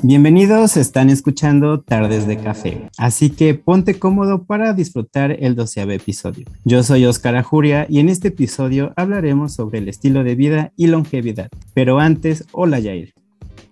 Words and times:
Bienvenidos, 0.00 0.76
están 0.76 1.10
escuchando 1.10 1.80
Tardes 1.80 2.24
de 2.28 2.36
Café, 2.36 2.88
así 2.98 3.30
que 3.30 3.54
ponte 3.54 3.98
cómodo 3.98 4.44
para 4.44 4.72
disfrutar 4.72 5.32
el 5.32 5.56
doceavo 5.56 5.90
episodio. 5.90 6.46
Yo 6.64 6.84
soy 6.84 7.04
Oscar 7.04 7.34
Ajuria 7.34 7.84
y 7.88 7.98
en 7.98 8.08
este 8.08 8.28
episodio 8.28 8.92
hablaremos 8.94 9.54
sobre 9.54 9.78
el 9.78 9.88
estilo 9.88 10.22
de 10.22 10.36
vida 10.36 10.72
y 10.76 10.86
longevidad. 10.86 11.48
Pero 11.74 11.98
antes, 11.98 12.44
hola 12.52 12.80
Jair. 12.80 13.12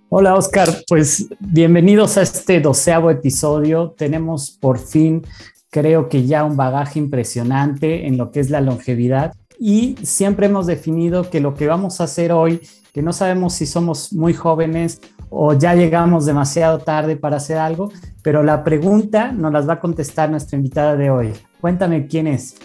Hola 0.08 0.34
Oscar, 0.34 0.68
pues 0.88 1.28
bienvenidos 1.38 2.18
a 2.18 2.22
este 2.22 2.60
doceavo 2.60 3.12
episodio. 3.12 3.94
Tenemos 3.96 4.50
por 4.50 4.80
fin, 4.80 5.22
creo 5.70 6.08
que 6.08 6.26
ya 6.26 6.42
un 6.42 6.56
bagaje 6.56 6.98
impresionante 6.98 8.08
en 8.08 8.16
lo 8.16 8.32
que 8.32 8.40
es 8.40 8.50
la 8.50 8.60
longevidad 8.60 9.32
y 9.60 9.94
siempre 10.02 10.46
hemos 10.46 10.66
definido 10.66 11.30
que 11.30 11.40
lo 11.40 11.54
que 11.54 11.66
vamos 11.66 12.00
a 12.00 12.04
hacer 12.04 12.32
hoy, 12.32 12.60
que 12.96 13.02
no 13.02 13.12
sabemos 13.12 13.52
si 13.52 13.66
somos 13.66 14.10
muy 14.14 14.32
jóvenes 14.32 15.02
o 15.28 15.52
ya 15.52 15.74
llegamos 15.74 16.24
demasiado 16.24 16.78
tarde 16.78 17.14
para 17.16 17.36
hacer 17.36 17.58
algo, 17.58 17.90
pero 18.22 18.42
la 18.42 18.64
pregunta 18.64 19.32
nos 19.32 19.52
las 19.52 19.68
va 19.68 19.74
a 19.74 19.80
contestar 19.80 20.30
nuestra 20.30 20.56
invitada 20.56 20.96
de 20.96 21.10
hoy. 21.10 21.34
Cuéntame 21.60 22.06
quién 22.06 22.26
es. 22.26 22.56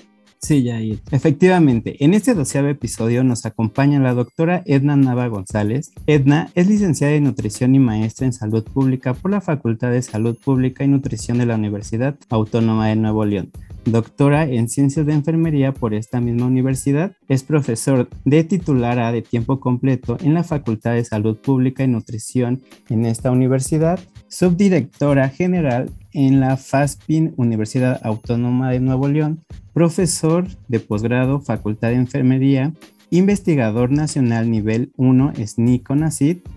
Sí, 0.43 0.63
Yair. 0.63 0.99
Efectivamente, 1.11 2.03
en 2.03 2.15
este 2.15 2.33
doceavo 2.33 2.67
episodio 2.67 3.23
nos 3.23 3.45
acompaña 3.45 3.99
la 3.99 4.15
doctora 4.15 4.63
Edna 4.65 4.95
Nava 4.95 5.27
González. 5.27 5.91
Edna 6.07 6.49
es 6.55 6.67
licenciada 6.67 7.13
en 7.13 7.25
nutrición 7.25 7.75
y 7.75 7.79
maestra 7.79 8.25
en 8.25 8.33
salud 8.33 8.63
pública 8.63 9.13
por 9.13 9.29
la 9.29 9.41
Facultad 9.41 9.91
de 9.91 10.01
Salud 10.01 10.35
Pública 10.43 10.83
y 10.83 10.87
Nutrición 10.87 11.37
de 11.37 11.45
la 11.45 11.55
Universidad 11.55 12.15
Autónoma 12.29 12.87
de 12.87 12.95
Nuevo 12.95 13.23
León 13.23 13.51
doctora 13.85 14.45
en 14.45 14.69
ciencias 14.69 15.05
de 15.05 15.13
enfermería 15.13 15.73
por 15.73 15.93
esta 15.93 16.21
misma 16.21 16.45
universidad, 16.45 17.13
es 17.27 17.43
profesor 17.43 18.09
de 18.25 18.43
titular 18.43 19.11
de 19.11 19.21
tiempo 19.21 19.59
completo 19.59 20.17
en 20.21 20.33
la 20.33 20.43
Facultad 20.43 20.93
de 20.93 21.05
Salud 21.05 21.37
Pública 21.37 21.83
y 21.83 21.87
Nutrición 21.87 22.61
en 22.89 23.05
esta 23.05 23.31
universidad, 23.31 23.99
subdirectora 24.31 25.27
general 25.27 25.91
en 26.13 26.39
la 26.39 26.55
FASPIN 26.55 27.33
Universidad 27.35 27.99
Autónoma 28.01 28.71
de 28.71 28.79
Nuevo 28.79 29.09
León, 29.09 29.43
profesor 29.73 30.47
de 30.69 30.79
posgrado 30.79 31.41
Facultad 31.41 31.89
de 31.89 31.95
Enfermería, 31.95 32.73
investigador 33.09 33.91
nacional 33.91 34.49
nivel 34.49 34.93
1 34.95 35.33
SNI 35.45 35.83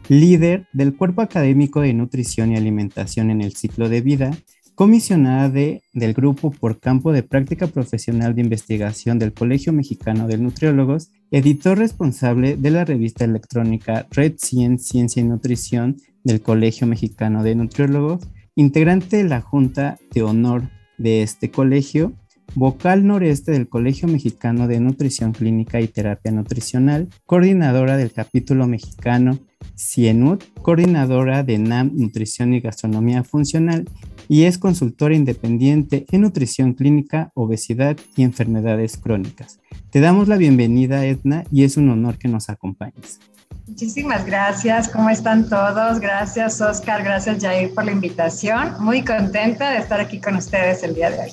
líder 0.09 0.69
del 0.73 0.97
Cuerpo 0.97 1.21
Académico 1.21 1.81
de 1.81 1.95
Nutrición 1.95 2.53
y 2.53 2.57
Alimentación 2.57 3.33
en 3.33 3.41
el 3.41 3.55
ciclo 3.55 3.89
de 3.89 4.01
vida, 4.01 4.31
comisionada 4.75 5.49
de, 5.49 5.83
del 5.93 6.15
Grupo 6.15 6.51
por 6.51 6.81
Campo 6.81 7.13
de 7.13 7.23
Práctica 7.23 7.67
Profesional 7.67 8.35
de 8.35 8.43
Investigación 8.43 9.19
del 9.19 9.33
Colegio 9.33 9.73
Mexicano 9.73 10.27
de 10.27 10.39
Nutriólogos, 10.39 11.11
editor 11.31 11.79
responsable 11.79 12.57
de 12.57 12.71
la 12.71 12.85
revista 12.85 13.25
electrónica 13.25 14.07
Red 14.11 14.35
Science 14.39 14.85
Ciencia 14.85 15.21
y 15.21 15.27
Nutrición 15.27 15.97
del 16.25 16.41
Colegio 16.41 16.87
Mexicano 16.87 17.43
de 17.43 17.55
Nutriólogos, 17.55 18.25
integrante 18.57 19.19
de 19.19 19.25
la 19.25 19.41
Junta 19.41 19.99
de 20.13 20.23
Honor 20.23 20.71
de 20.99 21.23
este 21.23 21.51
colegio, 21.51 22.13
vocal 22.55 23.07
noreste 23.07 23.53
del 23.53 23.69
Colegio 23.69 24.09
Mexicano 24.09 24.67
de 24.69 24.81
Nutrición 24.81 25.33
Clínica 25.33 25.81
y 25.81 25.89
Terapia 25.89 26.33
Nutricional, 26.33 27.09
coordinadora 27.27 27.97
del 27.97 28.13
capítulo 28.13 28.67
mexicano 28.67 29.39
CIENUT, 29.77 30.45
coordinadora 30.63 31.43
de 31.43 31.59
NAM 31.59 31.93
Nutrición 31.95 32.55
y 32.55 32.61
Gastronomía 32.61 33.25
Funcional 33.25 33.87
y 34.29 34.45
es 34.45 34.59
consultora 34.59 35.15
independiente 35.15 36.07
en 36.11 36.23
nutrición 36.23 36.75
clínica, 36.75 37.31
obesidad 37.35 37.97
y 38.17 38.23
enfermedades 38.23 38.97
crónicas. 38.97 39.61
Te 39.91 40.01
damos 40.01 40.29
la 40.29 40.37
bienvenida, 40.37 41.05
Edna, 41.07 41.45
y 41.51 41.65
es 41.65 41.77
un 41.77 41.91
honor 41.91 42.19
que 42.19 42.29
nos 42.29 42.49
acompañes. 42.49 43.21
Muchísimas 43.67 44.27
gracias. 44.27 44.89
¿Cómo 44.89 45.09
están 45.09 45.49
todos? 45.49 45.99
Gracias, 46.01 46.61
Oscar. 46.61 47.03
Gracias, 47.03 47.43
Jair, 47.43 47.73
por 47.75 47.85
la 47.85 47.93
invitación. 47.93 48.75
Muy 48.81 49.03
contenta 49.03 49.71
de 49.71 49.79
estar 49.79 50.01
aquí 50.01 50.21
con 50.21 50.37
ustedes 50.37 50.83
el 50.83 50.95
día 50.95 51.11
de 51.11 51.21
hoy. 51.21 51.33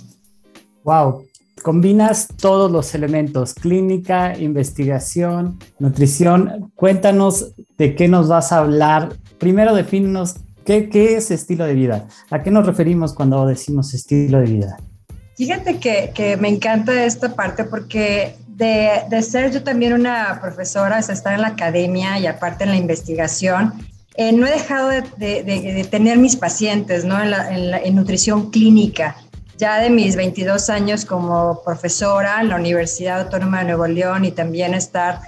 Wow, 0.84 1.26
combinas 1.62 2.28
todos 2.28 2.72
los 2.72 2.96
elementos, 2.96 3.54
clínica, 3.54 4.38
investigación, 4.38 5.60
nutrición. 5.80 6.72
Cuéntanos 6.76 7.54
de 7.78 7.96
qué 7.96 8.08
nos 8.08 8.30
vas 8.30 8.52
a 8.52 8.60
hablar. 8.60 9.10
Primero 9.38 9.76
defínenos 9.76 10.36
qué, 10.72 10.90
qué 10.90 11.16
es 11.18 11.32
estilo 11.32 11.66
de 11.66 11.74
vida. 11.74 12.08
¿A 12.30 12.42
qué 12.42 12.50
nos 12.50 12.66
referimos 12.66 13.14
cuando 13.14 13.46
decimos 13.46 13.94
estilo 13.94 14.40
de 14.40 14.46
vida? 14.46 14.78
Fíjate 15.36 15.80
que, 15.80 16.12
que 16.14 16.38
me 16.38 16.48
encanta 16.48 17.04
esta 17.04 17.36
parte 17.36 17.66
porque 17.66 18.36
de, 18.48 19.02
de, 19.10 19.22
ser 19.22 19.52
yo 19.52 19.64
también 19.64 19.94
una 19.94 20.40
profesora, 20.42 21.02
sea, 21.02 21.14
estar 21.14 21.34
en 21.34 21.42
la 21.42 21.50
academia 21.50 22.20
y 22.20 22.28
aparte 22.28 22.64
en 22.64 22.70
la 22.70 22.78
investigación, 22.78 23.74
eh, 24.16 24.32
no 24.32 24.48
he 24.48 24.52
dejado 24.52 24.90
de, 24.90 25.02
de, 25.18 25.44
de, 25.44 25.84
tener 25.84 26.18
mis 26.18 26.36
pacientes 26.36 27.04
¿no? 27.04 27.22
en, 27.22 27.32
la, 27.32 27.54
en, 27.54 27.72
la, 27.72 27.78
en 27.80 27.96
nutrición 27.96 28.52
clínica 28.52 29.16
ya 29.58 29.80
de 29.80 29.90
mis 29.90 30.16
22 30.16 30.70
años 30.70 31.06
como 31.06 31.62
profesora 31.64 32.42
en 32.42 32.50
la 32.50 32.56
Universidad 32.56 33.22
Autónoma 33.22 33.60
de 33.60 33.66
Nuevo 33.66 33.88
León 33.88 34.26
y 34.26 34.32
también 34.32 34.74
estar 34.74 35.20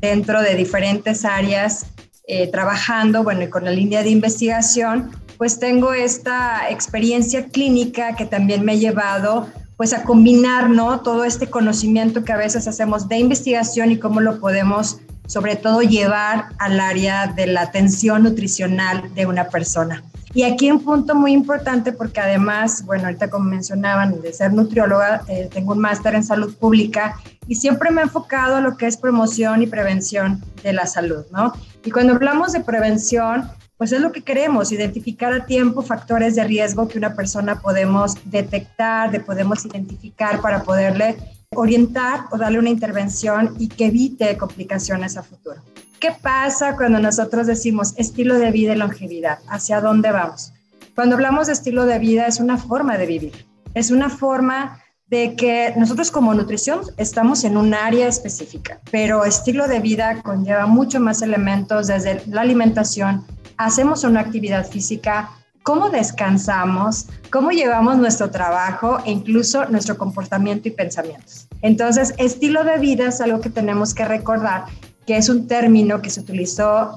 dentro 0.00 0.42
de 0.42 0.54
diferentes 0.54 1.24
áreas 1.24 1.86
eh, 2.26 2.46
trabajando, 2.48 3.22
bueno, 3.22 3.42
y 3.42 3.48
con 3.48 3.64
la 3.64 3.70
línea 3.70 4.02
de 4.02 4.10
investigación, 4.10 5.10
pues 5.38 5.58
tengo 5.58 5.92
esta 5.94 6.68
experiencia 6.70 7.46
clínica 7.46 8.14
que 8.14 8.26
también 8.26 8.64
me 8.64 8.72
ha 8.72 8.76
llevado 8.76 9.48
pues 9.76 9.94
a 9.94 10.02
combinar, 10.02 10.68
¿no? 10.68 11.00
Todo 11.00 11.24
este 11.24 11.48
conocimiento 11.48 12.22
que 12.22 12.32
a 12.32 12.36
veces 12.36 12.68
hacemos 12.68 13.08
de 13.08 13.16
investigación 13.16 13.90
y 13.90 13.98
cómo 13.98 14.20
lo 14.20 14.38
podemos 14.38 15.00
sobre 15.26 15.56
todo 15.56 15.80
llevar 15.80 16.46
al 16.58 16.80
área 16.80 17.28
de 17.28 17.46
la 17.46 17.62
atención 17.62 18.24
nutricional 18.24 19.14
de 19.14 19.26
una 19.26 19.48
persona. 19.48 20.02
Y 20.32 20.44
aquí 20.44 20.70
un 20.70 20.82
punto 20.82 21.14
muy 21.14 21.32
importante 21.32 21.92
porque 21.92 22.20
además, 22.20 22.84
bueno, 22.84 23.06
ahorita 23.06 23.30
como 23.30 23.46
mencionaban, 23.46 24.20
de 24.20 24.32
ser 24.32 24.52
nutrióloga, 24.52 25.22
eh, 25.28 25.48
tengo 25.52 25.72
un 25.72 25.80
máster 25.80 26.14
en 26.14 26.22
salud 26.22 26.54
pública 26.54 27.16
y 27.48 27.56
siempre 27.56 27.90
me 27.90 28.00
he 28.00 28.04
enfocado 28.04 28.56
a 28.56 28.60
lo 28.60 28.76
que 28.76 28.86
es 28.86 28.96
promoción 28.96 29.62
y 29.62 29.66
prevención 29.66 30.40
de 30.62 30.72
la 30.72 30.86
salud, 30.86 31.24
¿no? 31.32 31.52
Y 31.84 31.90
cuando 31.90 32.14
hablamos 32.14 32.52
de 32.52 32.60
prevención, 32.60 33.50
pues 33.76 33.90
es 33.90 34.00
lo 34.00 34.12
que 34.12 34.22
queremos, 34.22 34.70
identificar 34.70 35.32
a 35.32 35.46
tiempo 35.46 35.82
factores 35.82 36.36
de 36.36 36.44
riesgo 36.44 36.86
que 36.86 36.98
una 36.98 37.14
persona 37.14 37.60
podemos 37.60 38.14
detectar, 38.26 39.10
de 39.10 39.20
podemos 39.20 39.64
identificar 39.64 40.40
para 40.40 40.62
poderle 40.62 41.16
orientar 41.56 42.26
o 42.30 42.38
darle 42.38 42.60
una 42.60 42.70
intervención 42.70 43.56
y 43.58 43.68
que 43.68 43.86
evite 43.86 44.36
complicaciones 44.36 45.16
a 45.16 45.24
futuro. 45.24 45.60
¿Qué 46.00 46.12
pasa 46.12 46.76
cuando 46.76 46.98
nosotros 46.98 47.46
decimos 47.46 47.92
estilo 47.98 48.38
de 48.38 48.50
vida 48.50 48.72
y 48.72 48.78
longevidad? 48.78 49.40
¿Hacia 49.48 49.82
dónde 49.82 50.10
vamos? 50.10 50.54
Cuando 50.94 51.14
hablamos 51.14 51.48
de 51.48 51.52
estilo 51.52 51.84
de 51.84 51.98
vida 51.98 52.26
es 52.26 52.40
una 52.40 52.56
forma 52.56 52.96
de 52.96 53.04
vivir, 53.04 53.46
es 53.74 53.90
una 53.90 54.08
forma 54.08 54.82
de 55.08 55.36
que 55.36 55.74
nosotros 55.76 56.10
como 56.10 56.32
nutrición 56.32 56.80
estamos 56.96 57.44
en 57.44 57.58
un 57.58 57.74
área 57.74 58.08
específica, 58.08 58.80
pero 58.90 59.26
estilo 59.26 59.68
de 59.68 59.80
vida 59.80 60.22
conlleva 60.22 60.64
mucho 60.64 61.00
más 61.00 61.20
elementos 61.20 61.88
desde 61.88 62.22
la 62.28 62.40
alimentación, 62.40 63.26
hacemos 63.58 64.02
una 64.02 64.20
actividad 64.20 64.66
física, 64.66 65.28
cómo 65.62 65.90
descansamos, 65.90 67.08
cómo 67.30 67.50
llevamos 67.50 67.98
nuestro 67.98 68.30
trabajo 68.30 69.00
e 69.04 69.10
incluso 69.10 69.66
nuestro 69.66 69.98
comportamiento 69.98 70.66
y 70.68 70.70
pensamientos. 70.70 71.46
Entonces, 71.60 72.14
estilo 72.16 72.64
de 72.64 72.78
vida 72.78 73.08
es 73.08 73.20
algo 73.20 73.42
que 73.42 73.50
tenemos 73.50 73.92
que 73.92 74.06
recordar 74.06 74.64
que 75.06 75.16
es 75.16 75.28
un 75.28 75.46
término 75.46 76.02
que 76.02 76.10
se 76.10 76.20
utilizó 76.20 76.94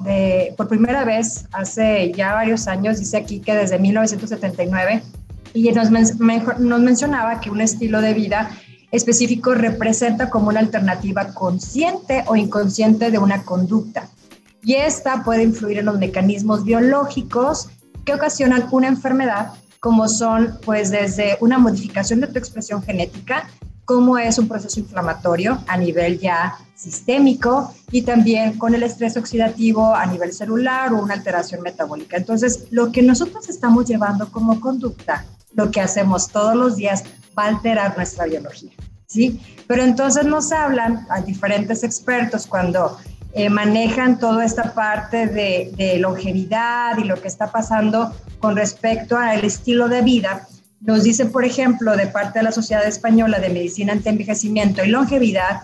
por 0.56 0.68
primera 0.68 1.04
vez 1.04 1.46
hace 1.52 2.12
ya 2.12 2.34
varios 2.34 2.68
años, 2.68 2.98
dice 2.98 3.16
aquí 3.16 3.40
que 3.40 3.54
desde 3.54 3.78
1979, 3.78 5.02
y 5.52 5.70
nos, 5.70 5.90
nos 5.90 6.80
mencionaba 6.80 7.40
que 7.40 7.50
un 7.50 7.60
estilo 7.60 8.00
de 8.00 8.14
vida 8.14 8.50
específico 8.90 9.54
representa 9.54 10.30
como 10.30 10.48
una 10.48 10.60
alternativa 10.60 11.32
consciente 11.34 12.24
o 12.26 12.36
inconsciente 12.36 13.10
de 13.10 13.18
una 13.18 13.42
conducta. 13.42 14.08
Y 14.62 14.74
esta 14.74 15.22
puede 15.24 15.42
influir 15.42 15.78
en 15.78 15.86
los 15.86 15.98
mecanismos 15.98 16.64
biológicos 16.64 17.68
que 18.04 18.14
ocasionan 18.14 18.66
una 18.70 18.88
enfermedad, 18.88 19.52
como 19.80 20.08
son 20.08 20.58
pues 20.64 20.90
desde 20.90 21.36
una 21.40 21.58
modificación 21.58 22.20
de 22.20 22.28
tu 22.28 22.38
expresión 22.38 22.82
genética, 22.82 23.48
como 23.84 24.16
es 24.16 24.38
un 24.38 24.48
proceso 24.48 24.80
inflamatorio 24.80 25.62
a 25.66 25.76
nivel 25.76 26.18
ya 26.18 26.56
sistémico 26.84 27.74
y 27.90 28.02
también 28.02 28.58
con 28.58 28.74
el 28.74 28.82
estrés 28.82 29.16
oxidativo 29.16 29.94
a 29.94 30.04
nivel 30.06 30.32
celular 30.32 30.92
o 30.92 31.02
una 31.02 31.14
alteración 31.14 31.62
metabólica. 31.62 32.16
Entonces, 32.16 32.66
lo 32.70 32.92
que 32.92 33.02
nosotros 33.02 33.48
estamos 33.48 33.86
llevando 33.86 34.30
como 34.30 34.60
conducta, 34.60 35.24
lo 35.54 35.70
que 35.70 35.80
hacemos 35.80 36.28
todos 36.28 36.54
los 36.54 36.76
días, 36.76 37.04
va 37.36 37.44
a 37.44 37.48
alterar 37.48 37.96
nuestra 37.96 38.26
biología. 38.26 38.72
¿sí? 39.06 39.40
Pero 39.66 39.82
entonces 39.82 40.24
nos 40.26 40.52
hablan 40.52 41.06
a 41.08 41.20
diferentes 41.20 41.82
expertos 41.82 42.46
cuando 42.46 42.98
eh, 43.32 43.48
manejan 43.48 44.18
toda 44.18 44.44
esta 44.44 44.74
parte 44.74 45.26
de, 45.26 45.72
de 45.76 45.98
longevidad 45.98 46.98
y 46.98 47.04
lo 47.04 47.20
que 47.20 47.28
está 47.28 47.50
pasando 47.50 48.12
con 48.38 48.56
respecto 48.56 49.16
al 49.16 49.42
estilo 49.42 49.88
de 49.88 50.02
vida, 50.02 50.46
nos 50.80 51.02
dice, 51.02 51.24
por 51.24 51.44
ejemplo, 51.46 51.96
de 51.96 52.06
parte 52.08 52.40
de 52.40 52.42
la 52.42 52.52
Sociedad 52.52 52.86
Española 52.86 53.38
de 53.38 53.48
Medicina 53.48 53.94
ante 53.94 54.10
Envejecimiento 54.10 54.84
y 54.84 54.88
Longevidad, 54.88 55.62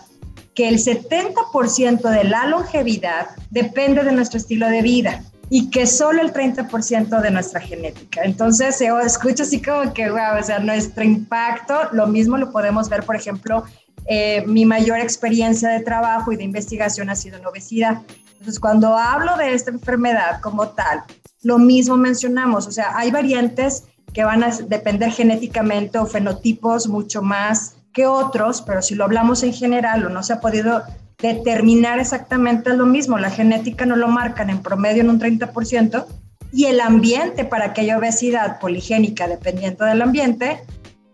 que 0.61 0.69
el 0.69 0.77
70% 0.77 2.03
de 2.11 2.25
la 2.25 2.47
longevidad 2.47 3.29
depende 3.49 4.05
de 4.05 4.13
nuestro 4.13 4.37
estilo 4.37 4.69
de 4.69 4.83
vida. 4.83 5.25
y 5.53 5.69
que 5.69 5.85
solo 5.85 6.23
el 6.23 6.33
30% 6.33 7.21
de 7.21 7.31
nuestra 7.33 7.61
genética. 7.61 8.21
Entonces, 8.23 8.77
se 8.77 8.87
escucha 9.05 9.43
así 9.43 9.61
como 9.61 9.93
que, 9.93 10.09
wow, 10.09 10.39
o 10.39 10.43
sea, 10.45 10.61
nuestro 10.61 11.03
impacto, 11.03 11.75
lo 11.91 12.07
mismo 12.07 12.37
lo 12.37 12.53
podemos 12.53 12.89
ver, 12.89 13.03
por 13.03 13.17
ejemplo, 13.17 13.65
eh, 14.07 14.45
mi 14.47 14.65
mayor 14.65 15.01
experiencia 15.01 15.71
de 15.71 15.81
trabajo 15.81 16.31
y 16.31 16.37
de 16.37 16.45
investigación 16.45 17.11
ha 17.11 17.17
sido 17.17 17.39
en 17.39 17.47
obesidad. 17.47 18.03
Entonces, 18.35 18.61
cuando 18.61 18.97
hablo 18.97 19.37
de 19.39 19.53
esta 19.53 19.73
enfermedad 19.73 20.41
como 20.41 20.69
tal, 20.69 21.03
lo 21.43 21.59
mismo 21.59 21.97
mencionamos, 21.97 22.69
o 22.69 22.71
sea, 22.71 22.97
hay 22.97 23.11
variantes 23.11 23.87
que 24.13 24.23
van 24.23 24.45
a 24.45 24.51
depender 24.57 25.11
genéticamente 25.11 25.99
o 25.99 26.07
fenotipos 26.07 26.87
mucho 26.87 27.23
más 27.23 27.75
que 27.93 28.07
otros, 28.07 28.63
pero 28.63 28.83
si 28.83 28.95
lo 28.95 29.05
hablamos 29.05 29.43
en 29.43 29.53
general 29.53 30.07
o 30.07 30.09
no 30.09 30.23
se 30.23 30.33
ha 30.33 30.41
podido 30.41 30.83
determinar 31.19 31.99
exactamente 31.99 32.75
lo 32.75 32.87
mismo. 32.87 33.19
La 33.19 33.31
genética 33.31 33.87
no 33.87 33.97
lo 33.97 34.09
marcan 34.09 34.51
en 34.51 34.63
promedio 34.63 35.03
en 35.03 35.11
un 35.11 35.21
30% 35.21 36.07
y 36.53 36.67
el 36.67 36.81
ambiente 36.81 37.45
para 37.45 37.67
aquella 37.67 37.99
obesidad 37.99 38.59
poligénica, 38.59 39.29
dependiendo 39.29 39.85
del 39.85 40.03
ambiente, 40.03 40.63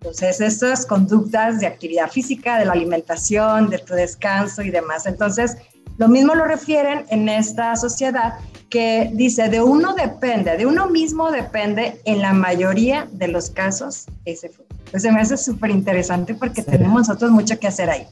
entonces 0.00 0.36
pues 0.38 0.52
estas 0.52 0.86
conductas 0.86 1.60
de 1.60 1.66
actividad 1.66 2.08
física, 2.10 2.58
de 2.58 2.64
la 2.64 2.72
alimentación, 2.72 3.68
de 3.68 3.78
tu 3.78 3.94
descanso 3.94 4.62
y 4.62 4.70
demás. 4.70 5.06
Entonces, 5.06 5.56
lo 5.98 6.08
mismo 6.08 6.34
lo 6.34 6.44
refieren 6.44 7.04
en 7.08 7.28
esta 7.28 7.74
sociedad 7.76 8.34
que 8.70 9.10
dice, 9.14 9.48
de 9.48 9.62
uno 9.62 9.94
depende, 9.94 10.56
de 10.56 10.66
uno 10.66 10.88
mismo 10.88 11.30
depende 11.30 12.00
en 12.04 12.20
la 12.20 12.32
mayoría 12.32 13.08
de 13.10 13.28
los 13.28 13.50
casos 13.50 14.06
ese 14.24 14.48
futuro. 14.48 14.65
Entonces 14.86 15.12
me 15.12 15.20
hace 15.20 15.36
súper 15.36 15.70
interesante 15.70 16.34
porque 16.34 16.62
tenemos 16.62 17.08
nosotros 17.08 17.30
mucho 17.30 17.58
que 17.58 17.66
hacer 17.66 17.90
ahí. 17.90 18.06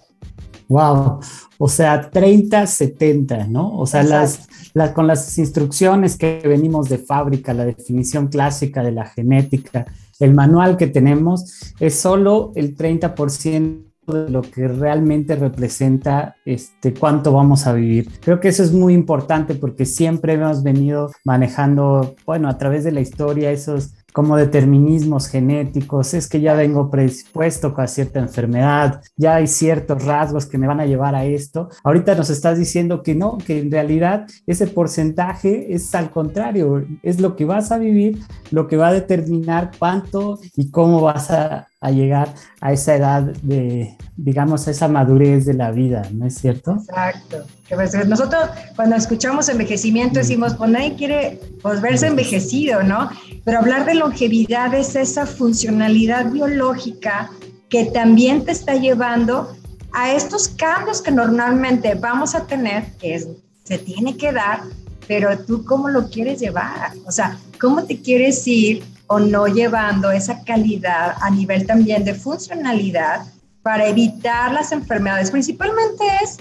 Wow, 0.69 1.21
o 1.59 1.69
sea, 1.69 2.11
30, 2.11 2.67
70, 2.67 3.47
¿no? 3.47 3.77
O 3.77 3.87
sea, 3.87 4.03
las, 4.03 4.49
las, 4.73 4.91
con 4.91 5.07
las 5.07 5.37
instrucciones 5.39 6.17
que 6.17 6.41
venimos 6.45 6.89
de 6.89 6.99
fábrica, 6.99 7.53
la 7.53 7.67
definición 7.67 8.29
clásica 8.29 8.83
de 8.83 8.93
la 8.93 9.07
genética, 9.07 9.85
el 10.21 10.35
manual 10.35 10.77
que 10.77 10.87
tenemos, 10.87 11.75
es 11.81 11.95
solo 11.97 12.53
el 12.55 12.77
30% 12.77 13.85
de 14.07 14.29
lo 14.29 14.43
que 14.43 14.69
realmente 14.69 15.35
representa 15.35 16.37
este 16.45 16.93
cuánto 16.93 17.33
vamos 17.33 17.67
a 17.67 17.73
vivir. 17.73 18.11
Creo 18.21 18.41
que 18.41 18.49
eso 18.49 18.63
es 18.63 18.73
muy 18.73 18.95
importante 18.95 19.55
porque 19.55 19.87
siempre 19.87 20.35
hemos 20.35 20.63
venido 20.63 21.11
manejando, 21.25 22.15
bueno, 22.27 22.49
a 22.49 22.59
través 22.59 22.85
de 22.85 22.93
la 22.93 23.01
historia 23.01 23.51
esos 23.51 23.95
como 24.15 24.37
determinismos 24.37 25.27
genéticos, 25.27 26.15
es 26.15 26.29
que 26.29 26.41
ya 26.41 26.55
vengo 26.55 26.89
predispuesto 26.89 27.75
a 27.77 27.89
cierta 27.89 28.21
enfermedad, 28.21 29.03
ya 29.17 29.35
hay 29.35 29.49
ciertos 29.49 30.05
rasgos 30.05 30.47
que 30.47 30.57
me 30.57 30.69
van 30.69 30.79
a 30.79 30.87
llevar 30.87 31.17
a 31.17 31.25
esto. 31.25 31.69
Ahorita 31.83 32.15
nos 32.15 32.31
estás 32.31 32.57
diciendo 32.57 33.03
que 33.03 33.17
no, 33.17 33.39
que 33.39 33.59
en 33.59 33.73
realidad 33.73 34.29
ese 34.47 34.69
porcentaje 34.69 35.75
es 35.75 35.93
al 35.97 36.13
contrario, 36.13 36.87
es 37.03 37.21
lo 37.21 37.35
que 37.35 37.45
vas 37.45 37.73
a 37.73 37.79
vivir, 37.79 38.21
lo 38.53 38.69
que 38.69 38.77
va 38.77 38.89
a 38.89 38.93
determinar 38.93 39.73
cuánto 39.77 40.39
y 40.55 40.71
cómo 40.71 41.01
vas 41.01 41.33
a, 41.33 41.67
a 41.85 41.91
llegar 41.91 42.35
a 42.63 42.73
esa 42.73 42.97
edad 42.97 43.23
de, 43.43 43.95
digamos, 44.17 44.67
a 44.67 44.71
esa 44.71 44.89
madurez 44.89 45.45
de 45.45 45.53
la 45.53 45.71
vida, 45.71 46.01
¿no 46.13 46.27
es 46.27 46.37
cierto? 46.37 46.79
Exacto. 46.81 47.45
Pues, 47.69 48.07
nosotros 48.07 48.43
cuando 48.75 48.97
escuchamos 48.97 49.51
envejecimiento 49.51 50.19
decimos, 50.19 50.55
pues 50.55 50.71
nadie 50.71 50.95
quiere 50.95 51.39
pues, 51.61 51.83
verse 51.83 52.07
envejecido, 52.07 52.83
¿no? 52.83 53.11
Pero 53.45 53.59
hablar 53.59 53.85
de 53.85 53.97
longevidad 53.97 54.73
es 54.73 54.97
esa 54.97 55.27
funcionalidad 55.27 56.31
biológica 56.31 57.31
que 57.69 57.85
también 57.85 58.47
te 58.47 58.53
está 58.53 58.77
llevando 58.77 59.55
a 59.93 60.11
estos 60.11 60.49
cambios 60.49 61.03
que 61.03 61.11
normalmente 61.11 61.95
vamos 61.97 62.35
a 62.35 62.47
tener, 62.47 62.93
que 62.99 63.17
es, 63.17 63.29
se 63.63 63.77
tiene 63.77 64.17
que 64.17 64.33
dar, 64.33 64.63
pero 65.07 65.39
tú 65.39 65.67
cómo 65.67 65.91
lo 65.91 66.09
quieres 66.09 66.41
llevar, 66.41 66.93
o 67.05 67.13
sea, 67.13 67.39
cómo 67.61 67.85
te 67.85 68.01
quieres 68.01 68.47
ir 68.47 68.83
o 69.07 69.19
no 69.19 69.47
llevando 69.47 70.11
esa 70.11 70.43
calidad 70.45 71.15
a 71.21 71.31
nivel 71.31 71.67
también 71.67 72.05
de 72.05 72.15
funcionalidad 72.15 73.27
para 73.63 73.87
evitar 73.87 74.53
las 74.53 74.73
enfermedades. 74.73 75.31
Principalmente 75.31 76.05
es 76.23 76.39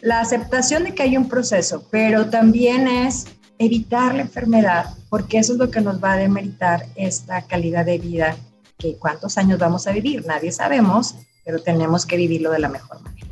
la 0.00 0.20
aceptación 0.20 0.84
de 0.84 0.94
que 0.94 1.02
hay 1.04 1.16
un 1.16 1.28
proceso, 1.28 1.86
pero 1.90 2.26
también 2.28 2.88
es 2.88 3.26
evitar 3.58 4.14
la 4.14 4.22
enfermedad, 4.22 4.86
porque 5.08 5.38
eso 5.38 5.52
es 5.52 5.58
lo 5.58 5.70
que 5.70 5.80
nos 5.80 6.02
va 6.02 6.14
a 6.14 6.16
demeritar 6.16 6.86
esta 6.96 7.42
calidad 7.42 7.84
de 7.86 7.98
vida, 7.98 8.36
que 8.78 8.96
cuántos 8.96 9.38
años 9.38 9.58
vamos 9.58 9.86
a 9.86 9.92
vivir, 9.92 10.26
nadie 10.26 10.50
sabemos, 10.50 11.14
pero 11.44 11.60
tenemos 11.60 12.04
que 12.04 12.16
vivirlo 12.16 12.50
de 12.50 12.58
la 12.58 12.68
mejor 12.68 13.00
manera. 13.02 13.26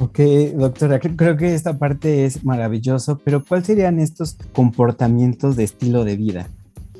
Ok, 0.00 0.18
doctora, 0.54 0.98
creo 0.98 1.36
que 1.36 1.54
esta 1.54 1.78
parte 1.78 2.26
es 2.26 2.44
maravilloso, 2.44 3.18
pero 3.24 3.44
¿cuáles 3.44 3.66
serían 3.66 3.98
estos 3.98 4.36
comportamientos 4.52 5.56
de 5.56 5.64
estilo 5.64 6.04
de 6.04 6.16
vida? 6.16 6.48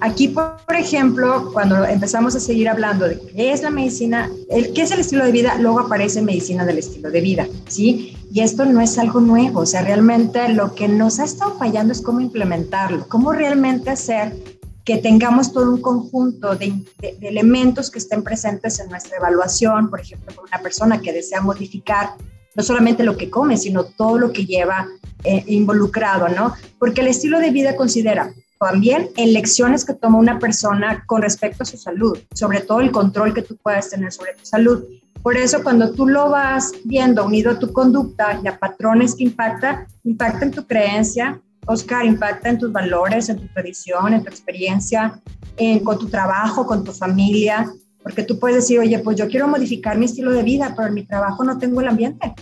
Aquí, 0.01 0.29
por, 0.29 0.57
ejemplo, 0.77 1.51
cuando 1.53 1.85
empezamos 1.85 2.35
a 2.35 2.41
seguir 2.41 2.69
hablando 2.69 3.09
de 3.09 3.19
qué 3.35 3.53
es 3.53 3.63
la 3.63 3.71
medicina, 3.71 4.31
el 4.51 4.73
qué 4.73 4.83
es 4.83 4.91
el 4.91 5.01
estilo 5.01 5.25
de 5.25 5.33
vida, 5.33 5.57
luego 5.59 5.81
aparece 5.81 6.21
medicina 6.21 6.65
del 6.65 6.79
estilo 6.79 7.11
de 7.11 7.21
vida, 7.21 7.47
¿sí? 7.69 8.17
Y 8.33 8.41
esto 8.41 8.65
no 8.65 8.81
es 8.81 8.99
algo 8.99 9.21
nuevo, 9.21 9.61
o 9.61 9.67
sea, 9.67 9.83
realmente 9.83 10.49
lo 10.49 10.75
que 10.75 10.89
nos 10.89 11.21
ha 11.21 11.25
estado 11.25 11.57
fallando 11.57 11.93
es 11.93 12.03
cómo 12.03 12.21
implementarlo, 12.21 13.07
cómo 13.09 13.33
realmente 13.33 13.91
hacer 13.91 14.35
que 14.85 14.99
tengamos 14.99 15.53
todo 15.53 15.71
un 15.71 15.81
conjunto 15.81 16.57
de, 16.57 16.75
elementos 17.23 17.91
que 17.91 17.99
estén 17.99 18.23
presentes 18.23 18.81
en 18.81 18.91
nuestra 18.91 19.17
evaluación, 19.17 19.89
por 19.89 20.01
ejemplo, 20.01 20.35
por 20.35 20.45
una 20.45 20.61
persona 20.61 21.01
que 21.01 21.13
desea 21.13 21.41
modificar 21.41 22.15
no 22.55 22.63
solamente 22.63 23.03
lo 23.03 23.17
que 23.17 23.31
come, 23.31 23.57
sino 23.57 23.85
todo 23.85 24.19
lo 24.19 24.33
que 24.33 24.45
lleva 24.45 24.87
eh, 25.25 25.43
involucrado, 25.47 26.29
¿no? 26.29 26.55
Porque 26.79 27.01
el 27.01 27.09
estilo 27.09 27.41
de 27.41 27.51
vida 27.51 27.75
considera 27.75 28.33
también 28.59 29.11
elecciones 29.17 29.85
que 29.85 29.95
toma 29.95 30.19
una 30.19 30.39
persona 30.39 31.05
con 31.07 31.23
respecto 31.23 31.63
a 31.63 31.67
su 31.67 31.77
salud, 31.77 32.19
sobre 32.35 32.61
todo 32.61 32.81
el 32.81 32.93
control 32.93 33.35
que 33.35 33.43
tú 33.43 33.57
puedas 33.57 33.91
tener 33.91 34.13
sobre 34.13 34.35
tu 34.35 34.45
salud. 34.45 34.85
Por 35.23 35.37
eso 35.37 35.63
cuando 35.63 35.93
tú 35.93 36.07
lo 36.07 36.31
vas 36.31 36.73
viendo 36.85 37.25
unido 37.25 37.53
a 37.53 37.59
tu 37.59 37.73
conducta 37.73 38.41
y 38.43 38.47
a 38.47 38.59
patrones 38.59 39.15
que 39.15 39.25
impacta, 39.25 39.87
impacta 40.05 40.45
en 40.45 40.51
tu 40.51 40.67
creencia, 40.67 41.41
Oscar, 41.67 42.05
impacta 42.05 42.51
en 42.51 42.59
tus 42.59 42.71
valores, 42.73 43.29
en 43.29 43.39
tu 43.39 43.49
tradición, 43.49 44.13
en 44.13 44.23
tu 44.23 44.29
experiencia, 44.29 45.21
en, 45.57 45.81
con 45.81 45.99
tu 45.99 46.09
trabajo, 46.09 46.67
con 46.67 46.85
tu 46.85 46.93
familia, 46.93 47.73
porque 48.03 48.23
tú 48.23 48.39
puedes 48.39 48.57
decir, 48.57 48.79
oye, 48.79 48.99
pues 48.99 49.17
yo 49.17 49.29
quiero 49.29 49.49
modificar 49.49 49.97
mi 49.97 50.05
estilo 50.05 50.31
de 50.31 50.43
vida, 50.43 50.75
pero 50.77 50.89
en 50.89 50.95
mi 50.95 51.07
trabajo 51.07 51.43
no 51.43 51.59
tengo 51.59 51.81
el 51.81 51.89
ambiente. 51.89 52.35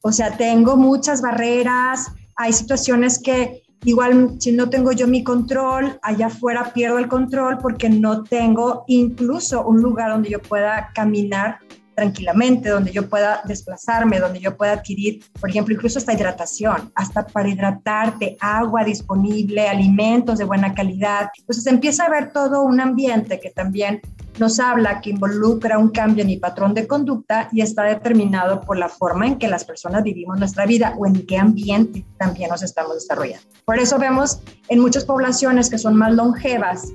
O 0.00 0.12
sea, 0.12 0.36
tengo 0.38 0.78
muchas 0.78 1.20
barreras, 1.20 2.06
hay 2.36 2.54
situaciones 2.54 3.20
que 3.22 3.59
Igual, 3.84 4.36
si 4.38 4.52
no 4.52 4.68
tengo 4.68 4.92
yo 4.92 5.06
mi 5.06 5.24
control, 5.24 5.98
allá 6.02 6.26
afuera 6.26 6.72
pierdo 6.74 6.98
el 6.98 7.08
control 7.08 7.58
porque 7.58 7.88
no 7.88 8.24
tengo 8.24 8.84
incluso 8.88 9.64
un 9.66 9.80
lugar 9.80 10.10
donde 10.10 10.30
yo 10.30 10.40
pueda 10.40 10.90
caminar 10.94 11.58
tranquilamente, 11.94 12.70
donde 12.70 12.92
yo 12.92 13.08
pueda 13.08 13.42
desplazarme, 13.44 14.18
donde 14.18 14.40
yo 14.40 14.56
pueda 14.56 14.72
adquirir, 14.72 15.22
por 15.38 15.50
ejemplo, 15.50 15.74
incluso 15.74 15.98
hasta 15.98 16.14
hidratación, 16.14 16.90
hasta 16.94 17.26
para 17.26 17.48
hidratarte, 17.48 18.36
agua 18.40 18.84
disponible, 18.84 19.68
alimentos 19.68 20.38
de 20.38 20.44
buena 20.44 20.72
calidad. 20.72 21.28
Entonces 21.38 21.66
empieza 21.66 22.04
a 22.04 22.10
ver 22.10 22.32
todo 22.32 22.62
un 22.62 22.80
ambiente 22.80 23.38
que 23.38 23.50
también 23.50 24.00
nos 24.40 24.58
habla 24.58 25.00
que 25.00 25.10
involucra 25.10 25.78
un 25.78 25.90
cambio 25.90 26.22
en 26.22 26.28
mi 26.28 26.38
patrón 26.38 26.74
de 26.74 26.86
conducta 26.86 27.48
y 27.52 27.60
está 27.60 27.84
determinado 27.84 28.60
por 28.62 28.76
la 28.76 28.88
forma 28.88 29.26
en 29.26 29.38
que 29.38 29.46
las 29.46 29.64
personas 29.64 30.02
vivimos 30.02 30.38
nuestra 30.38 30.66
vida 30.66 30.94
o 30.98 31.06
en 31.06 31.26
qué 31.26 31.38
ambiente 31.38 32.04
también 32.18 32.50
nos 32.50 32.62
estamos 32.62 32.94
desarrollando. 32.94 33.46
Por 33.64 33.78
eso 33.78 33.98
vemos 33.98 34.40
en 34.68 34.80
muchas 34.80 35.04
poblaciones 35.04 35.70
que 35.70 35.78
son 35.78 35.94
más 35.94 36.12
longevas 36.14 36.88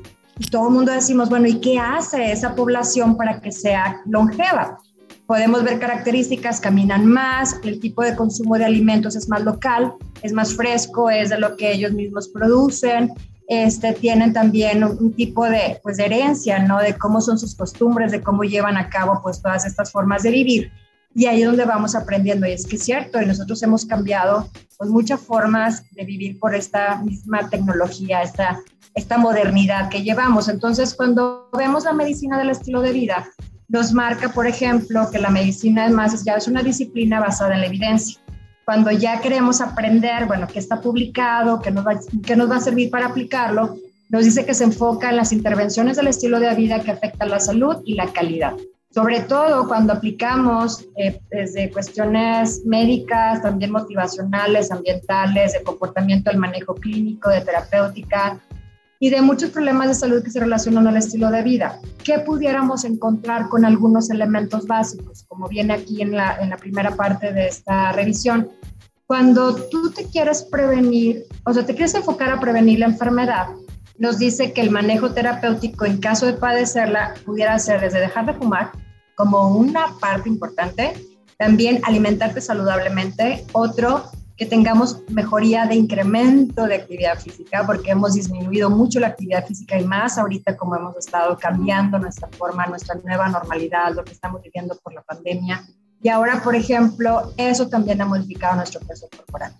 todo 0.52 0.68
el 0.68 0.74
mundo 0.74 0.92
decimos, 0.92 1.30
bueno, 1.30 1.48
¿y 1.48 1.62
qué 1.62 1.80
hace 1.80 2.32
esa 2.32 2.56
población 2.56 3.16
para 3.16 3.40
que 3.40 3.52
sea 3.52 4.02
longeva? 4.06 4.78
Podemos 5.26 5.64
ver 5.64 5.80
características, 5.80 6.60
caminan 6.60 7.06
más, 7.06 7.60
el 7.64 7.80
tipo 7.80 8.04
de 8.04 8.16
consumo 8.16 8.58
de 8.58 8.66
alimentos 8.66 9.16
es 9.16 9.28
más 9.30 9.44
local, 9.44 9.94
es 10.22 10.34
más 10.34 10.54
fresco, 10.54 11.10
es 11.10 11.30
de 11.30 11.40
lo 11.40 11.56
que 11.56 11.72
ellos 11.72 11.94
mismos 11.94 12.28
producen, 12.28 13.14
este, 13.48 13.94
tienen 13.94 14.34
también 14.34 14.84
un, 14.84 15.14
tipo 15.14 15.46
de, 15.46 15.80
pues, 15.84 16.00
herencia, 16.00 16.60
¿no? 16.60 16.80
De 16.80 16.96
cómo 16.96 17.22
son 17.22 17.38
sus 17.38 17.56
costumbres, 17.56 18.12
de 18.12 18.22
cómo 18.22 18.44
llevan 18.44 18.78
a 18.78 18.90
cabo 18.90 19.20
pues 19.22 19.42
todas 19.42 19.66
estas 19.66 19.92
formas 19.92 20.24
de 20.24 20.32
vivir. 20.32 20.72
Y 21.14 21.28
ahí 21.28 21.42
es 21.42 21.48
donde 21.48 21.66
vamos 21.66 21.96
aprendiendo. 21.96 22.48
Y 22.48 22.52
es 22.52 22.66
que 22.66 22.76
es 22.76 22.84
cierto, 22.84 23.22
y 23.22 23.26
nosotros 23.26 23.62
hemos 23.64 23.86
cambiado 23.86 24.50
pues, 24.78 24.90
muchas 24.90 25.22
formas 25.22 25.84
de 25.92 26.06
vivir 26.06 26.40
por 26.40 26.56
esta 26.56 27.02
misma 27.04 27.50
tecnología, 27.50 28.22
esta, 28.22 28.60
esta 28.96 29.18
modernidad 29.18 29.90
que 29.90 30.04
llevamos. 30.04 30.50
Entonces, 30.50 30.94
cuando 30.94 31.50
vemos 31.58 31.84
la 31.86 31.94
medicina 31.94 32.38
del 32.38 32.50
estilo 32.50 32.82
de 32.82 32.92
vida, 32.92 33.28
nos 33.68 33.94
marca, 33.94 34.30
por 34.30 34.48
ejemplo, 34.48 35.10
que 35.12 35.20
la 35.20 35.30
medicina 35.30 35.86
además 35.86 36.24
ya 36.24 36.34
es 36.34 36.48
una 36.48 36.62
disciplina 36.62 37.20
basada 37.20 37.56
en 37.56 37.62
la 37.62 37.68
evidencia 37.68 38.20
cuando 38.66 38.92
ya 38.92 39.22
queremos 39.22 39.62
aprender, 39.62 40.26
bueno, 40.26 40.48
qué 40.52 40.60
está 40.60 40.82
publicado, 40.82 41.62
qué 41.62 41.72
nos, 41.72 41.86
va, 41.86 42.00
qué 42.26 42.36
nos 42.36 42.50
va 42.50 42.58
a 42.58 42.62
servir 42.62 42.90
para 42.90 43.08
aplicarlo, 43.08 43.78
nos 44.10 44.26
dice 44.26 44.46
que 44.46 44.54
se 44.54 44.64
enfoca 44.64 45.10
en 45.10 45.18
las 45.18 45.32
intervenciones 45.32 45.98
del 45.98 46.08
estilo 46.08 46.40
de 46.40 46.54
vida 46.56 46.82
que 46.82 46.92
afectan 46.92 47.30
la 47.30 47.40
salud 47.40 47.78
y 47.86 47.94
la 47.94 48.08
calidad. 48.08 48.54
Sobre 48.90 49.20
todo 49.20 49.68
cuando 49.68 49.94
aplicamos 49.94 50.86
eh, 50.96 51.20
desde 51.30 51.70
cuestiones 51.70 52.62
médicas, 52.66 53.42
también 53.42 53.72
motivacionales, 53.72 54.72
ambientales, 54.72 55.54
de 55.54 55.64
comportamiento 55.64 56.32
del 56.32 56.40
manejo 56.40 56.76
clínico, 56.76 57.30
de 57.30 57.42
terapéutica, 57.42 58.40
y 59.00 59.10
de 59.10 59.22
muchos 59.22 59.50
problemas 59.50 59.88
de 59.88 59.96
salud 59.96 60.24
que 60.24 60.32
se 60.32 60.40
relacionan 60.40 60.88
al 60.88 60.98
estilo 60.98 61.30
de 61.30 61.44
vida. 61.44 61.80
¿Qué 62.04 62.20
pudiéramos 62.20 62.86
encontrar 62.86 63.50
con 63.50 63.66
algunos 63.66 64.10
elementos 64.10 64.66
básicos, 64.68 65.26
como 65.28 65.48
viene 65.48 65.74
aquí 65.74 66.02
en 66.02 66.12
la, 66.12 66.38
en 66.40 66.50
la 66.50 66.58
primera 66.58 66.96
parte 66.96 67.34
de 67.34 67.48
esta 67.48 67.92
revisión? 67.92 68.50
Cuando 69.06 69.56
tú 69.56 69.92
te 69.92 70.06
quieres 70.06 70.44
prevenir, 70.44 71.26
o 71.46 71.54
sea, 71.54 71.66
te 71.66 71.74
quieres 71.74 71.94
enfocar 71.94 72.32
a 72.32 72.40
prevenir 72.40 72.80
la 72.80 72.88
enfermedad, 72.88 73.48
nos 73.98 74.18
dice 74.18 74.52
que 74.52 74.62
el 74.62 74.72
manejo 74.72 75.12
terapéutico 75.12 75.86
en 75.86 76.00
caso 76.00 76.26
de 76.26 76.34
padecerla 76.34 77.14
pudiera 77.26 77.58
ser 77.60 77.82
desde 77.82 78.00
dejar 78.00 78.26
de 78.26 78.34
fumar 78.34 78.72
como 79.16 79.56
una 79.56 79.96
parte 80.00 80.28
importante, 80.28 80.94
también 81.38 81.80
alimentarte 81.84 82.42
saludablemente, 82.42 83.46
otro 83.54 84.06
que 84.38 84.46
tengamos 84.46 85.02
mejoría 85.10 85.66
de 85.66 85.76
incremento 85.76 86.66
de 86.66 86.76
actividad 86.76 87.18
física, 87.20 87.66
porque 87.66 87.92
hemos 87.92 88.16
disminuido 88.16 88.70
mucho 88.70 89.00
la 89.00 89.08
actividad 89.08 89.46
física 89.46 89.80
y 89.80 89.86
más 89.86 90.18
ahorita 90.18 90.58
como 90.58 90.76
hemos 90.76 90.98
estado 90.98 91.38
cambiando 91.38 91.98
nuestra 91.98 92.28
forma, 92.30 92.66
nuestra 92.66 92.96
nueva 92.96 93.30
normalidad, 93.30 93.94
lo 93.96 94.04
que 94.04 94.12
estamos 94.12 94.42
viviendo 94.42 94.78
por 94.84 94.94
la 94.94 95.02
pandemia. 95.04 95.64
Y 96.02 96.10
ahora, 96.10 96.42
por 96.44 96.56
ejemplo, 96.56 97.34
eso 97.38 97.70
también 97.70 98.02
ha 98.02 98.06
modificado 98.06 98.58
nuestro 98.58 98.82
peso 98.82 99.08
corporal. 99.16 99.54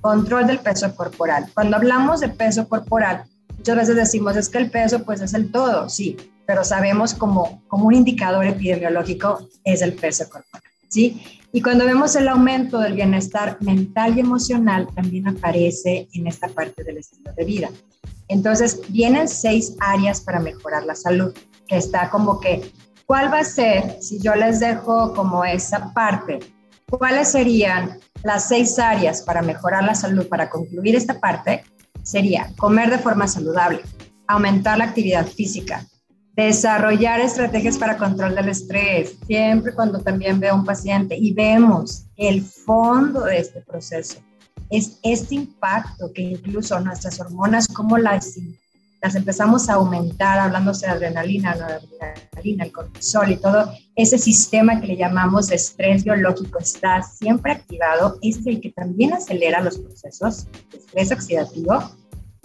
Control 0.00 0.46
del 0.46 0.60
peso 0.60 0.94
corporal. 0.94 1.46
Cuando 1.52 1.76
hablamos 1.76 2.20
de 2.20 2.28
peso 2.28 2.68
corporal, 2.68 3.24
muchas 3.58 3.76
veces 3.76 3.96
decimos 3.96 4.36
es 4.36 4.48
que 4.48 4.58
el 4.58 4.70
peso 4.70 5.02
pues 5.04 5.20
es 5.20 5.34
el 5.34 5.50
todo, 5.50 5.88
sí, 5.88 6.16
pero 6.46 6.64
sabemos 6.64 7.14
como, 7.14 7.62
como 7.66 7.86
un 7.86 7.94
indicador 7.94 8.46
epidemiológico 8.46 9.48
es 9.64 9.82
el 9.82 9.92
peso 9.94 10.28
corporal, 10.30 10.62
¿sí? 10.88 11.39
Y 11.52 11.62
cuando 11.62 11.84
vemos 11.84 12.14
el 12.14 12.28
aumento 12.28 12.78
del 12.78 12.94
bienestar 12.94 13.58
mental 13.60 14.16
y 14.16 14.20
emocional, 14.20 14.86
también 14.94 15.26
aparece 15.26 16.08
en 16.12 16.28
esta 16.28 16.46
parte 16.48 16.84
del 16.84 16.98
estilo 16.98 17.32
de 17.36 17.44
vida. 17.44 17.68
Entonces, 18.28 18.80
vienen 18.88 19.26
seis 19.26 19.74
áreas 19.80 20.20
para 20.20 20.38
mejorar 20.38 20.84
la 20.84 20.94
salud, 20.94 21.34
que 21.66 21.76
está 21.76 22.08
como 22.08 22.38
que, 22.38 22.72
¿cuál 23.04 23.32
va 23.32 23.40
a 23.40 23.44
ser, 23.44 24.00
si 24.00 24.20
yo 24.20 24.36
les 24.36 24.60
dejo 24.60 25.12
como 25.12 25.44
esa 25.44 25.92
parte, 25.92 26.38
cuáles 26.88 27.32
serían 27.32 27.98
las 28.22 28.46
seis 28.46 28.78
áreas 28.78 29.22
para 29.22 29.42
mejorar 29.42 29.82
la 29.82 29.96
salud, 29.96 30.28
para 30.28 30.48
concluir 30.48 30.94
esta 30.94 31.18
parte? 31.18 31.64
Sería 32.04 32.52
comer 32.56 32.90
de 32.90 32.98
forma 32.98 33.26
saludable, 33.26 33.80
aumentar 34.28 34.78
la 34.78 34.84
actividad 34.84 35.26
física, 35.26 35.84
desarrollar 36.36 37.20
estrategias 37.20 37.76
para 37.76 37.96
control 37.96 38.34
del 38.34 38.48
estrés, 38.48 39.16
siempre 39.26 39.74
cuando 39.74 40.00
también 40.00 40.40
veo 40.40 40.52
a 40.52 40.56
un 40.56 40.64
paciente 40.64 41.16
y 41.16 41.32
vemos 41.32 42.06
el 42.16 42.42
fondo 42.42 43.24
de 43.24 43.38
este 43.38 43.60
proceso, 43.62 44.18
es 44.70 44.98
este 45.02 45.34
impacto 45.34 46.12
que 46.12 46.22
incluso 46.22 46.78
nuestras 46.80 47.18
hormonas, 47.20 47.66
como 47.66 47.98
las, 47.98 48.38
las 49.02 49.14
empezamos 49.16 49.68
a 49.68 49.74
aumentar, 49.74 50.38
hablándose 50.38 50.86
de 50.86 50.92
adrenalina, 50.92 51.56
la 51.56 51.66
adrenalina, 51.66 52.64
el 52.64 52.72
cortisol 52.72 53.32
y 53.32 53.36
todo, 53.36 53.72
ese 53.96 54.16
sistema 54.16 54.80
que 54.80 54.86
le 54.86 54.96
llamamos 54.96 55.50
estrés 55.50 56.04
biológico 56.04 56.60
está 56.60 57.02
siempre 57.02 57.52
activado, 57.52 58.18
es 58.22 58.46
el 58.46 58.60
que 58.60 58.70
también 58.70 59.12
acelera 59.12 59.60
los 59.60 59.78
procesos 59.78 60.46
de 60.70 60.78
estrés 60.78 61.12
oxidativo 61.12 61.90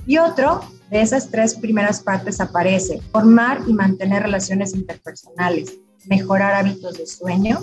y 0.06 0.18
otro 0.18 0.62
de 0.90 1.02
esas 1.02 1.30
tres 1.30 1.56
primeras 1.56 2.02
partes 2.02 2.40
aparece 2.40 3.02
formar 3.12 3.62
y 3.68 3.74
mantener 3.74 4.24
relaciones 4.24 4.74
interpersonales, 4.74 5.74
mejorar 6.06 6.54
hábitos 6.54 6.98
de 6.98 7.08
sueño 7.08 7.60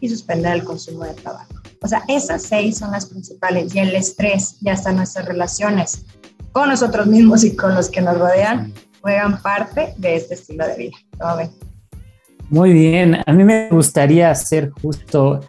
y 0.00 0.08
suspender 0.08 0.54
el 0.54 0.64
consumo 0.64 1.04
de 1.04 1.14
tabaco. 1.14 1.54
O 1.82 1.88
sea, 1.88 2.02
esas 2.08 2.42
seis 2.42 2.78
son 2.78 2.92
las 2.92 3.06
principales 3.06 3.74
y 3.74 3.78
el 3.78 3.94
estrés 3.94 4.56
y 4.62 4.70
hasta 4.70 4.92
nuestras 4.92 5.26
relaciones 5.26 6.04
con 6.52 6.70
nosotros 6.70 7.06
mismos 7.06 7.44
y 7.44 7.54
con 7.54 7.74
los 7.74 7.90
que 7.90 8.00
nos 8.00 8.18
rodean 8.18 8.72
juegan 9.02 9.40
parte 9.42 9.94
de 9.98 10.16
este 10.16 10.34
estilo 10.34 10.66
de 10.66 10.76
vida. 10.76 10.96
Muy 12.48 12.72
bien, 12.72 13.18
a 13.26 13.32
mí 13.32 13.44
me 13.44 13.68
gustaría 13.68 14.30
hacer 14.30 14.70
justo 14.70 15.40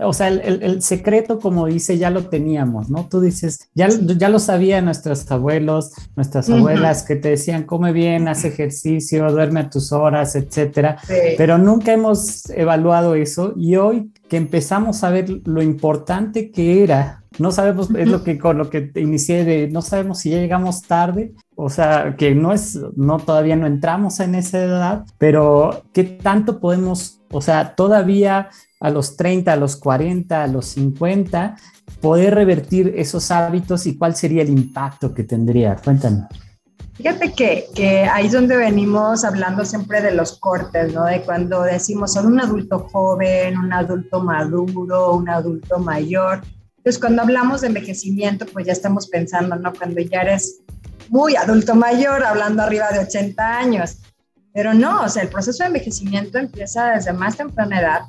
o 0.00 0.12
sea, 0.12 0.28
el, 0.28 0.82
secreto, 0.82 1.38
como 1.38 1.66
dice, 1.66 1.98
ya 1.98 2.10
lo 2.10 2.26
teníamos, 2.26 2.90
¿no? 2.90 3.08
Tú 3.08 3.20
dices, 3.20 3.68
ya, 3.74 3.88
ya 3.88 4.28
lo 4.28 4.38
sabían 4.38 4.84
nuestros 4.84 5.30
abuelos, 5.30 5.92
nuestras 6.16 6.48
abuelas 6.50 7.02
que 7.02 7.16
te 7.16 7.30
decían, 7.30 7.64
come 7.64 7.92
bien, 7.92 8.28
haz 8.28 8.44
ejercicio, 8.44 9.30
duerme 9.30 9.60
a 9.60 9.70
tus 9.70 9.92
horas, 9.92 10.36
etcétera. 10.36 10.98
Pero 11.36 11.58
nunca 11.58 11.92
hemos 11.92 12.48
evaluado 12.50 13.14
eso 13.14 13.54
y 13.56 13.76
hoy 13.76 14.10
que 14.28 14.36
empezamos 14.36 15.04
a 15.04 15.10
ver 15.10 15.28
lo 15.44 15.62
importante 15.62 16.50
que 16.50 16.82
era, 16.82 17.22
no 17.38 17.50
sabemos, 17.50 17.90
es 17.96 18.08
lo 18.08 18.22
que 18.22 18.38
con 18.38 18.58
lo 18.58 18.70
que 18.70 18.90
inicié 18.94 19.44
de, 19.44 19.68
no 19.68 19.82
sabemos 19.82 20.20
si 20.20 20.30
ya 20.30 20.38
llegamos 20.38 20.82
tarde, 20.82 21.32
o 21.56 21.70
sea, 21.70 22.16
que 22.16 22.34
no 22.34 22.52
es, 22.52 22.78
no 22.96 23.18
todavía 23.18 23.56
no 23.56 23.66
entramos 23.66 24.20
en 24.20 24.34
esa 24.34 24.62
edad, 24.62 25.04
pero 25.18 25.84
qué 25.92 26.04
tanto 26.04 26.60
podemos, 26.60 27.20
o 27.30 27.40
sea, 27.40 27.74
todavía 27.74 28.48
a 28.80 28.90
los 28.90 29.16
30, 29.16 29.52
a 29.52 29.56
los 29.56 29.76
40, 29.76 30.42
a 30.42 30.46
los 30.46 30.66
50, 30.66 31.56
poder 32.00 32.34
revertir 32.34 32.92
esos 32.96 33.30
hábitos 33.30 33.86
y 33.86 33.96
cuál 33.96 34.14
sería 34.14 34.42
el 34.42 34.50
impacto 34.50 35.14
que 35.14 35.24
tendría? 35.24 35.76
Cuéntanos. 35.76 36.26
Fíjate 36.94 37.32
que, 37.32 37.66
que, 37.74 38.02
ahí 38.04 38.26
es 38.26 38.32
donde 38.32 38.56
venimos 38.56 39.24
hablando 39.24 39.64
siempre 39.64 40.00
de 40.00 40.12
los 40.12 40.38
cortes, 40.38 40.92
¿no? 40.92 41.04
De 41.04 41.22
cuando 41.22 41.62
decimos 41.62 42.12
son 42.12 42.26
un 42.26 42.40
adulto 42.40 42.88
joven, 42.90 43.58
un 43.58 43.72
adulto 43.72 44.22
maduro, 44.22 45.14
un 45.14 45.28
adulto 45.28 45.80
mayor. 45.80 46.42
Entonces, 46.76 47.00
cuando 47.00 47.22
hablamos 47.22 47.62
de 47.62 47.68
envejecimiento, 47.68 48.46
pues 48.46 48.66
ya 48.66 48.72
estamos 48.72 49.08
pensando, 49.08 49.56
¿no? 49.56 49.72
Cuando 49.72 50.00
ya 50.02 50.20
eres 50.20 50.60
muy 51.08 51.36
adulto 51.36 51.74
mayor, 51.74 52.24
hablando 52.24 52.62
arriba 52.62 52.90
de 52.90 53.00
80 53.00 53.58
años. 53.58 53.98
Pero 54.52 54.72
no, 54.72 55.02
o 55.02 55.08
sea, 55.08 55.22
el 55.22 55.28
proceso 55.28 55.62
de 55.62 55.68
envejecimiento 55.68 56.38
empieza 56.38 56.90
desde 56.90 57.12
más 57.12 57.36
temprana 57.36 57.80
edad 57.80 58.02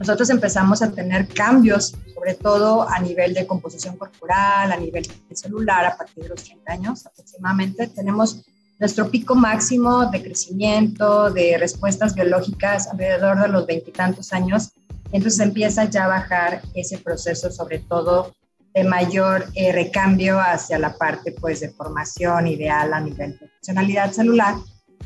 nosotros 0.00 0.30
empezamos 0.30 0.80
a 0.80 0.90
tener 0.90 1.28
cambios, 1.28 1.94
sobre 2.14 2.32
todo 2.32 2.88
a 2.88 2.98
nivel 3.00 3.34
de 3.34 3.46
composición 3.46 3.98
corporal, 3.98 4.72
a 4.72 4.76
nivel 4.78 5.06
celular, 5.34 5.84
a 5.84 5.94
partir 5.94 6.22
de 6.24 6.30
los 6.30 6.42
30 6.42 6.72
años 6.72 7.06
aproximadamente. 7.06 7.86
Tenemos 7.86 8.40
nuestro 8.78 9.10
pico 9.10 9.34
máximo 9.34 10.06
de 10.06 10.22
crecimiento, 10.22 11.30
de 11.30 11.58
respuestas 11.58 12.14
biológicas 12.14 12.88
alrededor 12.88 13.42
de 13.42 13.48
los 13.48 13.66
veintitantos 13.66 14.32
años. 14.32 14.70
Entonces 15.12 15.38
empieza 15.38 15.84
ya 15.84 16.06
a 16.06 16.08
bajar 16.08 16.62
ese 16.74 16.96
proceso, 16.96 17.50
sobre 17.50 17.80
todo 17.80 18.34
de 18.74 18.84
mayor 18.84 19.46
eh, 19.54 19.72
recambio 19.72 20.38
hacia 20.40 20.78
la 20.78 20.96
parte 20.96 21.32
pues 21.32 21.60
de 21.60 21.70
formación 21.70 22.46
ideal 22.46 22.92
a 22.92 23.00
nivel 23.00 23.38
de 23.38 23.48
funcionalidad 23.48 24.12
celular 24.12 24.54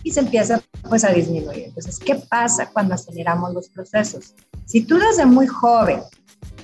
y 0.03 0.11
se 0.11 0.21
empieza 0.21 0.61
pues 0.89 1.05
a 1.05 1.11
disminuir. 1.11 1.65
Entonces, 1.67 1.99
¿qué 1.99 2.17
pasa 2.17 2.71
cuando 2.71 2.95
aceleramos 2.95 3.55
los 3.55 3.69
procesos? 3.71 4.35
Si 4.67 4.85
tú 4.85 4.99
desde 4.99 5.25
muy 5.25 5.47
joven 5.47 6.01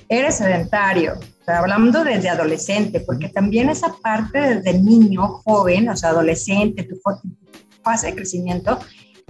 eres 0.09 0.35
sedentario, 0.35 1.17
hablando 1.47 2.03
desde 2.03 2.29
adolescente, 2.29 2.99
porque 3.01 3.29
también 3.29 3.69
esa 3.69 3.93
parte 4.01 4.39
desde 4.39 4.79
niño, 4.79 5.41
joven, 5.43 5.89
o 5.89 5.95
sea, 5.95 6.09
adolescente, 6.09 6.83
tu 6.83 6.97
fase 7.83 8.07
de 8.07 8.15
crecimiento, 8.15 8.79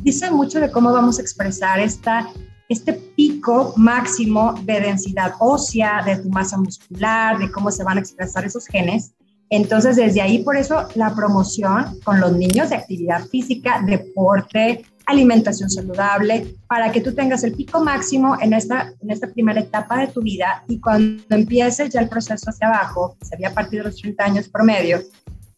dice 0.01 0.29
mucho 0.31 0.59
de 0.59 0.71
cómo 0.71 0.91
vamos 0.91 1.19
a 1.19 1.21
expresar 1.21 1.79
esta, 1.79 2.27
este 2.71 2.93
pico 2.93 3.73
máximo 3.75 4.53
de 4.63 4.79
densidad 4.79 5.33
ósea, 5.39 6.01
de 6.05 6.17
tu 6.17 6.29
masa 6.29 6.57
muscular, 6.57 7.37
de 7.37 7.51
cómo 7.51 7.71
se 7.71 7.83
van 7.83 7.97
a 7.97 8.01
expresar 8.01 8.45
esos 8.45 8.65
genes. 8.67 9.13
Entonces, 9.49 9.97
desde 9.97 10.21
ahí, 10.21 10.43
por 10.43 10.55
eso, 10.55 10.87
la 10.95 11.13
promoción 11.13 11.99
con 12.05 12.21
los 12.21 12.31
niños 12.31 12.69
de 12.69 12.77
actividad 12.77 13.25
física, 13.27 13.83
deporte, 13.85 14.85
alimentación 15.05 15.69
saludable, 15.69 16.55
para 16.67 16.91
que 16.91 17.01
tú 17.01 17.13
tengas 17.13 17.43
el 17.43 17.53
pico 17.53 17.83
máximo 17.83 18.37
en 18.39 18.53
esta, 18.53 18.93
en 19.01 19.11
esta 19.11 19.27
primera 19.27 19.59
etapa 19.59 19.99
de 19.99 20.07
tu 20.07 20.21
vida 20.21 20.63
y 20.69 20.79
cuando 20.79 21.23
empieces 21.29 21.89
ya 21.89 21.99
el 21.99 22.07
proceso 22.07 22.49
hacia 22.49 22.67
abajo, 22.67 23.17
que 23.19 23.25
sería 23.25 23.49
a 23.49 23.53
partir 23.53 23.79
de 23.79 23.89
los 23.89 23.97
30 23.97 24.23
años 24.23 24.47
promedio, 24.47 25.01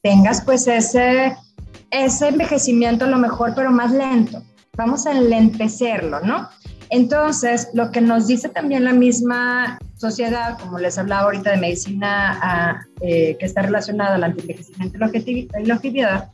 tengas 0.02 0.42
pues 0.42 0.66
ese, 0.68 1.36
ese 1.92 2.30
envejecimiento 2.30 3.06
lo 3.06 3.20
mejor, 3.20 3.54
pero 3.56 3.72
más 3.72 3.92
lento. 3.92 4.42
Vamos 4.76 5.06
a 5.06 5.12
enlentecerlo, 5.12 6.20
¿no? 6.22 6.50
Entonces, 6.94 7.70
lo 7.74 7.90
que 7.90 8.02
nos 8.02 8.28
dice 8.28 8.50
también 8.50 8.84
la 8.84 8.94
misma 8.94 9.80
sociedad, 9.96 10.60
como 10.60 10.78
les 10.78 11.00
hablaba 11.00 11.24
ahorita 11.24 11.50
de 11.50 11.58
medicina 11.58 12.88
eh, 13.02 13.36
que 13.40 13.46
está 13.48 13.64
relacionada 13.64 14.14
al 14.14 14.24
antienvejecimiento 14.24 15.00
y 15.28 15.66
longevidad, 15.66 16.30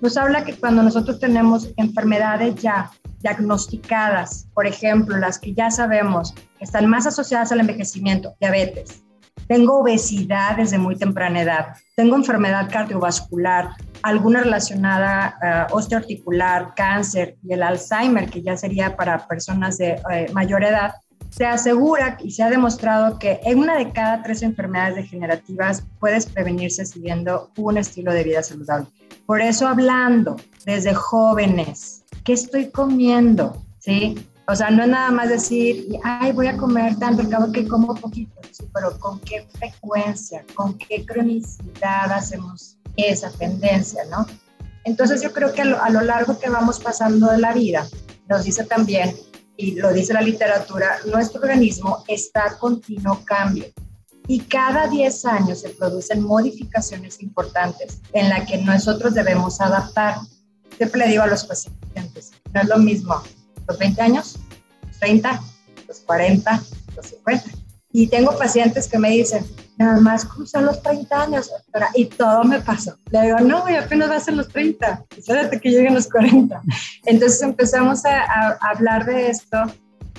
nos 0.00 0.16
habla 0.16 0.44
que 0.44 0.54
cuando 0.54 0.84
nosotros 0.84 1.18
tenemos 1.18 1.70
enfermedades 1.76 2.54
ya 2.62 2.92
diagnosticadas, 3.18 4.46
por 4.54 4.68
ejemplo, 4.68 5.16
las 5.16 5.40
que 5.40 5.54
ya 5.54 5.72
sabemos 5.72 6.34
que 6.56 6.64
están 6.64 6.86
más 6.86 7.08
asociadas 7.08 7.50
al 7.50 7.58
envejecimiento, 7.58 8.36
diabetes, 8.38 9.02
tengo 9.48 9.80
obesidad 9.80 10.56
desde 10.56 10.78
muy 10.78 10.96
temprana 10.96 11.42
edad, 11.42 11.66
tengo 11.94 12.16
enfermedad 12.16 12.68
cardiovascular, 12.70 13.70
alguna 14.02 14.42
relacionada 14.42 15.68
uh, 15.70 15.76
osteoarticular, 15.76 16.74
cáncer 16.74 17.36
y 17.42 17.52
el 17.52 17.62
Alzheimer, 17.62 18.28
que 18.28 18.42
ya 18.42 18.56
sería 18.56 18.96
para 18.96 19.26
personas 19.26 19.78
de 19.78 20.00
eh, 20.12 20.26
mayor 20.32 20.64
edad, 20.64 20.94
se 21.30 21.44
asegura 21.44 22.16
y 22.22 22.30
se 22.30 22.42
ha 22.42 22.50
demostrado 22.50 23.18
que 23.18 23.40
en 23.44 23.58
una 23.58 23.76
de 23.76 23.90
cada 23.90 24.22
tres 24.22 24.42
enfermedades 24.42 24.96
degenerativas 24.96 25.84
puedes 25.98 26.26
prevenirse 26.26 26.84
siguiendo 26.86 27.50
un 27.56 27.76
estilo 27.78 28.12
de 28.12 28.24
vida 28.24 28.42
saludable. 28.42 28.88
Por 29.26 29.40
eso 29.40 29.66
hablando 29.66 30.36
desde 30.64 30.94
jóvenes, 30.94 32.04
¿qué 32.24 32.32
estoy 32.32 32.70
comiendo? 32.70 33.62
¿Sí? 33.78 34.16
O 34.48 34.54
sea, 34.54 34.70
no 34.70 34.86
nada 34.86 35.10
más 35.10 35.28
decir, 35.28 35.88
ay, 36.04 36.30
voy 36.30 36.46
a 36.46 36.56
comer 36.56 36.96
tanto, 36.96 37.22
al 37.22 37.50
que 37.50 37.66
como 37.66 37.94
poquito, 37.96 38.40
pero 38.72 38.96
con 39.00 39.18
qué 39.20 39.44
frecuencia, 39.58 40.44
con 40.54 40.78
qué 40.78 41.04
cronicidad 41.04 42.12
hacemos 42.12 42.78
esa 42.96 43.30
tendencia, 43.30 44.04
¿no? 44.08 44.24
Entonces 44.84 45.20
yo 45.20 45.32
creo 45.32 45.52
que 45.52 45.62
a 45.62 45.90
lo, 45.90 46.00
largo 46.00 46.38
que 46.38 46.48
vamos 46.48 46.78
pasando 46.78 47.28
de 47.32 47.38
la 47.38 47.52
vida, 47.52 47.88
nos 48.28 48.44
dice 48.44 48.62
también, 48.62 49.16
y 49.56 49.74
lo 49.80 49.92
dice 49.92 50.14
la 50.14 50.20
literatura, 50.20 50.98
nuestro 51.06 51.40
organismo 51.40 52.04
está 52.06 52.46
a 52.46 52.58
continuo 52.58 53.24
cambio. 53.24 53.66
Y 54.28 54.40
cada 54.40 54.86
10 54.86 55.24
años 55.24 55.60
se 55.62 55.70
producen 55.70 56.22
modificaciones 56.22 57.20
importantes 57.20 58.00
en 58.12 58.28
las 58.28 58.48
que 58.48 58.58
nosotros 58.58 59.14
debemos 59.14 59.60
adaptar. 59.60 60.18
Siempre 60.76 61.00
le 61.00 61.08
digo 61.08 61.22
a 61.24 61.28
los 61.28 61.44
pacientes, 61.44 62.32
no 62.52 62.60
es 62.60 62.68
lo 62.68 62.78
mismo 62.78 63.22
los 63.68 63.78
20 63.78 64.02
años, 64.02 64.38
los 64.86 64.98
30, 64.98 65.40
los 65.88 66.00
40, 66.00 66.62
los 66.96 67.06
50. 67.06 67.50
Y 67.92 68.08
tengo 68.08 68.36
pacientes 68.36 68.88
que 68.88 68.98
me 68.98 69.10
dicen, 69.10 69.44
nada 69.78 70.00
más 70.00 70.24
cruzan 70.24 70.66
los 70.66 70.82
30 70.82 71.22
años, 71.22 71.50
y 71.94 72.06
todo 72.06 72.44
me 72.44 72.60
pasó. 72.60 72.98
Le 73.10 73.22
digo, 73.22 73.40
no, 73.40 73.68
y 73.68 73.74
apenas 73.74 74.10
va 74.10 74.16
a 74.16 74.30
los 74.32 74.48
30, 74.48 75.04
espérate 75.16 75.60
que 75.60 75.70
lleguen 75.70 75.94
los 75.94 76.08
40. 76.08 76.60
Entonces 77.06 77.40
empezamos 77.42 78.04
a, 78.04 78.22
a 78.22 78.58
hablar 78.70 79.06
de 79.06 79.30
esto 79.30 79.58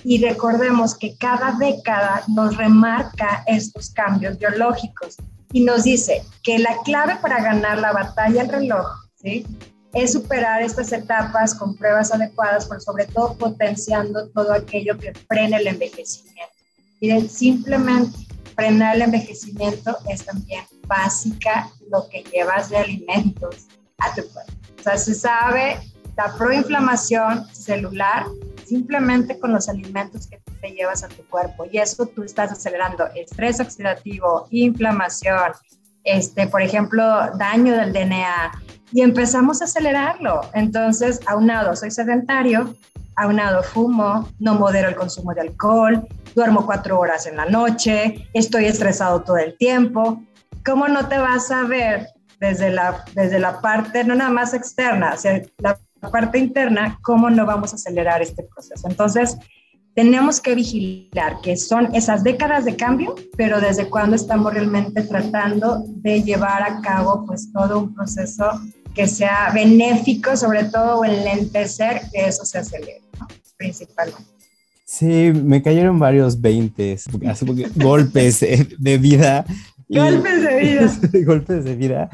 y 0.04 0.24
recordemos 0.24 0.96
que 0.96 1.18
cada 1.18 1.52
década 1.60 2.24
nos 2.28 2.58
remarca 2.58 3.44
estos 3.46 3.92
cambios 3.92 4.38
biológicos 4.40 5.18
y 5.52 5.64
nos 5.64 5.84
dice 5.84 6.24
que 6.44 6.60
la 6.60 6.76
clave 6.84 7.18
para 7.22 7.42
ganar 7.42 7.80
la 7.80 7.92
batalla 7.94 8.42
al 8.42 8.50
reloj 8.50 8.86
¿sí? 9.22 9.46
Es 9.94 10.14
superar 10.14 10.62
estas 10.62 10.92
etapas 10.92 11.56
con 11.56 11.76
pruebas 11.76 12.12
adecuadas, 12.12 12.66
pero 12.68 12.80
sobre 12.80 13.06
todo 13.06 13.36
potenciando 13.36 14.30
todo 14.30 14.54
aquello 14.54 14.98
que 14.98 15.14
frene 15.28 15.58
el 15.58 15.68
envejecimiento. 15.68 16.54
Miren, 17.00 17.30
simplemente 17.30 18.18
frenar 18.56 18.96
el 18.96 19.04
envejecimiento 19.04 19.98
es 20.10 20.26
también 20.26 20.64
básica 20.88 21.70
lo 21.92 22.08
que 22.10 22.24
llevas 22.24 22.70
de 22.70 22.78
alimentos 22.78 23.68
a 24.00 24.14
tu 24.16 24.28
cuerpo. 24.30 24.54
O 24.80 24.84
sea, 24.84 24.98
se 24.98 25.14
sabe 25.14 25.80
la 26.18 26.34
proinflamación 26.36 27.48
celular 27.54 28.26
simplemente 28.66 29.40
con 29.40 29.54
los 29.54 29.70
alimentos 29.70 30.28
que 30.28 30.42
te 30.62 30.72
llevas 30.72 31.04
a 31.04 31.08
tu 31.08 31.24
cuerpo 31.28 31.66
y 31.72 31.78
eso 31.78 32.08
tú 32.08 32.24
estás 32.24 32.52
acelerando 32.52 33.06
estrés 33.16 33.60
oxidativo, 33.60 34.48
inflamación, 34.50 35.54
este, 36.08 36.48
por 36.48 36.62
ejemplo, 36.62 37.04
daño 37.38 37.76
del 37.76 37.94
DNA, 37.94 38.52
y 38.92 39.02
empezamos 39.02 39.62
a 39.62 39.66
acelerarlo. 39.66 40.42
Entonces, 40.54 41.20
aunado, 41.26 41.76
soy 41.76 41.92
sedentario, 41.92 42.74
aunado, 43.16 43.64
fumo, 43.64 44.30
no 44.40 44.56
modero 44.56 44.90
el 44.90 44.96
consumo 44.96 45.34
de 45.34 45.42
alcohol, 45.42 46.08
duermo 46.36 46.66
cuatro 46.66 47.00
horas 47.00 47.26
en 47.26 47.36
la 47.36 47.46
noche, 47.46 48.28
estoy 48.34 48.66
estresado 48.66 49.22
todo 49.24 49.38
el 49.38 49.58
tiempo. 49.58 50.22
¿Cómo 50.66 50.88
no 50.88 51.08
te 51.08 51.18
vas 51.18 51.52
a 51.52 51.64
ver 51.64 52.08
desde 52.40 52.70
la, 52.70 53.04
desde 53.14 53.40
la 53.40 53.60
parte, 53.60 54.04
no 54.04 54.16
nada 54.16 54.30
más 54.30 54.54
externa, 54.54 55.10
hacia 55.10 55.42
la 55.58 55.78
parte 56.12 56.38
interna, 56.38 57.00
cómo 57.02 57.30
no 57.30 57.46
vamos 57.46 57.74
a 57.74 57.76
acelerar 57.76 58.22
este 58.22 58.44
proceso? 58.44 58.88
Entonces, 58.88 59.38
tenemos 59.98 60.40
que 60.40 60.54
vigilar 60.54 61.42
que 61.42 61.58
son 61.58 61.96
esas 61.96 62.24
décadas 62.24 62.66
de 62.66 62.76
cambio, 62.76 63.16
pero 63.36 63.60
desde 63.60 63.90
cuando 63.90 64.16
estamos 64.16 64.54
realmente 64.54 65.02
tratando 65.02 65.86
de 65.88 66.22
llevar 66.22 66.62
a 66.62 66.82
cabo 66.82 67.26
pues 67.26 67.52
todo 67.52 67.80
un 67.80 67.96
proceso 67.96 68.46
que 68.94 69.08
sea 69.08 69.50
benéfico, 69.56 70.38
sobre 70.38 70.66
todo 70.66 71.04
el 71.04 71.24
lentecer 71.24 72.02
que 72.14 72.28
eso 72.28 72.46
se 72.46 72.60
acelere, 72.60 73.02
¿no? 73.20 73.26
principalmente. 73.58 74.24
Sí, 74.86 75.32
me 75.34 75.64
cayeron 75.64 75.98
varios 75.98 76.40
veintes, 76.40 77.06
golpes 77.76 78.40
de 78.40 78.98
vida. 79.00 79.46
Golpes 79.90 80.44
de 80.44 80.60
vida. 80.60 80.92
golpes 81.26 81.66
de 81.66 81.76
vida 81.76 82.10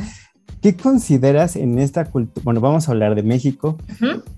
¿Qué 0.63 0.77
consideras 0.77 1.57
en 1.57 1.77
esta 1.77 2.05
cultura? 2.05 2.41
Bueno, 2.45 2.61
vamos 2.61 2.87
a 2.87 2.93
hablar 2.93 3.15
de 3.15 3.21
México, 3.21 3.77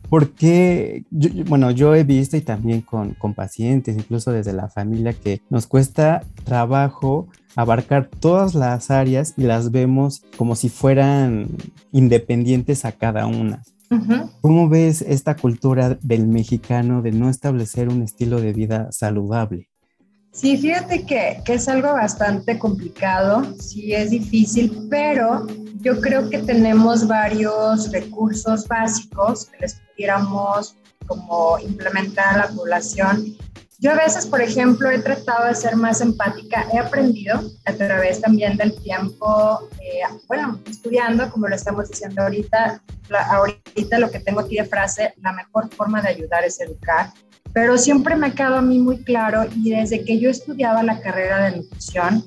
porque, 0.10 1.06
bueno, 1.48 1.70
yo 1.70 1.94
he 1.94 2.04
visto 2.04 2.36
y 2.36 2.42
también 2.42 2.82
con, 2.82 3.14
con 3.14 3.36
pacientes, 3.36 3.96
incluso 3.96 4.32
desde 4.32 4.52
la 4.52 4.68
familia, 4.68 5.14
que 5.14 5.44
nos 5.52 5.68
cuesta 5.68 6.24
trabajo 6.44 7.28
abarcar 7.56 8.10
todas 8.10 8.56
las 8.56 8.90
áreas 8.90 9.36
y 9.38 9.44
las 9.44 9.70
vemos 9.70 10.24
como 10.36 10.56
si 10.56 10.70
fueran 10.70 11.48
independientes 11.92 12.86
a 12.86 12.94
cada 12.94 13.28
una. 13.28 13.62
¿Cómo 14.42 14.68
ves 14.68 15.04
esta 15.04 15.36
cultura 15.36 16.00
del 16.02 16.26
mexicano 16.26 17.04
de 17.04 17.12
no 17.12 17.30
establecer 17.30 17.88
un 17.88 18.02
estilo 18.02 18.42
de 18.42 18.52
vida 18.52 18.92
saludable? 18.92 19.70
Sí, 20.36 20.58
fíjate 20.58 21.06
que, 21.06 21.42
que, 21.46 21.54
es 21.54 21.70
algo 21.70 21.94
bastante 21.94 22.60
complicado, 22.60 23.56
sí 23.58 23.94
es 23.94 24.10
difícil, 24.10 24.86
pero 24.90 25.48
yo 25.76 26.02
creo 26.02 26.30
que 26.30 26.40
tenemos 26.40 27.08
varios 27.08 27.90
recursos 27.94 28.68
básicos 28.68 29.46
que 29.46 29.60
les 29.60 29.76
pudiéramos 29.76 30.76
como 31.08 31.58
implementar 31.60 32.36
a 32.36 32.48
la 32.48 32.48
población. 32.50 33.38
Yo 33.80 33.92
a 33.92 33.96
veces, 33.96 34.26
por 34.26 34.42
ejemplo, 34.42 34.90
he 34.90 35.00
tratado 35.00 35.48
de 35.48 35.56
ser 35.56 35.78
más 35.78 36.02
empática, 36.02 36.66
he 36.74 36.80
aprendido 36.80 37.42
a 37.64 37.72
través 37.72 38.20
también 38.20 38.58
del 38.58 38.76
tiempo, 38.82 39.70
eh, 39.80 40.02
bueno, 40.28 40.60
estudiando, 40.70 41.30
como 41.32 41.48
lo 41.48 41.56
estamos 41.56 41.88
diciendo 41.88 42.24
ahorita, 42.24 42.82
ahorita 43.30 44.00
lo 44.00 44.12
que 44.12 44.20
tengo 44.20 44.42
aquí 44.42 44.58
de 44.58 44.66
frase, 44.66 45.14
la 45.22 45.32
mejor 45.32 45.74
forma 45.74 46.02
de 46.02 46.10
ayudar 46.10 46.44
es 46.44 46.60
educar 46.60 47.14
pero 47.56 47.78
siempre 47.78 48.18
me 48.18 48.34
quedado 48.34 48.58
a 48.58 48.62
mí 48.62 48.80
muy 48.80 48.98
claro 48.98 49.46
y 49.56 49.70
desde 49.70 50.04
que 50.04 50.20
yo 50.20 50.30
estudiaba 50.30 50.84
la 50.84 51.00
carrera 51.00 51.46
de 51.46 51.56
nutrición, 51.56 52.22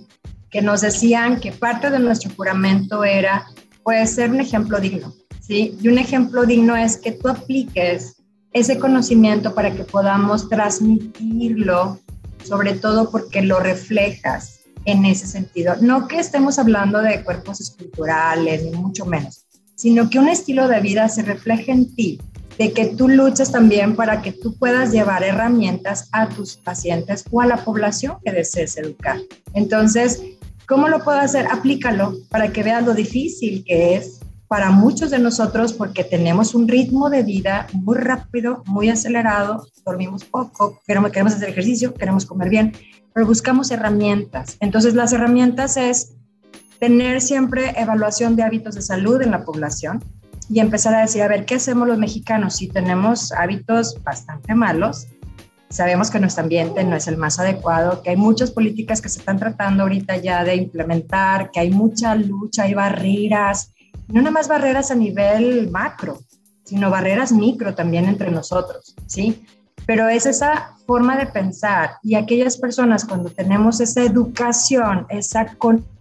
que 0.49 0.63
nos 0.63 0.81
decían 0.81 1.39
que 1.39 1.53
parte 1.53 1.91
de 1.91 1.99
nuestro 1.99 2.31
juramento 2.35 3.05
era, 3.05 3.47
puede 3.83 4.07
ser 4.07 4.31
un 4.31 4.41
ejemplo 4.41 4.81
digno, 4.81 5.13
¿sí? 5.43 5.77
Y 5.83 5.89
un 5.89 5.99
ejemplo 5.99 6.47
digno 6.47 6.75
es 6.75 6.97
que 6.97 7.13
tú 7.13 7.29
apliques 7.29 8.17
ese 8.55 8.79
conocimiento 8.79 9.55
para 9.55 9.71
que 9.71 9.85
podamos 9.85 10.49
transmitirlo, 10.49 12.01
sobre 12.43 12.73
todo 12.73 13.11
porque 13.11 13.43
lo 13.43 13.61
reflejas 13.61 14.61
en 14.87 15.05
ese 15.05 15.27
sentido. 15.27 15.75
No 15.83 16.09
que 16.09 16.21
estemos 16.21 16.59
hablando 16.59 17.03
de 17.03 17.23
cuerpos 17.23 17.61
esculturales, 17.61 18.65
ni 18.65 18.71
mucho 18.71 19.05
menos, 19.05 19.45
sino 19.75 20.09
que 20.09 20.19
un 20.19 20.31
estilo 20.31 20.69
de 20.69 20.81
vida 20.81 21.07
se 21.11 21.21
refleje 21.21 21.71
en 21.71 21.95
ti 21.95 22.19
de 22.59 22.73
que 22.73 22.87
tú 22.87 23.09
luches 23.09 23.53
también 23.53 23.95
para 23.95 24.21
que 24.21 24.33
tú 24.33 24.57
puedas 24.59 24.93
llevar 24.93 25.23
herramientas 25.23 26.09
a 26.13 26.29
tus 26.29 26.57
pacientes 26.57 27.25
o 27.31 27.41
a 27.41 27.47
la 27.47 27.65
población 27.65 28.17
que 28.25 28.33
desees 28.33 28.77
educar. 28.77 29.19
Entonces, 29.55 30.23
¿cómo 30.67 30.89
lo 30.89 31.03
puedo 31.05 31.19
hacer? 31.19 31.47
Aplícalo 31.51 32.17
para 32.29 32.53
que 32.53 32.65
veas 32.65 32.85
lo 32.85 32.95
difícil 32.95 33.65
que 33.65 33.95
es 33.95 34.19
para 34.49 34.71
muchos 34.71 35.11
de 35.11 35.19
nosotros 35.19 35.73
porque 35.73 36.05
tenemos 36.05 36.55
un 36.55 36.67
ritmo 36.67 37.11
de 37.11 37.23
vida 37.23 37.67
muy 37.75 37.97
rápido, 37.97 38.63
muy 38.67 38.89
acelerado, 38.89 39.67
dormimos 39.85 40.25
poco, 40.25 40.81
queremos, 40.87 41.13
queremos 41.13 41.35
hacer 41.35 41.51
ejercicio, 41.51 41.95
queremos 41.95 42.25
comer 42.25 42.49
bien, 42.49 42.73
pero 43.13 43.27
buscamos 43.27 43.71
herramientas. 43.71 44.57
Entonces, 44.61 44.95
las 44.95 45.13
herramientas 45.13 45.77
es 45.77 46.15
tener 46.81 47.21
siempre 47.21 47.75
evaluación 47.77 48.37
de 48.37 48.43
hábitos 48.43 48.75
de 48.75 48.83
salud 48.83 49.21
en 49.21 49.33
la 49.33 49.45
población, 49.45 50.03
y 50.49 50.61
empezar 50.61 50.95
a 50.95 51.01
decir, 51.01 51.23
a 51.23 51.29
ver, 51.29 51.45
¿qué 51.45 51.57
hacemos 51.57 51.87
los 51.87 51.99
mexicanos 51.99 52.57
si 52.57 52.69
tenemos 52.69 53.33
hábitos 53.33 54.03
bastante 54.03 54.55
malos? 54.55 55.07
Sabemos 55.69 56.11
que 56.11 56.19
nuestro 56.19 56.45
ambiente 56.45 56.83
no 56.85 56.97
es 56.97 57.07
el 57.09 57.19
más 57.19 57.39
adecuado, 57.39 58.03
que 58.03 58.11
hay 58.11 58.17
muchas 58.17 58.51
políticas 58.51 59.03
que 59.03 59.11
se 59.11 59.19
están 59.19 59.39
tratando 59.39 59.83
ahorita 59.83 60.17
ya 60.17 60.43
de 60.45 60.57
implementar, 60.57 61.51
que 61.51 61.61
hay 61.61 61.71
mucha 61.71 62.15
lucha, 62.15 62.63
hay 62.63 62.73
barreras, 62.73 63.73
no 64.09 64.23
nada 64.23 64.31
más 64.31 64.49
barreras 64.49 64.91
a 64.91 64.95
nivel 64.95 65.71
macro, 65.71 66.21
sino 66.65 66.91
barreras 66.91 67.33
micro 67.33 67.75
también 67.75 68.07
entre 68.07 68.31
nosotros, 68.31 68.95
¿sí? 69.07 69.45
Pero 69.85 70.09
es 70.09 70.25
esa 70.25 70.75
forma 70.87 71.17
de 71.19 71.27
pensar 71.27 71.93
y 72.03 72.15
aquellas 72.15 72.57
personas 72.57 73.05
cuando 73.05 73.29
tenemos 73.29 73.81
esa 73.81 74.03
educación, 74.03 75.07
esa 75.11 75.55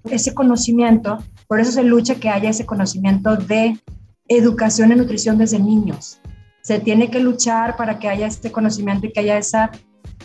ese 0.06 0.34
conocimiento, 0.34 1.18
por 1.48 1.60
eso 1.60 1.74
se 1.74 1.84
lucha 1.84 2.16
que 2.16 2.30
haya 2.30 2.50
ese 2.50 2.66
conocimiento 2.66 3.36
de 3.36 3.78
educación 4.28 4.92
en 4.92 5.00
nutrición 5.00 5.38
desde 5.38 5.60
niños. 5.60 6.20
Se 6.62 6.80
tiene 6.80 7.10
que 7.10 7.20
luchar 7.20 7.78
para 7.78 8.00
que 8.00 8.10
haya 8.10 8.28
este 8.28 8.52
conocimiento 8.52 9.08
y 9.08 9.12
que 9.12 9.22
haya 9.22 9.38
esa 9.38 9.72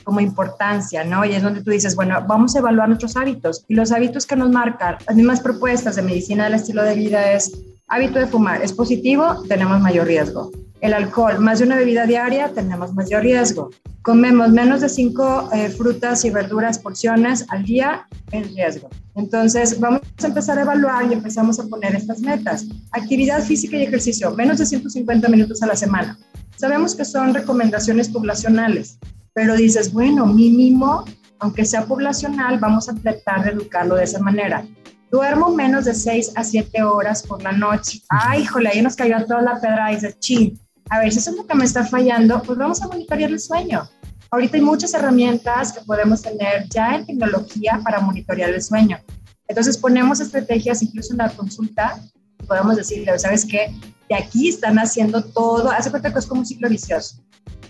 como 0.05 0.21
importancia, 0.21 1.05
¿no? 1.05 1.25
Y 1.25 1.33
es 1.33 1.43
donde 1.43 1.63
tú 1.63 1.71
dices, 1.71 1.95
bueno, 1.95 2.25
vamos 2.27 2.57
a 2.57 2.59
evaluar 2.59 2.89
nuestros 2.89 3.17
hábitos. 3.17 3.65
Y 3.69 3.75
los 3.75 3.93
hábitos 3.93 4.27
que 4.27 4.37
nos 4.37 4.51
marcan, 4.51 4.97
las 5.07 5.17
mismas 5.17 5.41
propuestas 5.41 5.97
de 5.97 6.03
medicina 6.03 6.45
del 6.45 6.55
estilo 6.55 6.83
de 6.83 6.95
vida 6.95 7.33
es 7.33 7.53
hábito 7.89 8.19
de 8.19 8.27
fumar, 8.27 8.63
es 8.63 8.73
positivo, 8.73 9.43
tenemos 9.49 9.81
mayor 9.81 10.07
riesgo. 10.07 10.51
El 10.81 10.95
alcohol, 10.95 11.39
más 11.39 11.61
de 11.61 11.67
una 11.67 11.77
bebida 11.77 12.07
diaria, 12.07 12.49
tenemos 12.49 12.93
mayor 12.95 13.23
riesgo. 13.23 13.71
Comemos 14.03 14.51
menos 14.51 14.81
de 14.81 14.89
cinco 14.89 15.49
eh, 15.53 15.69
frutas 15.71 16.25
y 16.25 16.31
verduras 16.31 16.79
porciones 16.79 17.47
al 17.49 17.65
día, 17.65 18.07
es 18.33 18.53
riesgo. 18.53 18.91
Entonces, 19.15 19.79
vamos 19.79 20.03
a 20.23 20.27
empezar 20.27 20.59
a 20.59 20.63
evaluar 20.63 21.07
y 21.09 21.15
empezamos 21.15 21.59
a 21.61 21.65
poner 21.65 21.95
estas 21.95 22.21
metas. 22.21 22.67
Actividad 22.91 23.43
física 23.43 23.77
y 23.77 23.85
ejercicio, 23.85 24.33
menos 24.33 24.59
de 24.59 24.67
150 24.67 25.29
minutos 25.29 25.63
a 25.63 25.67
la 25.67 25.77
semana. 25.77 26.19
Sabemos 26.57 26.95
que 26.95 27.05
son 27.05 27.33
recomendaciones 27.33 28.09
poblacionales, 28.09 28.99
pero 29.35 29.55
dices, 29.55 29.93
bueno, 29.93 30.27
mínimo, 30.27 31.05
aunque 31.39 31.65
sea 31.65 31.87
poblacional, 31.87 32.59
vamos 32.59 32.89
a 32.89 32.95
tratar 32.95 33.45
de 33.45 33.51
educarlo 33.51 33.95
de 33.95 34.05
esa 34.05 34.19
manera. 34.19 34.67
Duermo 35.11 35.51
menos 35.51 35.85
de 35.85 35.95
6 35.95 36.33
a 36.37 36.45
7 36.45 36.83
horas 36.83 37.23
por 37.23 37.43
la 37.43 37.53
noche. 37.53 38.01
Ay, 38.09 38.43
híjole, 38.43 38.71
ahí 38.71 38.83
nos 38.83 38.97
cayó 38.97 39.25
toda 39.27 39.43
la 39.43 39.61
pedra 39.61 39.93
y 39.93 39.97
dices, 39.97 40.19
ching, 40.21 40.59
a 40.91 40.99
ver, 40.99 41.13
si 41.13 41.19
eso 41.19 41.31
es 41.31 41.37
lo 41.37 41.47
que 41.47 41.55
me 41.55 41.65
está 41.65 41.85
fallando, 41.85 42.43
pues 42.43 42.59
vamos 42.59 42.83
a 42.83 42.89
monitorear 42.89 43.31
el 43.31 43.41
sueño. 43.41 43.89
Ahorita 44.31 44.57
hay 44.57 44.63
muchas 44.63 44.95
herramientas 44.95 45.73
que 45.73 45.81
podemos 45.83 46.23
tener 46.23 46.69
ya 46.69 46.97
en 46.97 47.07
tecnología 47.07 47.81
para 47.85 48.01
monitorear 48.01 48.51
el 48.51 48.63
sueño. 48.63 48.99
Entonces 49.47 49.77
ponemos 49.77 50.21
estrategias 50.21 50.83
incluso 50.83 51.13
en 51.13 51.19
la 51.19 51.29
consulta, 51.31 52.01
podemos 52.47 52.77
decirle, 52.77 53.19
¿sabes 53.19 53.45
qué? 53.45 53.75
De 54.09 54.15
aquí 54.15 54.49
están 54.49 54.79
haciendo 54.79 55.23
todo, 55.23 55.71
hace 55.71 55.91
cuenta 55.91 56.13
que 56.13 56.19
es 56.19 56.27
como 56.27 56.41
un 56.41 56.47
ciclo 56.47 56.69
vicioso. 56.69 57.23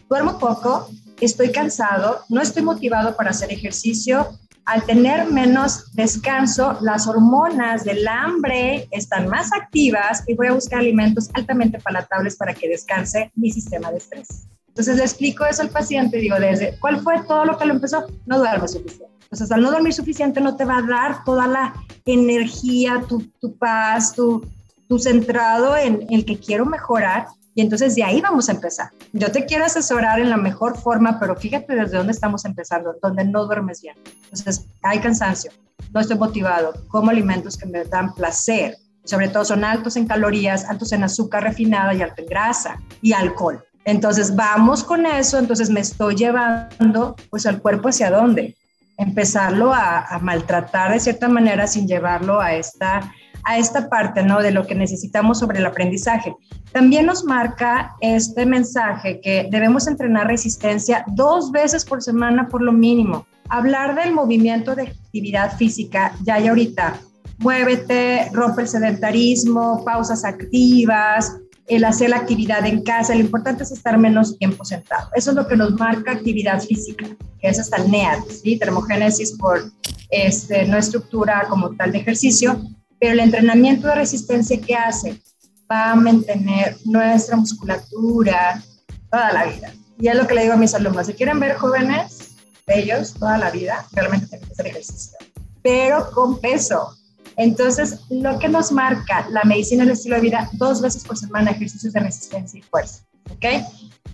Duermo 0.09 0.39
poco, 0.39 0.89
estoy 1.21 1.51
cansado, 1.51 2.21
no 2.29 2.41
estoy 2.41 2.63
motivado 2.63 3.17
para 3.17 3.31
hacer 3.31 3.53
ejercicio, 3.53 4.39
al 4.65 4.85
tener 4.85 5.31
menos 5.31 5.93
descanso, 5.95 6.79
las 6.81 7.07
hormonas 7.07 7.85
del 7.85 8.07
hambre 8.07 8.89
están 8.91 9.29
más 9.29 9.53
activas 9.53 10.23
y 10.27 10.35
voy 10.35 10.49
a 10.49 10.53
buscar 10.53 10.81
alimentos 10.81 11.29
altamente 11.35 11.79
palatables 11.81 12.37
para 12.37 12.55
que 12.55 12.69
descanse 12.69 13.31
mi 13.35 13.51
sistema 13.51 13.91
de 13.91 13.99
estrés. 13.99 14.47
Entonces 14.69 14.97
le 14.97 15.03
explico 15.03 15.45
eso 15.45 15.63
al 15.63 15.71
paciente, 15.71 16.17
digo, 16.19 16.39
desde, 16.39 16.79
¿cuál 16.81 17.01
fue 17.01 17.23
todo 17.27 17.45
lo 17.45 17.59
que 17.59 17.67
lo 17.67 17.75
empezó? 17.75 18.07
No 18.25 18.39
duerme 18.39 18.69
suficiente. 18.69 19.13
Entonces 19.23 19.51
al 19.51 19.63
no 19.63 19.71
dormir 19.71 19.93
suficiente 19.93 20.41
no 20.41 20.57
te 20.57 20.65
va 20.65 20.79
a 20.79 20.83
dar 20.83 21.25
toda 21.25 21.47
la 21.47 21.75
energía, 22.05 23.05
tu, 23.09 23.23
tu 23.41 23.57
paz, 23.57 24.15
tu, 24.15 24.47
tu 24.89 24.99
centrado 24.99 25.77
en 25.77 26.07
el 26.11 26.25
que 26.25 26.39
quiero 26.39 26.67
mejorar 26.67 27.27
y 27.55 27.61
entonces 27.61 27.95
de 27.95 28.05
ahí 28.05 28.21
vamos 28.21 28.49
a 28.49 28.53
empezar. 28.53 28.91
Yo 29.13 29.31
te 29.31 29.45
quiero 29.45 29.65
asesorar 29.65 30.21
en 30.21 30.31
la 30.31 30.37
mejor 30.37 30.79
forma, 30.79 31.19
pero 31.21 31.37
fíjate 31.37 31.75
desde 31.75 31.99
dónde 31.99 32.13
estamos 32.13 32.45
empezando, 32.45 32.97
donde 33.03 33.25
no 33.25 33.45
duermes 33.45 33.83
bien. 33.83 33.97
Entonces 34.25 34.67
hay 34.83 35.01
cansancio, 35.01 35.53
no 35.93 36.01
estoy 36.01 36.19
motivado, 36.19 36.73
como 36.89 37.11
alimentos 37.11 37.57
que 37.57 37.67
me 37.67 37.85
dan 37.85 38.15
placer, 38.15 38.77
sobre 39.05 39.29
todo 39.29 39.45
son 39.45 39.65
altos 39.65 39.97
en 39.97 40.07
calorías, 40.07 40.65
altos 40.65 40.93
en 40.93 41.05
azúcar 41.05 41.43
refinada 41.43 41.93
y 41.95 42.03
alto 42.03 42.23
en 42.23 42.29
grasa 42.29 42.81
y 43.03 43.13
alcohol. 43.13 43.63
Entonces 43.85 44.35
vamos 44.35 44.85
con 44.85 45.07
eso, 45.07 45.39
entonces 45.39 45.69
me 45.69 45.81
estoy 45.81 46.15
llevando 46.15 47.17
pues 47.31 47.47
al 47.47 47.61
cuerpo 47.61 47.89
hacia 47.89 48.11
dónde, 48.11 48.57
empezarlo 48.97 49.75
a, 49.75 50.07
a 50.07 50.19
maltratar 50.21 50.93
de 50.93 51.01
cierta 51.01 51.29
manera 51.29 51.67
sin 51.67 51.89
llevarlo 51.89 52.41
a 52.41 52.55
esta 52.55 53.13
a 53.45 53.59
esta 53.59 53.89
parte, 53.89 54.23
¿no? 54.23 54.41
De 54.41 54.51
lo 54.51 54.67
que 54.67 54.75
necesitamos 54.75 55.39
sobre 55.39 55.59
el 55.59 55.67
aprendizaje. 55.67 56.35
También 56.73 57.07
nos 57.07 57.25
marca 57.25 57.95
este 58.01 58.47
mensaje 58.47 59.21
que 59.21 59.49
debemos 59.51 59.87
entrenar 59.87 60.27
resistencia 60.27 61.05
dos 61.09 61.51
veces 61.51 61.85
por 61.85 62.03
semana 62.03 62.49
por 62.49 62.63
lo 62.63 62.73
mínimo. 62.73 63.27
Hablar 63.49 63.95
del 63.95 64.15
movimiento 64.15 64.75
de 64.75 64.83
actividad 64.83 65.57
física, 65.57 66.15
ya 66.25 66.35
hay 66.37 66.49
ahorita. 66.49 67.01
Muévete, 67.39 68.31
rompe 68.33 68.63
el 68.63 68.69
sedentarismo, 68.69 69.85
pausas 69.85 70.25
activas, 70.25 71.37
el 71.67 71.85
hacer 71.85 72.11
la 72.11 72.19
actividad 72.19 72.65
en 72.67 72.83
casa. 72.83 73.15
Lo 73.15 73.21
importante 73.21 73.65
es 73.65 73.73
estar 73.73 73.99
menos 73.99 74.39
tiempo 74.39 74.65
sentado. 74.65 75.09
Eso 75.15 75.31
es 75.31 75.37
lo 75.37 75.47
que 75.47 75.57
nos 75.57 75.73
marca 75.73 76.13
actividad 76.13 76.61
física, 76.61 77.07
que 77.41 77.49
es 77.49 77.59
hasta 77.59 77.79
el 77.79 77.91
NEAT, 77.91 78.29
¿sí? 78.29 78.59
termogénesis 78.59 79.33
por 79.33 79.73
este, 80.11 80.67
no 80.67 80.77
estructura 80.77 81.47
como 81.49 81.71
tal 81.71 81.93
de 81.93 81.99
ejercicio, 81.99 82.61
pero 83.03 83.15
el 83.15 83.21
entrenamiento 83.21 83.89
de 83.89 83.97
resistencia 83.97 84.61
que 84.61 84.77
hace 84.77 85.21
va 85.69 85.91
a 85.91 85.97
mantener 85.97 86.77
nuestra 86.85 87.37
musculatura 87.37 88.63
toda 89.11 89.33
la 89.33 89.47
vida. 89.47 89.73
Y 89.99 90.07
es 90.07 90.15
lo 90.15 90.25
que 90.25 90.37
le 90.37 90.43
digo 90.43 90.55
a 90.55 90.57
mis 90.57 90.73
alumnos, 90.73 91.09
si 91.09 91.15
quieren 91.15 91.41
ver 91.41 91.57
jóvenes, 91.57 92.37
bellos, 92.65 93.15
toda 93.15 93.39
la 93.39 93.51
vida, 93.51 93.85
realmente 93.91 94.29
tienen 94.29 94.47
que 94.47 94.53
hacer 94.53 94.67
ejercicio, 94.69 95.19
pero 95.65 96.13
con 96.13 96.39
peso. 96.39 96.97
Entonces, 97.37 97.99
lo 98.09 98.39
que 98.39 98.49
nos 98.49 98.71
marca 98.71 99.27
la 99.31 99.43
medicina 99.43 99.83
del 99.83 99.95
estilo 99.95 100.15
de 100.15 100.23
vida, 100.23 100.49
dos 100.53 100.81
veces 100.81 101.03
por 101.03 101.19
semana 101.19 101.51
ejercicios 101.51 101.93
de 101.93 101.99
resistencia 101.99 102.61
y 102.61 102.63
fuerza, 102.63 103.03
¿ok? 103.31 103.65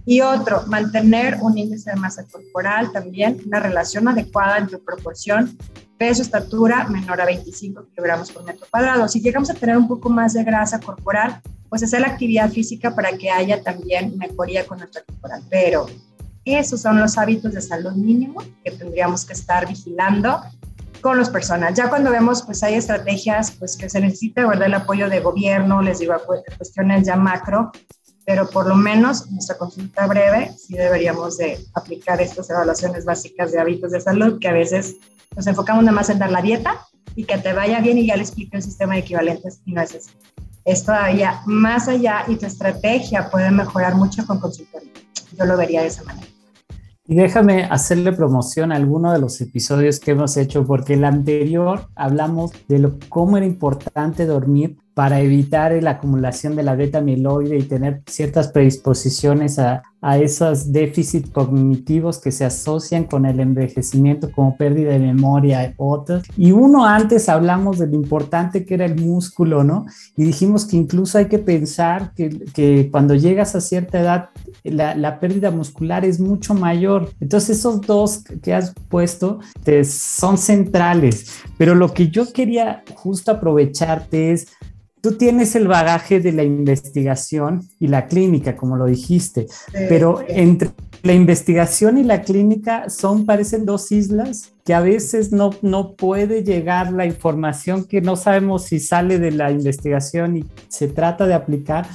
Y 0.04 0.22
otro, 0.22 0.66
mantener 0.66 1.38
un 1.42 1.58
índice 1.58 1.90
de 1.90 1.96
masa 1.96 2.24
corporal 2.26 2.92
también, 2.92 3.42
una 3.46 3.60
relación 3.60 4.08
adecuada 4.08 4.58
entre 4.58 4.78
proporción 4.78 5.58
peso, 5.98 6.22
estatura 6.22 6.88
menor 6.88 7.20
a 7.20 7.26
25 7.26 7.88
kilogramos 7.90 8.30
por 8.30 8.44
metro 8.44 8.66
cuadrado. 8.70 9.08
Si 9.08 9.20
llegamos 9.20 9.50
a 9.50 9.54
tener 9.54 9.76
un 9.76 9.88
poco 9.88 10.08
más 10.08 10.32
de 10.32 10.44
grasa 10.44 10.80
corporal, 10.80 11.42
pues 11.68 11.82
hacer 11.82 12.00
la 12.00 12.08
actividad 12.08 12.50
física 12.50 12.94
para 12.94 13.18
que 13.18 13.30
haya 13.30 13.62
también 13.62 14.16
mejoría 14.16 14.66
con 14.66 14.78
nuestra 14.78 15.02
corporal. 15.02 15.42
Pero 15.50 15.86
esos 16.44 16.80
son 16.80 16.98
los 16.98 17.18
hábitos 17.18 17.52
de 17.52 17.60
salud 17.60 17.92
mínimo 17.92 18.42
que 18.64 18.70
tendríamos 18.70 19.24
que 19.26 19.34
estar 19.34 19.68
vigilando 19.68 20.40
con 21.00 21.18
las 21.18 21.30
personas. 21.30 21.74
Ya 21.74 21.88
cuando 21.88 22.10
vemos, 22.10 22.42
pues 22.42 22.62
hay 22.62 22.74
estrategias, 22.74 23.50
pues 23.52 23.76
que 23.76 23.88
se 23.88 24.00
necesita, 24.00 24.46
¿verdad? 24.46 24.66
El 24.66 24.74
apoyo 24.74 25.08
de 25.08 25.20
gobierno, 25.20 25.82
les 25.82 25.98
digo, 25.98 26.14
cuestiones 26.56 27.06
ya 27.06 27.16
macro, 27.16 27.70
pero 28.28 28.46
por 28.46 28.68
lo 28.68 28.76
menos 28.76 29.30
nuestra 29.30 29.56
consulta 29.56 30.06
breve 30.06 30.52
sí 30.54 30.74
deberíamos 30.74 31.38
de 31.38 31.58
aplicar 31.72 32.20
estas 32.20 32.50
evaluaciones 32.50 33.06
básicas 33.06 33.52
de 33.52 33.58
hábitos 33.58 33.90
de 33.90 34.02
salud 34.02 34.38
que 34.38 34.48
a 34.48 34.52
veces 34.52 34.96
nos 35.34 35.46
enfocamos 35.46 35.82
nada 35.82 35.94
más 35.94 36.10
en 36.10 36.18
dar 36.18 36.30
la 36.30 36.42
dieta 36.42 36.86
y 37.16 37.24
que 37.24 37.38
te 37.38 37.54
vaya 37.54 37.80
bien 37.80 37.96
y 37.96 38.06
ya 38.06 38.16
le 38.16 38.22
explique 38.24 38.54
el 38.54 38.62
sistema 38.62 38.92
de 38.92 39.00
equivalentes 39.00 39.62
y 39.64 39.72
no 39.72 39.80
es 39.80 39.94
eso. 39.94 40.10
Es 40.66 40.84
todavía 40.84 41.40
más 41.46 41.88
allá 41.88 42.24
y 42.28 42.36
tu 42.36 42.44
estrategia 42.44 43.30
puede 43.30 43.50
mejorar 43.50 43.94
mucho 43.94 44.26
con 44.26 44.38
consultoría. 44.40 44.92
Yo 45.38 45.46
lo 45.46 45.56
vería 45.56 45.80
de 45.80 45.86
esa 45.86 46.04
manera. 46.04 46.28
Y 47.06 47.14
déjame 47.14 47.64
hacerle 47.64 48.12
promoción 48.12 48.72
a 48.72 48.76
alguno 48.76 49.10
de 49.10 49.20
los 49.20 49.40
episodios 49.40 49.98
que 49.98 50.10
hemos 50.10 50.36
hecho, 50.36 50.66
porque 50.66 50.92
el 50.92 51.06
anterior 51.06 51.88
hablamos 51.96 52.52
de 52.68 52.78
lo, 52.78 52.98
cómo 53.08 53.38
era 53.38 53.46
importante 53.46 54.26
dormir 54.26 54.76
para 54.98 55.20
evitar 55.20 55.80
la 55.80 55.92
acumulación 55.92 56.56
de 56.56 56.64
la 56.64 56.74
beta 56.74 56.98
amiloide 56.98 57.56
y 57.56 57.62
tener 57.62 58.02
ciertas 58.08 58.48
predisposiciones 58.48 59.60
a, 59.60 59.84
a 60.00 60.18
esos 60.18 60.72
déficits 60.72 61.30
cognitivos 61.30 62.18
que 62.18 62.32
se 62.32 62.44
asocian 62.44 63.04
con 63.04 63.24
el 63.24 63.38
envejecimiento 63.38 64.28
como 64.32 64.56
pérdida 64.56 64.90
de 64.90 64.98
memoria 64.98 65.64
y 65.68 65.74
otros. 65.76 66.24
Y 66.36 66.50
uno 66.50 66.84
antes 66.84 67.28
hablamos 67.28 67.78
de 67.78 67.86
lo 67.86 67.94
importante 67.94 68.64
que 68.66 68.74
era 68.74 68.86
el 68.86 68.96
músculo, 68.96 69.62
¿no? 69.62 69.86
Y 70.16 70.24
dijimos 70.24 70.66
que 70.66 70.76
incluso 70.76 71.18
hay 71.18 71.26
que 71.26 71.38
pensar 71.38 72.12
que, 72.16 72.30
que 72.52 72.88
cuando 72.90 73.14
llegas 73.14 73.54
a 73.54 73.60
cierta 73.60 74.00
edad 74.00 74.30
la, 74.64 74.94
la, 74.96 75.20
pérdida 75.20 75.50
muscular 75.50 76.04
es 76.04 76.18
mucho 76.18 76.54
mayor. 76.54 77.10
Entonces 77.20 77.58
esos 77.58 77.80
dos 77.82 78.24
que 78.42 78.52
has 78.52 78.74
puesto 78.88 79.38
te, 79.62 79.84
son 79.84 80.38
centrales. 80.38 81.40
Pero 81.56 81.74
lo 81.74 81.94
que 81.94 82.08
yo 82.08 82.32
quería 82.32 82.82
justo 82.94 83.30
aprovecharte 83.30 84.32
es 84.32 84.48
tú 85.00 85.12
tienes 85.12 85.54
el 85.54 85.68
bagaje 85.68 86.20
de 86.20 86.32
la 86.32 86.42
investigación 86.42 87.62
y 87.78 87.88
la 87.88 88.06
clínica, 88.06 88.56
como 88.56 88.76
lo 88.76 88.86
dijiste, 88.86 89.46
pero 89.88 90.24
entre 90.28 90.70
la 91.02 91.12
investigación 91.12 91.98
y 91.98 92.04
la 92.04 92.22
clínica 92.22 92.90
son, 92.90 93.24
parecen 93.24 93.64
dos 93.64 93.92
islas 93.92 94.52
que 94.64 94.74
a 94.74 94.80
veces 94.80 95.32
no, 95.32 95.50
no 95.62 95.94
puede 95.94 96.42
llegar 96.42 96.92
la 96.92 97.06
información 97.06 97.84
que 97.84 98.00
no 98.00 98.16
sabemos 98.16 98.64
si 98.64 98.80
sale 98.80 99.18
de 99.18 99.30
la 99.30 99.50
investigación 99.50 100.36
y 100.36 100.44
se 100.68 100.88
trata 100.88 101.26
de 101.26 101.34
aplicar 101.34 101.86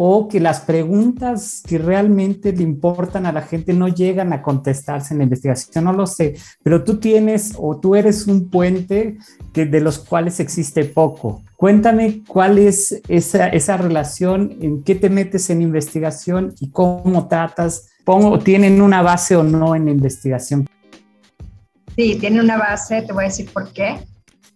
o 0.00 0.28
que 0.28 0.38
las 0.38 0.60
preguntas 0.60 1.60
que 1.66 1.76
realmente 1.76 2.52
le 2.52 2.62
importan 2.62 3.26
a 3.26 3.32
la 3.32 3.42
gente 3.42 3.72
no 3.72 3.88
llegan 3.88 4.32
a 4.32 4.42
contestarse 4.42 5.12
en 5.12 5.18
la 5.18 5.24
investigación, 5.24 5.84
no 5.84 5.92
lo 5.92 6.06
sé, 6.06 6.36
pero 6.62 6.84
tú 6.84 7.00
tienes 7.00 7.54
o 7.58 7.80
tú 7.80 7.96
eres 7.96 8.28
un 8.28 8.48
puente 8.48 9.18
que, 9.52 9.66
de 9.66 9.80
los 9.80 9.98
cuales 9.98 10.38
existe 10.38 10.84
poco. 10.84 11.42
Cuéntame 11.56 12.22
cuál 12.28 12.58
es 12.58 13.02
esa, 13.08 13.76
relación, 13.76 14.56
en 14.60 14.84
qué 14.84 14.94
te 14.94 15.10
metes 15.10 15.50
en 15.50 15.62
investigación 15.62 16.54
y 16.60 16.70
cómo 16.70 17.26
tratas, 17.26 17.88
pongo, 18.04 18.38
tienen 18.38 18.80
una 18.80 19.02
base 19.02 19.34
o 19.34 19.42
no 19.42 19.74
en 19.74 19.86
la 19.86 19.90
investigación. 19.90 20.64
Sí, 21.96 22.16
tiene 22.20 22.40
una 22.40 22.56
base, 22.56 23.02
te 23.02 23.12
voy 23.12 23.24
a 23.24 23.26
decir 23.26 23.50
por 23.52 23.72
qué 23.72 23.98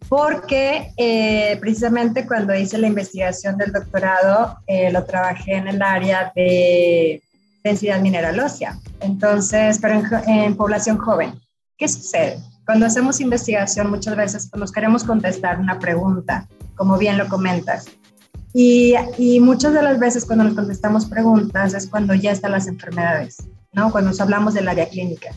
porque 0.09 0.93
eh, 0.97 1.57
precisamente 1.61 2.27
cuando 2.27 2.55
hice 2.55 2.79
la 2.79 2.89
investigación 2.89 3.57
del 3.57 3.73
doctorado, 3.73 4.59
eh, 4.67 4.91
lo 4.93 5.05
trabajé 5.05 5.55
en 5.55 5.69
el 5.69 5.83
área 5.83 6.33
de 6.35 7.23
densidad 7.65 8.01
mineral 8.01 8.39
ósea, 8.41 8.79
entonces, 9.01 9.79
pero 9.81 10.03
en, 10.27 10.57
población 10.57 10.99
joven. 10.99 11.35
¿Qué 11.77 11.89
sucede? 11.89 12.39
Cuando 12.67 12.87
hacemos 12.87 13.21
investigación 13.21 13.91
muchas 13.91 14.17
veces 14.17 14.51
nos 14.57 14.73
queremos 14.73 15.05
contestar 15.05 15.59
una 15.59 15.79
pregunta, 15.79 16.49
como 16.77 16.99
bien 16.99 17.19
lo 17.19 17.29
comentas, 17.29 17.87
y, 18.55 18.95
y, 19.17 19.41
muchas 19.41 19.73
de 19.73 19.83
las 19.83 19.99
veces 19.99 20.27
cuando 20.27 20.45
nos 20.45 20.55
contestamos 20.55 21.07
preguntas 21.07 21.73
es 21.73 21.87
cuando 21.87 22.13
ya 22.15 22.33
están 22.33 22.53
las 22.53 22.67
enfermedades. 22.67 23.39
¿no? 23.73 23.91
Cuando 23.91 24.11
nos 24.11 24.21
hablamos 24.21 24.55
del 24.55 24.69
área 24.69 24.89
clínica. 24.89 25.31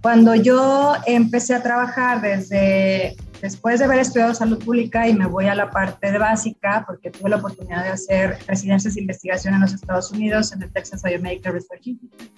Cuando 0.00 0.34
yo 0.34 0.94
empecé 1.06 1.54
a 1.54 1.62
trabajar 1.62 2.20
desde 2.20 3.16
después 3.42 3.80
de 3.80 3.86
haber 3.86 3.98
estudiado 3.98 4.32
salud 4.32 4.64
pública 4.64 5.08
y 5.08 5.14
me 5.14 5.26
voy 5.26 5.46
a 5.46 5.54
la 5.56 5.68
parte 5.68 6.12
de 6.12 6.18
básica, 6.18 6.84
porque 6.86 7.10
tuve 7.10 7.28
la 7.28 7.36
oportunidad 7.36 7.82
de 7.82 7.90
hacer 7.90 8.38
residencias 8.46 8.94
de 8.94 9.00
investigación 9.00 9.54
en 9.54 9.60
los 9.60 9.74
Estados 9.74 10.12
Unidos, 10.12 10.52
en 10.52 10.62
el 10.62 10.72
Texas 10.72 11.02
Biomedical 11.02 11.52
Research 11.52 11.88
Institute, 11.88 12.30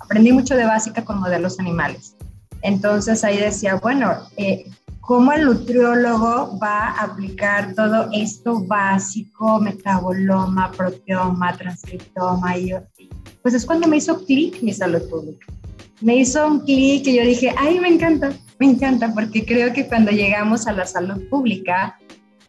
aprendí 0.00 0.32
mucho 0.32 0.56
de 0.56 0.64
básica 0.64 1.04
con 1.04 1.20
modelos 1.20 1.60
animales. 1.60 2.16
Entonces 2.62 3.22
ahí 3.22 3.38
decía, 3.38 3.76
bueno, 3.76 4.12
eh, 4.36 4.64
¿cómo 5.00 5.32
el 5.32 5.44
nutriólogo 5.44 6.58
va 6.58 6.88
a 6.88 7.04
aplicar 7.04 7.72
todo 7.74 8.08
esto 8.12 8.60
básico, 8.66 9.60
metaboloma, 9.60 10.72
proteoma, 10.72 11.56
transcriptoma? 11.56 12.58
Y 12.58 12.74
pues 13.42 13.54
es 13.54 13.64
cuando 13.64 13.86
me 13.86 13.98
hizo 13.98 14.24
clic 14.24 14.60
mi 14.60 14.72
salud 14.72 15.08
pública. 15.08 15.46
Me 16.00 16.16
hizo 16.16 16.44
un 16.48 16.60
clic 16.60 17.06
y 17.06 17.16
yo 17.16 17.22
dije, 17.22 17.54
ay, 17.56 17.78
me 17.78 17.88
encanta, 17.88 18.32
me 18.58 18.66
encanta, 18.66 19.12
porque 19.14 19.44
creo 19.44 19.72
que 19.72 19.86
cuando 19.86 20.10
llegamos 20.10 20.66
a 20.66 20.72
la 20.72 20.86
salud 20.86 21.28
pública, 21.28 21.98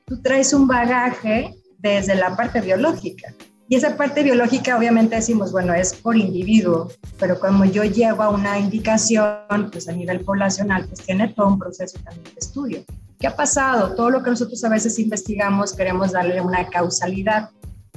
tú 0.06 0.22
traes 0.22 0.54
un 0.54 0.68
bagaje 0.68 1.56
desde 1.78 2.16
la 2.16 2.36
parte 2.36 2.62
biológica. 2.62 3.34
Y 3.68 3.76
esa 3.76 3.96
parte 3.96 4.24
biológica 4.24 4.76
obviamente 4.76 5.16
decimos, 5.16 5.52
bueno, 5.52 5.76
es 5.76 5.94
por 5.94 6.18
individuo, 6.18 6.92
pero 7.20 7.40
como 7.40 7.66
yo 7.66 7.84
llevo 7.84 8.24
a 8.24 8.30
una 8.30 8.58
indicación, 8.58 9.70
pues 9.72 9.88
a 9.88 9.92
nivel 9.92 10.22
poblacional, 10.22 10.88
pues 10.88 11.02
tiene 11.02 11.28
todo 11.28 11.50
un 11.50 11.60
proceso 11.60 12.00
también 12.04 12.24
de 12.24 12.40
estudio. 12.40 12.84
¿Qué 13.20 13.28
ha 13.28 13.36
pasado? 13.36 13.94
Todo 13.94 14.10
lo 14.10 14.24
que 14.24 14.32
nosotros 14.32 14.64
a 14.64 14.70
veces 14.70 14.98
investigamos 14.98 15.74
queremos 15.74 16.14
darle 16.14 16.42
una 16.42 16.68
causalidad, 16.68 17.52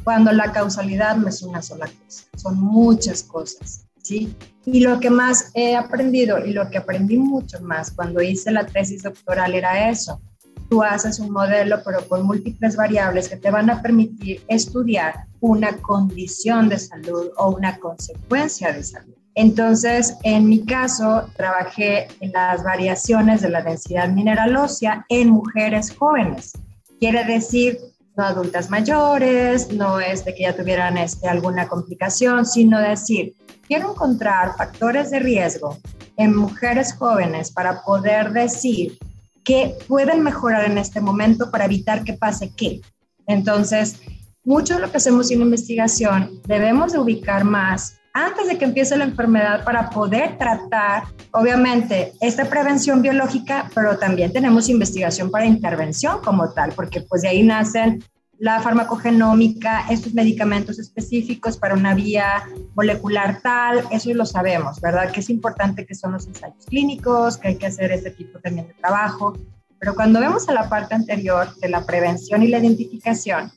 cuando 0.05 0.33
la 0.33 0.53
causalidad 0.53 1.17
no 1.17 1.29
es 1.29 1.43
una 1.43 1.63
sola 1.63 1.87
cosa, 1.87 2.25
son 2.37 2.61
muchas 2.61 3.23
cosas, 3.23 3.87
¿sí? 4.03 4.35
Y 4.65 4.81
lo 4.81 5.01
que 5.01 5.11
más 5.11 5.51
he 5.55 5.75
aprendido 5.75 6.45
y 6.45 6.53
lo 6.53 6.69
que 6.71 6.79
aprendí 6.79 7.17
mucho 7.17 7.61
más 7.63 7.91
cuando 7.91 8.23
hice 8.23 8.53
la 8.53 8.67
tesis 8.67 9.03
doctoral 9.03 9.55
era 9.55 9.91
eso, 9.91 10.21
tú 10.69 10.83
haces 10.83 11.19
un 11.19 11.31
modelo, 11.31 11.83
pero 11.85 12.07
con 12.09 12.25
múltiples 12.25 12.77
variables 12.77 13.29
que 13.29 13.37
te 13.37 13.51
van 13.51 13.69
a 13.71 13.83
permitir 13.83 14.43
estudiar 14.49 15.27
una 15.41 15.77
condición 15.79 16.69
de 16.69 16.79
salud 16.79 17.31
o 17.37 17.51
una 17.51 17.79
consecuencia 17.79 18.73
de 18.73 18.83
salud. 18.83 19.15
Entonces, 19.35 20.15
en 20.23 20.49
mi 20.49 20.65
caso, 20.65 21.29
trabajé 21.37 22.09
en 22.21 22.33
las 22.33 22.63
variaciones 22.63 23.41
de 23.41 23.49
la 23.49 23.63
densidad 23.63 24.09
mineral 24.09 24.57
ósea 24.57 25.05
en 25.09 25.31
mujeres 25.31 25.95
jóvenes. 25.97 26.53
Quiere 27.01 27.25
decir, 27.25 27.79
no 28.17 28.25
adultas 28.25 28.69
mayores, 28.69 29.73
no 29.73 30.01
es 30.01 30.25
de 30.25 30.35
que 30.35 30.43
ya 30.43 30.55
tuvieran 30.55 30.99
este, 30.99 31.29
alguna 31.29 31.67
complicación, 31.67 32.45
sino 32.45 32.79
decir, 32.79 33.35
quiero 33.67 33.93
encontrar 33.93 34.57
factores 34.57 35.11
de 35.11 35.19
riesgo 35.19 35.79
en 36.17 36.37
mujeres 36.37 36.95
jóvenes 36.95 37.51
para 37.51 37.83
poder 37.83 38.33
decir 38.33 38.99
que 39.45 39.75
pueden 39.89 40.23
mejorar 40.23 40.65
en 40.71 40.79
este 40.79 41.01
momento 41.01 41.51
para 41.51 41.65
evitar 41.65 42.05
que 42.05 42.13
pase 42.13 42.53
qué. 42.55 42.81
Entonces, 43.27 44.01
mucho 44.45 44.75
de 44.75 44.81
lo 44.81 44.91
que 44.91 44.97
hacemos 44.99 45.31
en 45.31 45.43
investigación 45.43 46.41
debemos 46.47 46.93
de 46.93 46.99
ubicar 46.99 47.45
más 47.45 47.97
antes 48.15 48.47
de 48.47 48.59
que 48.59 48.67
empiece 48.67 48.97
la 48.97 49.05
enfermedad 49.05 49.65
para 49.65 49.89
poder 49.89 50.37
tratar, 50.37 51.05
obviamente, 51.33 52.13
esta 52.21 52.45
prevención 52.45 53.01
biológica, 53.01 53.71
pero 53.75 53.97
también 53.99 54.33
tenemos 54.33 54.69
investigación 54.69 55.31
para 55.31 55.47
intervención 55.47 56.21
como 56.23 56.51
tal, 56.51 56.73
porque 56.73 57.01
pues 57.01 57.23
de 57.23 57.29
ahí 57.29 57.43
nacen 57.43 58.05
la 58.43 58.61
farmacogenómica, 58.61 59.85
estos 59.89 60.15
medicamentos 60.15 60.81
específicos 60.81 61.57
para 61.57 61.75
una 61.75 61.95
vía 61.95 62.43
molecular 62.75 63.41
tal, 63.41 63.85
eso 63.93 64.13
lo 64.15 64.27
sabemos, 64.27 64.81
¿verdad? 64.81 65.13
Que 65.13 65.21
es 65.21 65.31
importante 65.31 65.87
que 65.87 65.95
son 65.95 66.11
los 66.11 66.27
ensayos 66.27 66.67
clínicos, 66.67 67.37
que 67.37 67.47
hay 67.47 67.57
que 67.57 67.67
hacer 67.67 67.93
este 67.93 68.11
tipo 68.11 68.41
también 68.41 68.67
de 68.67 68.75
trabajo. 68.75 69.39
Pero 69.79 69.95
cuando 69.95 70.19
vemos 70.19 70.49
a 70.49 70.55
la 70.55 70.69
parte 70.69 70.93
anterior 70.93 71.55
de 71.61 71.69
la 71.69 71.87
prevención 71.87 72.43
y 72.43 72.49
la 72.49 72.59
identificación, 72.59 73.53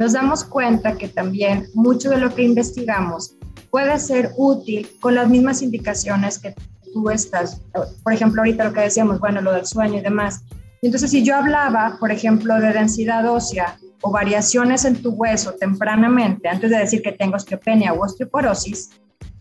nos 0.00 0.14
damos 0.14 0.42
cuenta 0.42 0.96
que 0.96 1.06
también 1.06 1.68
mucho 1.74 2.10
de 2.10 2.18
lo 2.18 2.34
que 2.34 2.42
investigamos 2.42 3.36
puede 3.70 3.96
ser 4.00 4.32
útil 4.36 4.88
con 4.98 5.14
las 5.14 5.28
mismas 5.28 5.62
indicaciones 5.62 6.40
que 6.40 6.52
tú 6.92 7.10
estás. 7.10 7.60
Por 8.02 8.12
ejemplo, 8.12 8.40
ahorita 8.40 8.64
lo 8.64 8.72
que 8.72 8.80
decíamos, 8.80 9.20
bueno, 9.20 9.40
lo 9.40 9.52
del 9.52 9.66
sueño 9.66 9.98
y 9.98 10.02
demás. 10.02 10.42
Entonces, 10.82 11.10
si 11.10 11.24
yo 11.24 11.36
hablaba, 11.36 11.96
por 11.98 12.12
ejemplo, 12.12 12.54
de 12.60 12.72
densidad 12.72 13.28
ósea 13.28 13.78
o 14.02 14.10
variaciones 14.10 14.84
en 14.84 15.00
tu 15.02 15.10
hueso 15.10 15.54
tempranamente, 15.58 16.48
antes 16.48 16.70
de 16.70 16.78
decir 16.78 17.02
que 17.02 17.12
tengo 17.12 17.36
osteopenia 17.36 17.92
o 17.92 18.04
osteoporosis, 18.04 18.90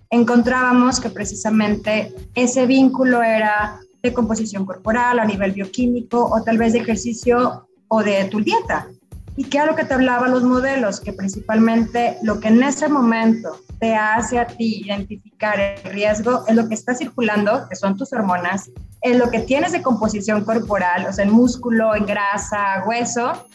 encontrábamos 0.10 1.00
que 1.00 1.10
precisamente 1.10 2.13
ese 2.34 2.65
vínculo 2.65 3.21
era 3.21 3.80
de 4.02 4.13
composición 4.13 4.65
corporal 4.65 5.19
a 5.19 5.26
nivel 5.26 5.52
bioquímico 5.52 6.26
o 6.26 6.41
tal 6.43 6.58
vez 6.58 6.74
de 6.74 6.80
ejercicio 6.80 7.67
o 7.88 8.04
de 8.04 8.26
tu 8.26 8.39
dieta. 8.39 8.88
¿Y 9.36 9.45
qué 9.45 9.58
era 9.58 9.67
lo 9.67 9.76
que 9.76 9.84
te 9.84 9.93
hablaba 9.93 10.30
los 10.30 10.43
modelos? 10.43 11.02
Que 11.02 11.12
principalmente 11.12 12.17
lo 12.21 12.39
que 12.39 12.48
en 12.48 12.63
ese 12.63 12.88
momento 12.88 13.60
te 13.80 13.96
hace 13.96 14.40
a 14.40 14.48
ti 14.48 14.82
identificar 14.86 15.60
el 15.60 15.92
riesgo 15.92 16.44
es 16.48 16.56
lo 16.56 16.68
que 16.68 16.76
está 16.76 16.94
circulando, 16.94 17.68
que 17.70 17.76
son 17.76 17.98
tus 17.98 18.14
hormonas, 18.14 18.70
es 19.02 19.18
lo 19.18 19.30
que 19.30 19.40
tienes 19.40 19.72
de 19.72 19.82
composición 19.82 20.44
corporal, 20.44 21.06
o 21.08 21.14
sea, 21.14 21.26
en 21.26 21.32
músculo, 21.32 21.96
en 21.96 22.06
grasa, 22.06 22.84
hueso, 22.86 23.48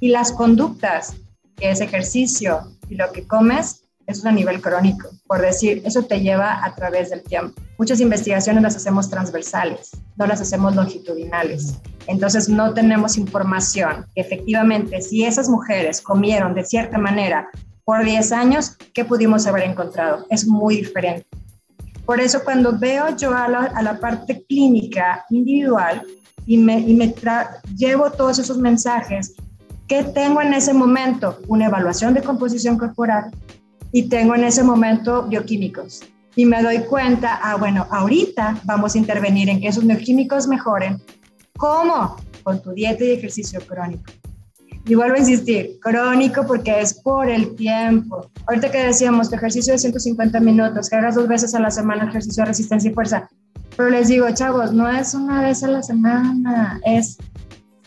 y 0.00 0.08
las 0.08 0.32
conductas, 0.32 1.14
que 1.56 1.70
es 1.70 1.80
ejercicio 1.80 2.72
y 2.88 2.96
lo 2.96 3.10
que 3.12 3.26
comes, 3.26 3.82
eso 4.06 4.20
es 4.20 4.26
a 4.26 4.32
nivel 4.32 4.60
crónico. 4.60 5.08
Por 5.26 5.40
decir, 5.40 5.82
eso 5.84 6.02
te 6.02 6.20
lleva 6.20 6.64
a 6.64 6.74
través 6.74 7.10
del 7.10 7.22
tiempo. 7.22 7.60
Muchas 7.78 8.00
investigaciones 8.00 8.62
las 8.62 8.76
hacemos 8.76 9.10
transversales, 9.10 9.90
no 10.16 10.26
las 10.26 10.40
hacemos 10.40 10.76
longitudinales. 10.76 11.78
Entonces 12.06 12.48
no 12.48 12.72
tenemos 12.72 13.16
información 13.16 14.06
que 14.14 14.20
efectivamente 14.20 15.02
si 15.02 15.24
esas 15.24 15.48
mujeres 15.48 16.00
comieron 16.00 16.54
de 16.54 16.64
cierta 16.64 16.98
manera 16.98 17.48
por 17.86 18.04
10 18.04 18.32
años, 18.32 18.76
¿qué 18.92 19.06
pudimos 19.06 19.46
haber 19.46 19.62
encontrado? 19.62 20.26
Es 20.28 20.46
muy 20.46 20.76
diferente. 20.76 21.26
Por 22.04 22.20
eso 22.20 22.44
cuando 22.44 22.78
veo 22.78 23.16
yo 23.16 23.34
a 23.34 23.48
la, 23.48 23.60
a 23.60 23.82
la 23.82 23.98
parte 23.98 24.44
clínica 24.46 25.24
individual 25.30 26.02
y 26.44 26.58
me, 26.58 26.80
y 26.80 26.92
me 26.92 27.14
llevo 27.74 28.10
todos 28.10 28.38
esos 28.38 28.58
mensajes 28.58 29.34
¿Qué 29.88 30.02
tengo 30.02 30.42
en 30.42 30.52
ese 30.52 30.74
momento? 30.74 31.38
Una 31.46 31.66
evaluación 31.66 32.12
de 32.12 32.20
composición 32.20 32.76
corporal 32.76 33.30
y 33.92 34.08
tengo 34.08 34.34
en 34.34 34.42
ese 34.42 34.64
momento 34.64 35.22
bioquímicos. 35.22 36.00
Y 36.34 36.44
me 36.44 36.60
doy 36.60 36.80
cuenta, 36.80 37.38
ah, 37.40 37.54
bueno, 37.54 37.86
ahorita 37.90 38.58
vamos 38.64 38.96
a 38.96 38.98
intervenir 38.98 39.48
en 39.48 39.60
que 39.60 39.68
esos 39.68 39.86
bioquímicos 39.86 40.48
mejoren. 40.48 41.00
¿Cómo? 41.56 42.16
Con 42.42 42.60
tu 42.60 42.72
dieta 42.72 43.04
y 43.04 43.12
ejercicio 43.12 43.60
crónico. 43.60 44.10
Y 44.86 44.94
vuelvo 44.94 45.16
a 45.16 45.18
insistir, 45.18 45.78
crónico 45.80 46.46
porque 46.46 46.80
es 46.80 46.94
por 46.94 47.28
el 47.28 47.56
tiempo. 47.56 48.30
Ahorita 48.46 48.70
que 48.70 48.84
decíamos, 48.84 49.28
tu 49.28 49.34
ejercicio 49.34 49.72
de 49.72 49.78
150 49.80 50.38
minutos, 50.40 50.88
que 50.88 50.96
hagas 50.96 51.16
dos 51.16 51.26
veces 51.26 51.54
a 51.54 51.60
la 51.60 51.72
semana 51.72 52.08
ejercicio 52.08 52.44
de 52.44 52.48
resistencia 52.48 52.90
y 52.90 52.94
fuerza. 52.94 53.28
Pero 53.76 53.90
les 53.90 54.08
digo, 54.08 54.26
chavos, 54.32 54.72
no 54.72 54.88
es 54.88 55.12
una 55.14 55.42
vez 55.42 55.64
a 55.64 55.68
la 55.68 55.82
semana, 55.82 56.80
es 56.84 57.18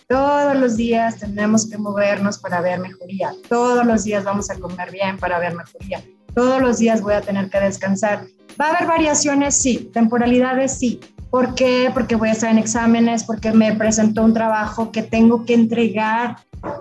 todos 0.10 0.58
los 0.58 0.76
días 0.76 1.18
tenemos 1.18 1.70
que 1.70 1.78
movernos 1.78 2.40
para 2.40 2.62
ver 2.62 2.80
mejoría. 2.80 3.32
Todos 3.48 3.86
los 3.86 4.04
días 4.04 4.24
vamos 4.24 4.50
a 4.50 4.56
comer 4.56 4.92
bien 4.92 5.20
para 5.20 5.38
ver 5.38 5.56
mejoría. 5.56 6.04
Todos 6.34 6.60
los 6.62 6.80
días 6.80 7.02
voy 7.02 7.14
a 7.14 7.22
tener 7.22 7.50
que 7.50 7.60
descansar. 7.60 8.26
¿Va 8.60 8.66
a 8.66 8.70
haber 8.70 8.88
variaciones? 8.88 9.56
Sí. 9.56 9.92
¿Temporalidades? 9.94 10.74
Sí. 10.74 11.00
¿Por 11.30 11.54
qué? 11.54 11.92
Porque 11.94 12.16
voy 12.16 12.30
a 12.30 12.32
estar 12.32 12.50
en 12.50 12.58
exámenes, 12.58 13.24
porque 13.24 13.52
me 13.52 13.74
presentó 13.76 14.24
un 14.24 14.34
trabajo 14.34 14.92
que 14.92 15.04
tengo 15.04 15.46
que 15.46 15.54
entregar 15.54 16.38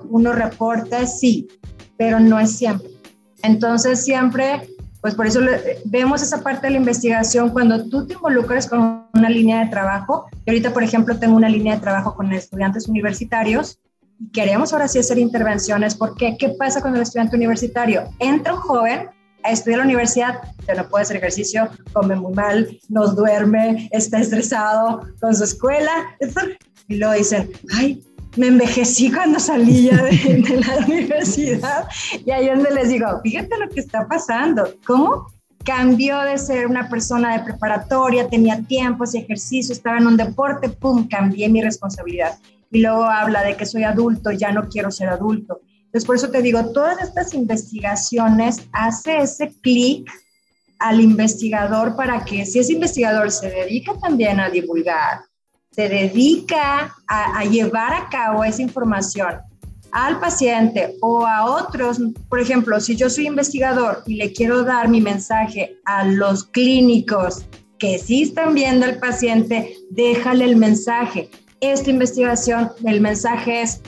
unos 0.08 0.34
reportes, 0.34 1.18
sí, 1.18 1.48
pero 1.96 2.20
no 2.20 2.38
es 2.38 2.52
siempre. 2.56 2.88
Entonces 3.42 4.04
siempre 4.04 4.68
pues 5.00 5.14
por 5.14 5.26
eso 5.26 5.40
vemos 5.84 6.22
esa 6.22 6.42
parte 6.42 6.66
de 6.66 6.72
la 6.72 6.78
investigación 6.78 7.50
cuando 7.50 7.88
tú 7.88 8.06
te 8.06 8.14
involucras 8.14 8.68
con 8.68 9.06
una 9.14 9.30
línea 9.30 9.64
de 9.64 9.70
trabajo. 9.70 10.26
Y 10.44 10.50
ahorita, 10.50 10.72
por 10.72 10.82
ejemplo, 10.82 11.18
tengo 11.18 11.36
una 11.36 11.48
línea 11.48 11.76
de 11.76 11.80
trabajo 11.80 12.14
con 12.14 12.32
estudiantes 12.32 12.88
universitarios 12.88 13.78
y 14.18 14.30
queremos 14.30 14.72
ahora 14.72 14.88
sí 14.88 14.98
hacer 14.98 15.18
intervenciones. 15.18 15.94
porque 15.94 16.36
qué? 16.38 16.50
pasa 16.50 16.80
con 16.80 16.96
el 16.96 17.02
estudiante 17.02 17.36
universitario? 17.36 18.08
Entra 18.18 18.54
un 18.54 18.60
joven 18.60 19.08
a 19.44 19.52
estudiar 19.52 19.78
la 19.78 19.84
universidad, 19.84 20.40
ya 20.66 20.74
no 20.74 20.88
puede 20.88 21.02
hacer 21.02 21.16
ejercicio, 21.18 21.68
come 21.92 22.16
muy 22.16 22.34
mal, 22.34 22.68
no 22.88 23.06
duerme, 23.06 23.88
está 23.92 24.18
estresado 24.18 25.06
con 25.20 25.34
su 25.34 25.44
escuela. 25.44 25.92
Y 26.88 26.96
luego 26.96 27.14
dicen, 27.14 27.50
ay, 27.76 28.02
me 28.38 28.48
envejecí 28.48 29.10
cuando 29.10 29.38
salí 29.38 29.84
ya 29.84 30.02
de, 30.02 30.62
la 30.66 30.86
universidad 30.86 31.88
y 32.24 32.30
ahí 32.30 32.48
donde 32.48 32.70
les 32.70 32.88
digo, 32.88 33.06
fíjate 33.22 33.58
lo 33.58 33.68
que 33.68 33.80
está 33.80 34.06
pasando, 34.06 34.68
¿cómo? 34.86 35.26
Cambió 35.64 36.20
de 36.20 36.38
ser 36.38 36.66
una 36.66 36.88
persona 36.88 37.36
de 37.36 37.44
preparatoria, 37.44 38.28
tenía 38.28 38.62
tiempos 38.62 39.14
y 39.14 39.18
ejercicio, 39.18 39.72
estaba 39.72 39.98
en 39.98 40.06
un 40.06 40.16
deporte, 40.16 40.68
pum, 40.68 41.08
cambié 41.08 41.48
mi 41.48 41.60
responsabilidad. 41.60 42.38
Y 42.70 42.80
luego 42.80 43.04
habla 43.04 43.42
de 43.42 43.56
que 43.56 43.66
soy 43.66 43.84
adulto, 43.84 44.30
ya 44.30 44.52
no 44.52 44.68
quiero 44.68 44.90
ser 44.90 45.08
adulto. 45.08 45.60
Entonces, 45.86 46.06
por 46.06 46.16
eso 46.16 46.30
te 46.30 46.42
digo, 46.42 46.70
todas 46.72 47.02
estas 47.02 47.34
investigaciones 47.34 48.60
hace 48.72 49.18
ese 49.18 49.52
clic 49.62 50.10
al 50.78 51.00
investigador 51.00 51.96
para 51.96 52.24
que 52.24 52.46
si 52.46 52.58
es 52.58 52.70
investigador 52.70 53.30
se 53.30 53.50
dedica 53.50 53.94
también 53.98 54.38
a 54.38 54.48
divulgar, 54.48 55.22
se 55.70 55.88
dedica 55.88 56.96
a, 57.06 57.44
llevar 57.44 57.94
a 57.94 58.08
cabo 58.08 58.44
esa 58.44 58.62
información 58.62 59.36
al 59.92 60.20
paciente 60.20 60.96
o 61.00 61.26
a 61.26 61.44
otros, 61.44 61.98
por 62.28 62.40
ejemplo, 62.40 62.78
si 62.80 62.94
yo 62.94 63.08
soy 63.08 63.26
investigador 63.26 64.02
y 64.06 64.16
le 64.16 64.32
quiero 64.32 64.64
dar 64.64 64.88
mi 64.88 65.00
mensaje 65.00 65.76
a 65.86 66.04
los 66.04 66.44
clínicos 66.44 67.46
que 67.78 67.98
sí 67.98 68.22
están 68.22 68.54
viendo 68.54 68.84
al 68.84 68.98
paciente, 68.98 69.76
déjale 69.90 70.44
el 70.44 70.56
mensaje. 70.56 71.30
Esta 71.60 71.90
investigación, 71.90 72.70
el 72.84 73.00
mensaje 73.00 73.62
es 73.62 73.80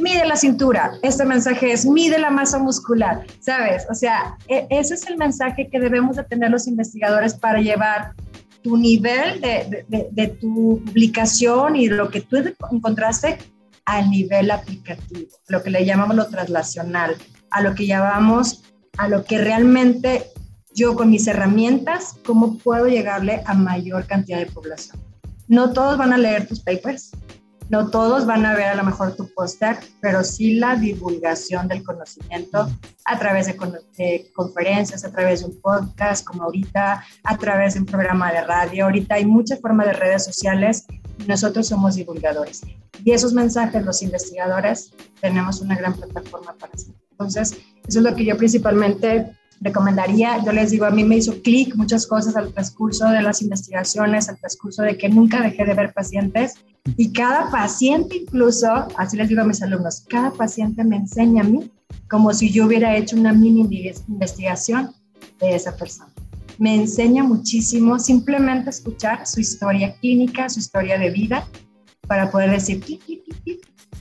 mide 0.00 0.26
la 0.26 0.36
cintura, 0.36 0.92
este 1.02 1.24
mensaje 1.24 1.72
es 1.72 1.84
mide 1.84 2.18
la 2.18 2.30
masa 2.30 2.58
muscular, 2.58 3.24
¿sabes? 3.40 3.86
O 3.90 3.94
sea, 3.94 4.36
e, 4.48 4.66
ese 4.70 4.94
es 4.94 5.06
el 5.06 5.18
mensaje 5.18 5.68
que 5.70 5.78
debemos 5.78 6.16
de 6.16 6.24
tener 6.24 6.50
los 6.50 6.66
investigadores 6.66 7.34
para 7.34 7.60
llevar 7.60 8.14
tu 8.62 8.76
nivel 8.76 9.40
de, 9.40 9.84
de, 9.88 10.28
tu 10.28 10.82
publicación 10.84 11.76
y 11.76 11.88
lo 11.88 12.10
que 12.10 12.20
tú 12.20 12.36
encontraste 12.70 13.38
al 13.84 14.10
nivel 14.10 14.50
aplicativo, 14.50 15.28
lo 15.48 15.62
que 15.62 15.70
le 15.70 15.84
llamamos 15.84 16.16
lo 16.16 16.28
traslacional, 16.28 17.16
a 17.50 17.62
lo 17.62 17.74
que 17.74 17.86
llamamos, 17.86 18.62
a 18.98 19.08
lo 19.08 19.24
que 19.24 19.38
realmente 19.38 20.30
yo 20.74 20.94
con 20.94 21.10
mis 21.10 21.26
herramientas, 21.26 22.16
cómo 22.24 22.58
puedo 22.58 22.86
llegarle 22.86 23.42
a 23.46 23.54
mayor 23.54 24.06
cantidad 24.06 24.38
de 24.38 24.46
población. 24.46 25.00
No 25.48 25.72
todos 25.72 25.98
van 25.98 26.12
a 26.12 26.18
leer 26.18 26.46
tus 26.46 26.60
papers, 26.60 27.10
no 27.72 27.88
todos 27.88 28.26
van 28.26 28.44
a 28.44 28.54
ver 28.54 28.66
a 28.66 28.74
lo 28.74 28.84
mejor 28.84 29.16
tu 29.16 29.32
póster, 29.32 29.78
pero 30.02 30.22
sí 30.22 30.56
la 30.56 30.76
divulgación 30.76 31.68
del 31.68 31.82
conocimiento 31.82 32.68
a 33.06 33.18
través 33.18 33.46
de, 33.46 33.56
conferencias, 34.34 35.06
a 35.06 35.10
través 35.10 35.40
de 35.40 35.46
un 35.46 35.58
podcast 35.58 36.22
como 36.22 36.42
ahorita, 36.42 37.02
a 37.24 37.38
través 37.38 37.72
de 37.72 37.80
un 37.80 37.86
programa 37.86 38.30
de 38.30 38.42
radio. 38.42 38.84
Ahorita 38.84 39.14
hay 39.14 39.24
muchas 39.24 39.58
formas 39.58 39.86
de 39.86 39.94
redes 39.94 40.22
sociales 40.22 40.84
nosotros 41.26 41.68
somos 41.68 41.94
divulgadores. 41.94 42.60
Y 43.04 43.12
esos 43.12 43.32
mensajes, 43.32 43.84
los 43.84 44.02
investigadores, 44.02 44.92
tenemos 45.20 45.60
una 45.60 45.76
gran 45.76 45.94
plataforma 45.94 46.54
para 46.58 46.72
hacer. 46.74 46.94
Entonces, 47.12 47.52
eso 47.86 47.98
es 47.98 48.04
lo 48.04 48.14
que 48.14 48.24
yo 48.24 48.36
principalmente 48.36 49.34
recomendaría. 49.60 50.44
Yo 50.44 50.52
les 50.52 50.72
digo, 50.72 50.84
a 50.84 50.90
mí 50.90 51.04
me 51.04 51.16
hizo 51.16 51.40
clic 51.42 51.74
muchas 51.76 52.06
cosas 52.06 52.36
al 52.36 52.52
transcurso 52.52 53.08
de 53.08 53.22
las 53.22 53.40
investigaciones, 53.40 54.28
al 54.28 54.38
transcurso 54.38 54.82
de 54.82 54.98
que 54.98 55.08
nunca 55.08 55.40
dejé 55.40 55.64
de 55.64 55.74
ver 55.74 55.92
pacientes 55.94 56.56
y 56.96 57.12
cada 57.12 57.50
paciente 57.50 58.16
incluso, 58.16 58.68
así 58.96 59.16
les 59.16 59.28
digo 59.28 59.42
a 59.42 59.44
mis 59.44 59.62
alumnos, 59.62 60.04
cada 60.08 60.32
paciente 60.32 60.82
me 60.84 60.96
enseña 60.96 61.42
a 61.42 61.44
mí 61.44 61.70
como 62.08 62.32
si 62.32 62.50
yo 62.50 62.66
hubiera 62.66 62.96
hecho 62.96 63.16
una 63.16 63.32
mini 63.32 63.60
investigación 64.08 64.92
de 65.40 65.54
esa 65.54 65.76
persona. 65.76 66.12
Me 66.58 66.74
enseña 66.74 67.22
muchísimo 67.22 67.98
simplemente 67.98 68.70
escuchar 68.70 69.26
su 69.26 69.40
historia 69.40 69.94
clínica, 70.00 70.48
su 70.48 70.58
historia 70.60 70.98
de 70.98 71.10
vida, 71.10 71.46
para 72.06 72.30
poder 72.30 72.50
decir 72.50 72.84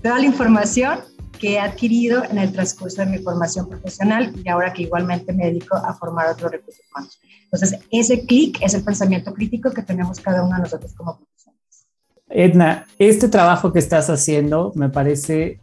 toda 0.02 0.20
la 0.20 0.26
información 0.26 1.00
que 1.40 1.54
he 1.54 1.60
adquirido 1.60 2.24
en 2.26 2.38
el 2.38 2.52
transcurso 2.52 3.02
de 3.02 3.08
mi 3.08 3.18
formación 3.20 3.68
profesional 3.70 4.34
y 4.44 4.50
ahora 4.50 4.74
que 4.74 4.84
igualmente 4.84 5.34
me 5.34 5.46
dedico 5.46 5.76
a 5.76 5.94
formar 5.94 6.30
otros 6.30 6.52
recursos 6.52 6.84
humanos. 6.92 7.20
Entonces, 7.46 7.80
ese 7.90 8.26
clic 8.26 8.60
es 8.62 8.74
el 8.74 8.84
pensamiento 8.84 9.34
crítico 9.34 9.72
que 9.72 9.82
tenemos 9.82 10.20
cada 10.20 10.44
uno 10.44 10.56
de 10.56 10.62
nosotros 10.64 10.94
como 10.94 11.18
profesionales. 11.18 11.51
Edna, 12.34 12.86
este 12.98 13.28
trabajo 13.28 13.72
que 13.72 13.80
estás 13.80 14.10
haciendo 14.10 14.72
me 14.76 14.90
parece 14.90 15.60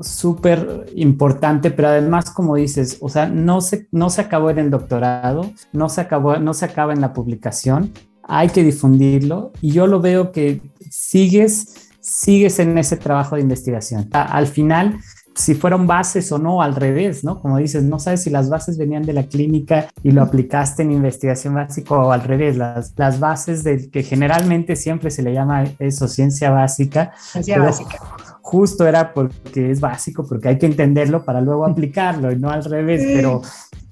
súper 0.00 0.86
importante, 0.94 1.70
pero 1.70 1.88
además, 1.88 2.30
como 2.30 2.56
dices, 2.56 2.98
o 3.00 3.08
sea, 3.08 3.26
no 3.26 3.60
se, 3.60 3.88
no 3.90 4.10
se 4.10 4.20
acabó 4.20 4.50
en 4.50 4.58
el 4.58 4.70
doctorado, 4.70 5.50
no 5.72 5.88
se, 5.88 6.00
acabó, 6.00 6.36
no 6.36 6.54
se 6.54 6.64
acaba 6.64 6.92
en 6.92 7.00
la 7.00 7.12
publicación, 7.12 7.92
hay 8.22 8.48
que 8.48 8.62
difundirlo 8.62 9.52
y 9.60 9.72
yo 9.72 9.86
lo 9.86 10.00
veo 10.00 10.32
que 10.32 10.60
sigues, 10.90 11.90
sigues 12.00 12.58
en 12.58 12.76
ese 12.76 12.96
trabajo 12.96 13.36
de 13.36 13.42
investigación. 13.42 14.08
Al 14.12 14.46
final, 14.46 14.98
si 15.38 15.54
fueron 15.54 15.86
bases 15.86 16.32
o 16.32 16.38
no, 16.38 16.62
al 16.62 16.74
revés, 16.74 17.22
¿no? 17.22 17.40
Como 17.40 17.58
dices, 17.58 17.84
no 17.84 18.00
sabes 18.00 18.24
si 18.24 18.30
las 18.30 18.50
bases 18.50 18.76
venían 18.76 19.04
de 19.04 19.12
la 19.12 19.22
clínica 19.22 19.88
y 20.02 20.10
lo 20.10 20.22
aplicaste 20.22 20.82
en 20.82 20.90
investigación 20.90 21.54
básica 21.54 21.94
o 21.94 22.10
al 22.10 22.22
revés, 22.22 22.56
las, 22.56 22.92
las 22.96 23.20
bases 23.20 23.62
de 23.62 23.88
que 23.88 24.02
generalmente 24.02 24.74
siempre 24.74 25.12
se 25.12 25.22
le 25.22 25.32
llama 25.32 25.64
eso, 25.78 26.08
ciencia 26.08 26.50
básica. 26.50 27.12
Ciencia 27.30 27.60
básica. 27.60 27.98
Justo 28.42 28.84
era 28.84 29.14
porque 29.14 29.70
es 29.70 29.80
básico, 29.80 30.26
porque 30.26 30.48
hay 30.48 30.58
que 30.58 30.66
entenderlo 30.66 31.24
para 31.24 31.40
luego 31.40 31.64
aplicarlo 31.66 32.32
y 32.32 32.36
no 32.36 32.50
al 32.50 32.64
revés, 32.64 33.02
pero 33.06 33.40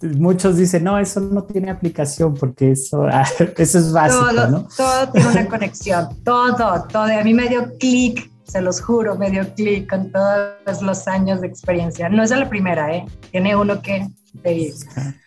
muchos 0.02 0.56
dicen, 0.56 0.82
no, 0.82 0.98
eso 0.98 1.20
no 1.20 1.44
tiene 1.44 1.70
aplicación 1.70 2.34
porque 2.34 2.72
eso, 2.72 3.06
eso 3.56 3.78
es 3.78 3.92
básico, 3.92 4.30
todo, 4.34 4.48
¿no? 4.48 4.68
Todo 4.76 5.12
tiene 5.12 5.28
una 5.28 5.46
conexión, 5.46 6.08
todo, 6.24 6.86
todo. 6.88 7.04
A 7.04 7.22
mí 7.22 7.32
me 7.32 7.48
dio 7.48 7.70
clic 7.78 8.32
se 8.46 8.60
los 8.60 8.80
juro, 8.80 9.16
me 9.16 9.30
dio 9.30 9.42
clic 9.54 9.88
con 9.88 10.10
todos 10.10 10.82
los 10.82 11.08
años 11.08 11.40
de 11.40 11.48
experiencia. 11.48 12.08
No 12.08 12.22
es 12.22 12.30
la 12.30 12.48
primera, 12.48 12.94
¿eh? 12.94 13.04
Tiene 13.30 13.56
uno 13.56 13.82
que 13.82 14.06
pedir. 14.42 14.74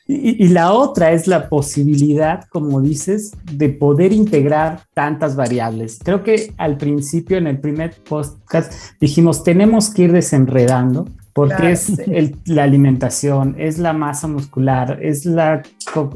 Y, 0.08 0.44
y, 0.44 0.48
la 0.50 0.74
otra 0.74 1.12
es 1.12 1.28
la 1.28 1.50
posibilidad, 1.50 2.46
como 2.50 2.82
dices, 2.82 3.32
de 3.52 3.70
poder 3.70 4.14
integrar 4.14 4.82
tantas 4.94 5.36
variables. 5.36 6.00
Creo 6.04 6.24
que 6.24 6.54
al 6.58 6.78
principio, 6.78 7.38
en 7.38 7.48
el 7.48 7.60
primer 7.60 7.96
podcast, 8.04 8.74
dijimos, 9.00 9.44
tenemos 9.44 9.90
que 9.92 10.04
ir 10.04 10.12
desenredando 10.12 11.06
porque 11.34 11.72
es 11.72 12.00
el, 12.00 12.36
la 12.46 12.64
alimentación, 12.64 13.56
es 13.58 13.78
la 13.78 13.94
masa 13.94 14.28
muscular, 14.28 15.00
es 15.02 15.26
la 15.26 15.62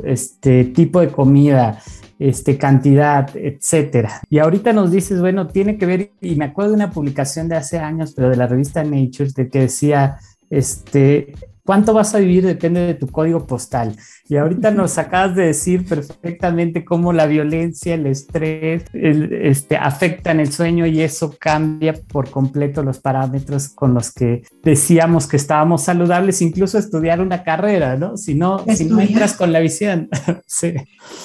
este 0.03 0.65
tipo 0.65 0.99
de 0.99 1.07
comida, 1.09 1.79
este, 2.19 2.57
cantidad, 2.57 3.29
etcétera. 3.35 4.21
Y 4.29 4.39
ahorita 4.39 4.73
nos 4.73 4.91
dices, 4.91 5.19
bueno, 5.19 5.47
tiene 5.47 5.77
que 5.77 5.85
ver, 5.85 6.11
y 6.21 6.35
me 6.35 6.45
acuerdo 6.45 6.71
de 6.71 6.75
una 6.77 6.91
publicación 6.91 7.47
de 7.49 7.55
hace 7.55 7.79
años, 7.79 8.13
pero 8.15 8.29
de 8.29 8.37
la 8.37 8.47
revista 8.47 8.83
Nature, 8.83 9.31
de 9.35 9.49
que 9.49 9.59
decía, 9.59 10.17
este, 10.49 11.33
cuánto 11.65 11.93
vas 11.93 12.13
a 12.13 12.19
vivir 12.19 12.45
depende 12.45 12.81
de 12.81 12.93
tu 12.93 13.07
código 13.07 13.45
postal. 13.45 13.95
Y 14.27 14.37
ahorita 14.37 14.71
nos 14.71 14.97
acabas 14.97 15.35
de 15.35 15.47
decir 15.47 15.85
perfectamente 15.85 16.85
cómo 16.85 17.11
la 17.13 17.25
violencia, 17.25 17.95
el 17.95 18.07
estrés, 18.07 18.83
este, 18.93 19.77
afectan 19.77 20.39
el 20.39 20.51
sueño 20.51 20.85
y 20.85 21.01
eso 21.01 21.35
cambia 21.37 21.93
por 21.93 22.29
completo 22.29 22.83
los 22.83 22.99
parámetros 22.99 23.69
con 23.69 23.93
los 23.93 24.11
que 24.11 24.43
decíamos 24.63 25.27
que 25.27 25.37
estábamos 25.37 25.83
saludables, 25.83 26.41
incluso 26.41 26.77
estudiar 26.77 27.21
una 27.21 27.43
carrera, 27.43 27.97
¿no? 27.97 28.17
Si 28.17 28.33
no, 28.33 28.63
si 28.73 28.85
no 28.85 29.01
entras 29.01 29.33
con 29.33 29.51
la 29.51 29.59
visión. 29.59 30.09
sí. 30.47 30.73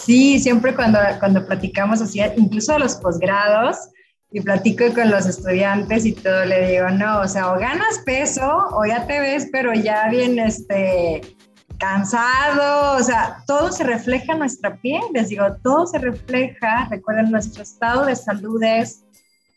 sí, 0.05 0.38
siempre 0.40 0.74
cuando, 0.74 0.98
cuando 1.20 1.46
platicamos 1.46 2.01
así, 2.03 2.20
incluso 2.37 2.72
de 2.72 2.81
los 2.81 2.96
posgrados, 2.96 3.77
y 4.31 4.41
platico 4.41 4.85
con 4.95 5.11
los 5.11 5.27
estudiantes 5.27 6.05
y 6.05 6.12
todo, 6.12 6.45
le 6.45 6.71
digo, 6.71 6.91
no, 6.91 7.21
o 7.21 7.29
sea, 7.29 7.53
o 7.53 7.59
ganas 7.59 8.01
peso 8.05 8.69
o 8.73 8.85
ya 8.85 9.07
te 9.07 9.21
ves, 9.21 9.49
pero 9.51 9.73
ya 9.73 10.09
bien, 10.09 10.38
este, 10.38 11.23
cansado, 11.79 12.97
o 12.97 13.03
sea, 13.03 13.43
todo 13.47 13.73
se 13.73 13.85
refleja 13.85 14.33
en 14.33 14.41
nuestra 14.41 14.77
piel, 14.77 15.03
les 15.14 15.29
digo, 15.29 15.47
todo 15.62 15.87
se 15.87 15.99
refleja, 15.99 16.88
recuerden, 16.91 17.31
nuestro 17.31 17.62
estado 17.62 18.05
de 18.05 18.17
salud 18.17 18.62
es 18.62 19.05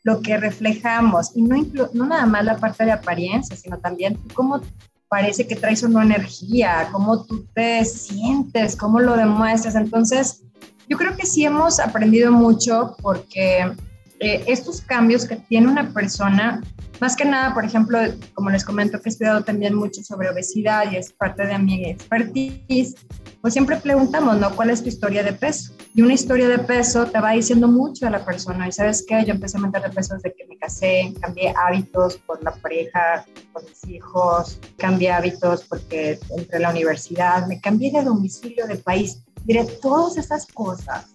lo 0.03 0.21
que 0.21 0.37
reflejamos 0.37 1.35
y 1.35 1.41
no, 1.41 1.55
no 1.93 2.05
nada 2.05 2.25
más 2.25 2.45
la 2.45 2.57
parte 2.57 2.85
de 2.85 2.91
apariencia, 2.91 3.55
sino 3.55 3.77
también 3.77 4.17
cómo 4.33 4.61
parece 5.09 5.45
que 5.45 5.55
traes 5.55 5.83
una 5.83 6.03
energía, 6.03 6.87
cómo 6.91 7.25
tú 7.25 7.45
te 7.53 7.83
sientes, 7.83 8.77
cómo 8.77 9.01
lo 9.01 9.17
demuestras. 9.17 9.75
Entonces, 9.75 10.43
yo 10.87 10.97
creo 10.97 11.15
que 11.17 11.25
sí 11.25 11.43
hemos 11.43 11.79
aprendido 11.79 12.31
mucho 12.31 12.95
porque 13.01 13.75
eh, 14.21 14.43
estos 14.45 14.81
cambios 14.81 15.25
que 15.25 15.35
tiene 15.35 15.67
una 15.67 15.91
persona, 15.91 16.61
más 16.99 17.15
que 17.15 17.25
nada, 17.25 17.55
por 17.55 17.65
ejemplo, 17.65 17.97
como 18.35 18.51
les 18.51 18.63
comento 18.63 19.01
que 19.01 19.09
he 19.09 19.11
estudiado 19.11 19.43
también 19.43 19.73
mucho 19.73 20.03
sobre 20.03 20.29
obesidad 20.29 20.91
y 20.91 20.97
es 20.97 21.11
parte 21.11 21.47
de 21.47 21.57
mi 21.57 21.85
expertise, 21.85 22.93
pues 23.41 23.53
siempre 23.53 23.77
preguntamos, 23.77 24.37
¿no? 24.37 24.55
¿Cuál 24.55 24.69
es 24.69 24.83
tu 24.83 24.89
historia 24.89 25.23
de 25.23 25.33
peso? 25.33 25.73
Y 25.95 26.03
una 26.03 26.13
historia 26.13 26.47
de 26.47 26.59
peso 26.59 27.07
te 27.07 27.19
va 27.19 27.31
diciendo 27.31 27.67
mucho 27.67 28.05
a 28.05 28.11
la 28.11 28.23
persona. 28.23 28.67
Y 28.67 28.71
sabes 28.71 29.03
qué, 29.07 29.25
yo 29.25 29.33
empecé 29.33 29.57
a 29.57 29.59
aumentar 29.59 29.81
de 29.81 29.89
peso 29.89 30.13
desde 30.13 30.35
que 30.35 30.45
me 30.45 30.55
casé, 30.55 31.11
cambié 31.19 31.51
hábitos 31.57 32.17
por 32.17 32.43
la 32.43 32.51
pareja, 32.51 33.25
por 33.51 33.63
mis 33.67 33.83
hijos, 33.89 34.59
cambié 34.77 35.11
hábitos 35.11 35.63
porque 35.63 36.19
entré 36.37 36.57
a 36.57 36.59
la 36.59 36.69
universidad, 36.69 37.47
me 37.47 37.59
cambié 37.59 37.91
de 37.91 38.03
domicilio, 38.03 38.67
de 38.67 38.75
país. 38.75 39.23
Diré, 39.45 39.65
todas 39.81 40.15
esas 40.17 40.45
cosas 40.45 41.07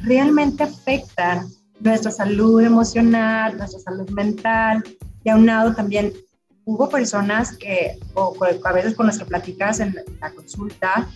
realmente 0.00 0.64
afectan 0.64 1.48
nuestra 1.80 2.10
salud 2.10 2.60
emocional, 2.60 3.56
nuestra 3.56 3.80
salud 3.80 4.08
mental, 4.10 4.82
y 5.24 5.30
aunado 5.30 5.74
también 5.74 6.12
hubo 6.64 6.88
personas 6.88 7.56
que, 7.56 7.98
o 8.14 8.34
a 8.64 8.72
veces 8.72 8.94
con 8.94 9.06
las 9.06 9.18
que 9.18 9.24
en 9.80 9.96
la 10.20 10.30
consulta, 10.34 11.08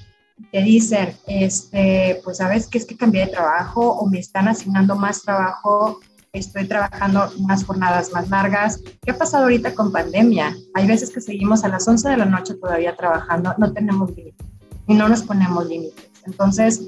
te 0.50 0.62
dicen, 0.62 1.14
este, 1.26 2.20
pues 2.24 2.38
sabes 2.38 2.66
que 2.66 2.78
es 2.78 2.86
que 2.86 2.96
cambié 2.96 3.26
de 3.26 3.32
trabajo 3.32 3.92
o 3.92 4.06
me 4.08 4.18
están 4.18 4.48
asignando 4.48 4.96
más 4.96 5.22
trabajo, 5.22 6.00
estoy 6.32 6.66
trabajando 6.66 7.30
unas 7.38 7.64
jornadas 7.64 8.12
más 8.12 8.30
largas. 8.30 8.80
¿Qué 9.02 9.10
ha 9.10 9.18
pasado 9.18 9.44
ahorita 9.44 9.74
con 9.74 9.92
pandemia? 9.92 10.56
Hay 10.74 10.86
veces 10.86 11.10
que 11.10 11.20
seguimos 11.20 11.64
a 11.64 11.68
las 11.68 11.86
11 11.86 12.08
de 12.08 12.16
la 12.16 12.24
noche 12.24 12.54
todavía 12.54 12.96
trabajando, 12.96 13.54
no 13.58 13.72
tenemos 13.72 14.10
límites 14.16 14.46
y 14.86 14.94
no 14.94 15.08
nos 15.08 15.22
ponemos 15.22 15.66
límites. 15.66 16.10
Entonces, 16.24 16.80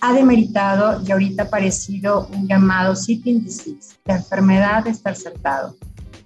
ha 0.00 0.12
demeritado 0.12 1.02
y 1.04 1.10
ahorita 1.10 1.44
ha 1.44 1.50
parecido 1.50 2.28
un 2.32 2.46
llamado 2.46 2.94
sitting 2.94 3.42
disease, 3.42 3.96
la 4.04 4.16
enfermedad 4.16 4.84
de 4.84 4.90
estar 4.90 5.16
sentado, 5.16 5.76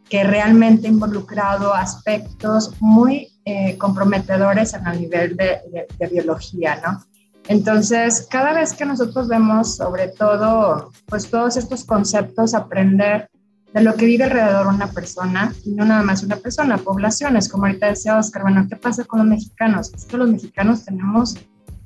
que 0.09 0.25
realmente 0.25 0.87
ha 0.87 0.91
involucrado 0.91 1.75
aspectos 1.75 2.75
muy 2.81 3.29
eh, 3.45 3.77
comprometedores 3.79 4.75
en 4.75 4.87
el 4.87 5.01
nivel 5.01 5.37
de, 5.37 5.87
de, 5.99 6.07
biología, 6.07 6.81
¿no? 6.85 7.05
Entonces, 7.49 8.29
cada 8.31 8.53
vez 8.53 8.73
que 8.73 8.85
nosotros 8.85 9.27
vemos, 9.27 9.77
sobre 9.77 10.09
todo, 10.09 10.93
pues 11.07 11.29
todos 11.29 11.57
estos 11.57 11.85
conceptos, 11.85 12.55
aprender 12.55 13.29
de 13.75 13.83
lo 13.83 13.95
que 13.95 14.07
vive 14.07 14.25
alrededor 14.25 14.69
una 14.69 14.87
persona, 14.87 15.53
y 15.65 15.71
no 15.73 15.85
nada 15.85 16.03
más 16.03 16.23
una 16.23 16.37
persona, 16.37 16.77
poblaciones, 16.79 17.49
como 17.49 17.67
ahorita 17.67 17.89
decía 17.89 18.17
Oscar, 18.17 18.43
bueno, 18.43 18.67
¿qué 18.69 18.77
pasa 18.77 19.05
con 19.05 19.21
los 19.21 19.29
mexicanos? 19.29 19.93
Es 19.95 20.05
que 20.05 20.19
los 20.19 20.31
mexicanos 20.31 20.85
tenemos 20.85 21.37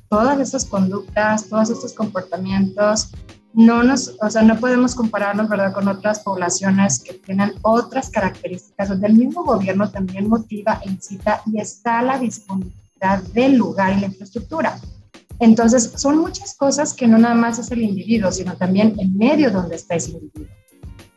todas 0.09 0.39
esas 0.41 0.65
conductas, 0.65 1.49
todos 1.49 1.71
estos 1.71 1.93
comportamientos, 1.93 3.11
no 3.57 3.83
nos, 3.83 4.15
o 4.21 4.29
sea, 4.29 4.43
no 4.43 4.61
podemos 4.61 4.95
compararnos, 4.95 5.49
¿verdad?, 5.49 5.73
con 5.73 5.89
otras 5.89 6.21
poblaciones 6.21 7.03
que 7.03 7.15
tienen 7.15 7.55
otras 7.63 8.11
características, 8.11 8.91
donde 8.91 9.07
el 9.07 9.15
mismo 9.15 9.45
gobierno 9.45 9.91
también 9.91 10.29
motiva, 10.29 10.81
incita 10.85 11.41
y 11.47 11.59
está 11.59 12.01
a 12.01 12.03
la 12.03 12.19
disponibilidad 12.19 13.23
del 13.33 13.57
lugar 13.57 13.97
y 13.97 14.01
la 14.01 14.07
infraestructura. 14.09 14.79
Entonces, 15.39 15.93
son 15.97 16.19
muchas 16.19 16.55
cosas 16.55 16.93
que 16.93 17.07
no 17.07 17.17
nada 17.17 17.35
más 17.35 17.59
es 17.59 17.71
el 17.71 17.83
individuo, 17.83 18.31
sino 18.31 18.57
también 18.57 18.95
el 18.99 19.11
medio 19.13 19.51
donde 19.51 19.77
está 19.77 19.95
ese 19.95 20.13
individuo, 20.13 20.55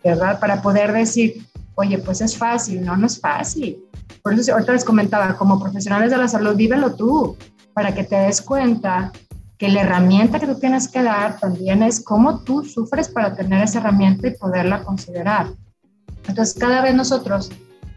¿verdad? 0.02 0.40
Para 0.40 0.62
poder 0.62 0.94
decir, 0.94 1.46
oye, 1.76 1.98
pues 1.98 2.22
es 2.22 2.38
fácil, 2.38 2.86
no, 2.86 2.96
no 2.96 3.08
es 3.08 3.20
fácil. 3.20 3.84
Por 4.22 4.34
eso 4.34 4.54
ahorita 4.54 4.74
les 4.74 4.86
comentaba, 4.86 5.36
como 5.38 5.60
profesionales 5.60 6.10
de 6.10 6.18
la 6.18 6.28
salud, 6.30 6.56
vívelo 6.56 6.96
tú, 6.96 7.36
para 7.74 7.94
que 7.94 8.04
te 8.04 8.16
des 8.16 8.42
cuenta 8.42 9.12
que 9.58 9.68
la 9.68 9.82
herramienta 9.82 10.40
que 10.40 10.48
tú 10.48 10.58
tienes 10.58 10.88
que 10.88 11.04
dar 11.04 11.38
también 11.38 11.84
es 11.84 12.02
cómo 12.02 12.40
tú 12.40 12.64
sufres 12.64 13.10
para 13.10 13.36
tener 13.36 13.62
esa 13.62 13.80
herramienta 13.80 14.28
y 14.28 14.32
poderla 14.32 14.84
considerar. 14.84 15.48
Entonces, 16.28 16.56
cada 16.58 16.82
vez 16.82 16.96
nosotros, 16.96 17.52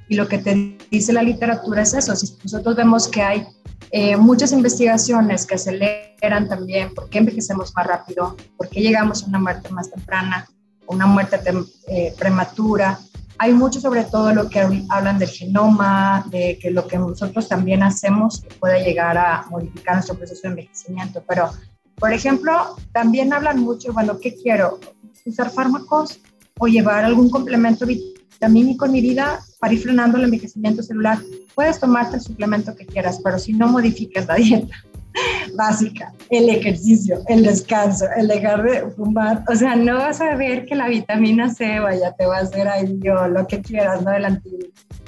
y 0.08 0.16
lo 0.16 0.26
que 0.26 0.38
te 0.38 0.76
dice 0.90 1.12
la 1.12 1.22
literatura 1.22 1.82
es 1.82 1.94
eso, 1.94 2.16
si 2.16 2.36
nosotros 2.42 2.74
vemos 2.74 3.06
que 3.06 3.22
hay 3.22 3.46
eh, 3.92 4.16
muchas 4.16 4.52
investigaciones 4.52 5.46
que 5.46 5.54
aceleran 5.54 6.48
también 6.48 6.94
por 6.94 7.08
qué 7.08 7.18
envejecemos 7.18 7.72
más 7.76 7.86
rápido, 7.86 8.36
por 8.56 8.68
qué 8.68 8.80
llegamos 8.80 9.22
a 9.22 9.26
una 9.26 9.38
muerte 9.38 9.68
más 9.70 9.90
temprana, 9.90 10.48
una 10.86 11.06
muerte 11.06 11.38
eh, 11.88 12.12
prematura, 12.18 12.98
hay 13.42 13.52
mucho 13.54 13.80
sobre 13.80 14.04
todo 14.04 14.32
lo 14.32 14.48
que 14.48 14.60
hablan 14.88 15.18
del 15.18 15.28
genoma, 15.28 16.24
de 16.30 16.60
que 16.62 16.70
lo 16.70 16.86
que 16.86 16.96
nosotros 16.96 17.48
también 17.48 17.82
hacemos 17.82 18.44
puede 18.60 18.84
llegar 18.84 19.18
a 19.18 19.46
modificar 19.50 19.96
nuestro 19.96 20.14
proceso 20.14 20.42
de 20.44 20.50
envejecimiento. 20.50 21.24
Pero, 21.26 21.50
por 21.96 22.12
ejemplo, 22.12 22.76
también 22.92 23.32
hablan 23.32 23.58
mucho, 23.58 23.92
bueno, 23.92 24.20
¿qué 24.20 24.36
quiero? 24.36 24.78
¿Usar 25.26 25.50
fármacos 25.50 26.20
o 26.56 26.68
llevar 26.68 27.04
algún 27.04 27.30
complemento 27.30 27.84
vitamínico 27.84 28.86
en 28.86 28.92
mi 28.92 29.00
vida 29.00 29.40
para 29.58 29.74
ir 29.74 29.82
frenando 29.82 30.18
el 30.18 30.24
envejecimiento 30.24 30.84
celular? 30.84 31.18
Puedes 31.56 31.80
tomarte 31.80 32.18
el 32.18 32.22
suplemento 32.22 32.76
que 32.76 32.86
quieras, 32.86 33.18
pero 33.24 33.40
si 33.40 33.54
no 33.54 33.66
modificas 33.66 34.24
la 34.28 34.36
dieta 34.36 34.84
básica, 35.54 36.12
el 36.30 36.48
ejercicio, 36.48 37.22
el 37.28 37.44
descanso, 37.44 38.06
el 38.16 38.28
dejar 38.28 38.62
de 38.62 38.90
fumar. 38.92 39.44
O 39.48 39.54
sea, 39.54 39.76
no 39.76 39.96
vas 39.96 40.20
a 40.20 40.34
ver 40.34 40.64
que 40.66 40.74
la 40.74 40.88
vitamina 40.88 41.52
C, 41.52 41.80
vaya, 41.80 42.12
te 42.12 42.26
va 42.26 42.38
a 42.38 42.40
hacer 42.40 42.68
ahí 42.68 42.98
yo, 43.02 43.26
lo 43.28 43.46
que 43.46 43.60
quieras, 43.60 44.02
¿no? 44.02 44.12
El, 44.12 44.24
anti, 44.24 44.50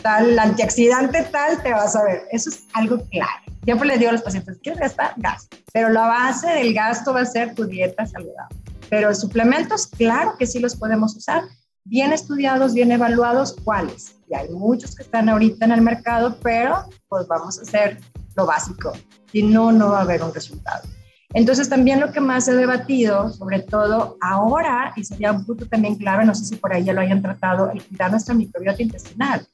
tal, 0.03 0.31
el 0.31 0.39
antioxidante 0.39 1.23
tal, 1.25 1.63
te 1.63 1.73
vas 1.73 1.97
a 1.97 2.05
ver. 2.05 2.23
Eso 2.31 2.51
es 2.51 2.65
algo 2.75 3.03
claro. 3.11 3.43
Siempre 3.65 3.89
les 3.89 3.99
digo 3.99 4.11
a 4.11 4.13
los 4.13 4.23
pacientes, 4.23 4.59
¿quieres 4.63 4.81
gastar? 4.81 5.15
Gasto. 5.17 5.57
Pero 5.73 5.89
la 5.89 6.07
base 6.07 6.49
del 6.49 6.75
gasto 6.75 7.15
va 7.15 7.23
a 7.23 7.27
ser 7.27 7.55
tu 7.55 7.65
dieta 7.65 8.05
saludable. 8.07 8.57
Pero 8.91 9.15
suplementos, 9.15 9.87
claro 9.87 10.37
que 10.39 10.47
sí 10.47 10.59
los 10.59 10.77
podemos 10.77 11.17
usar. 11.17 11.43
Bien 11.85 12.13
estudiados, 12.13 12.75
bien 12.75 12.93
evaluados, 12.93 13.57
¿cuáles? 13.65 14.17
Y 14.29 14.35
hay 14.35 14.49
muchos 14.51 14.95
que 14.95 15.03
están 15.03 15.29
ahorita 15.29 15.65
en 15.65 15.73
el 15.73 15.81
mercado, 15.81 16.39
pero 16.43 16.85
pues 17.09 17.27
vamos 17.27 17.59
a 17.59 17.63
hacer 17.63 17.99
lo 18.37 18.47
básico. 18.47 18.93
Si 19.31 19.43
no, 19.43 19.73
no 19.73 19.91
va 19.91 19.99
a 19.99 20.03
haber 20.03 20.23
un 20.23 20.33
resultado. 20.33 20.89
Entonces, 21.35 21.69
también 21.69 21.99
lo 21.99 22.13
que 22.13 22.21
más 22.21 22.47
he 22.47 22.55
debatido, 22.55 23.29
sobre 23.33 23.61
todo 23.61 24.17
ahora, 24.21 24.93
y 24.97 25.05
sería 25.05 25.33
un 25.33 25.45
punto 25.45 25.67
también 25.67 25.97
clave, 25.97 26.25
no 26.25 26.35
sé 26.35 26.45
si 26.45 26.57
por 26.57 26.73
ahí 26.73 26.85
ya 26.85 26.93
lo 26.93 27.01
hayan 27.01 27.23
tratado, 27.23 27.71
el 27.73 27.83
cuidar 27.83 28.13
nuestra 28.13 28.35
microbiota 28.35 28.83
intestinal. 28.83 29.47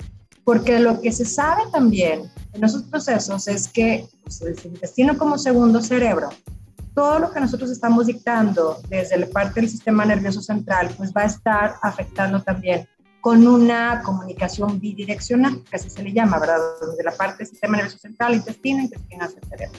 Porque 0.44 0.78
lo 0.78 1.00
que 1.00 1.10
se 1.10 1.24
sabe 1.24 1.62
también 1.72 2.30
en 2.52 2.64
esos 2.64 2.82
procesos 2.82 3.48
es 3.48 3.66
que 3.68 4.06
pues, 4.22 4.42
el 4.42 4.58
intestino 4.64 5.16
como 5.16 5.38
segundo 5.38 5.80
cerebro, 5.80 6.28
todo 6.94 7.18
lo 7.18 7.30
que 7.30 7.40
nosotros 7.40 7.70
estamos 7.70 8.06
dictando 8.06 8.78
desde 8.88 9.16
la 9.16 9.26
parte 9.26 9.60
del 9.60 9.70
sistema 9.70 10.04
nervioso 10.04 10.42
central, 10.42 10.90
pues 10.98 11.12
va 11.16 11.22
a 11.22 11.26
estar 11.26 11.74
afectando 11.82 12.42
también 12.42 12.86
con 13.20 13.46
una 13.46 14.02
comunicación 14.02 14.80
bidireccional, 14.80 15.62
que 15.70 15.78
se 15.78 16.02
le 16.02 16.12
llama, 16.12 16.38
¿verdad? 16.38 16.58
De 16.96 17.04
la 17.04 17.12
parte 17.12 17.38
del 17.38 17.48
sistema 17.48 17.76
nervioso 17.76 17.98
central, 17.98 18.34
intestino, 18.34 18.82
intestino 18.82 19.24
hacia 19.24 19.40
el 19.40 19.48
cerebro. 19.48 19.78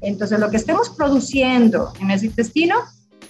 Entonces, 0.00 0.38
lo 0.38 0.50
que 0.50 0.56
estemos 0.56 0.90
produciendo 0.90 1.92
en 2.00 2.10
ese 2.10 2.26
intestino 2.26 2.76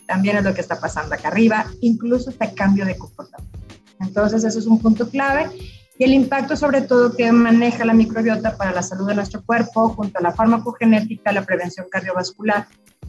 también 0.06 0.36
es 0.36 0.44
lo 0.44 0.54
que 0.54 0.60
está 0.60 0.78
pasando 0.78 1.14
acá 1.14 1.28
arriba, 1.28 1.66
incluso 1.80 2.30
hasta 2.30 2.52
cambio 2.52 2.84
de 2.84 2.96
comportamiento. 2.96 3.58
Entonces, 4.00 4.44
eso 4.44 4.58
es 4.58 4.66
un 4.66 4.80
punto 4.80 5.08
clave. 5.10 5.50
Y 5.98 6.04
el 6.04 6.12
impacto 6.12 6.56
sobre 6.56 6.82
todo 6.82 7.16
que 7.16 7.32
maneja 7.32 7.84
la 7.84 7.92
microbiota 7.92 8.56
para 8.56 8.72
la 8.72 8.82
salud 8.82 9.08
de 9.08 9.16
nuestro 9.16 9.42
cuerpo, 9.42 9.88
junto 9.88 10.18
a 10.18 10.22
la 10.22 10.32
farmacogenética, 10.32 11.32
la 11.32 11.44
prevención 11.44 11.86
cardiovascular, 11.90 12.68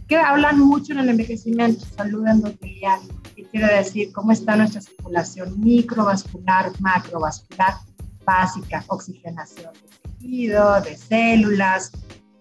que 0.10 0.18
hablan 0.18 0.60
mucho 0.60 0.94
en 0.94 1.00
el 1.00 1.10
envejecimiento, 1.10 1.86
salud 1.96 2.26
endotelial, 2.26 3.00
que 3.36 3.44
quiere 3.46 3.76
decir 3.76 4.12
cómo 4.12 4.32
está 4.32 4.56
nuestra 4.56 4.82
circulación 4.82 5.60
microvascular, 5.60 6.72
macrovascular, 6.80 7.76
básica, 8.26 8.84
oxigenación 8.88 9.72
de 9.74 10.10
tejido, 10.10 10.82
de 10.82 10.98
células. 10.98 11.92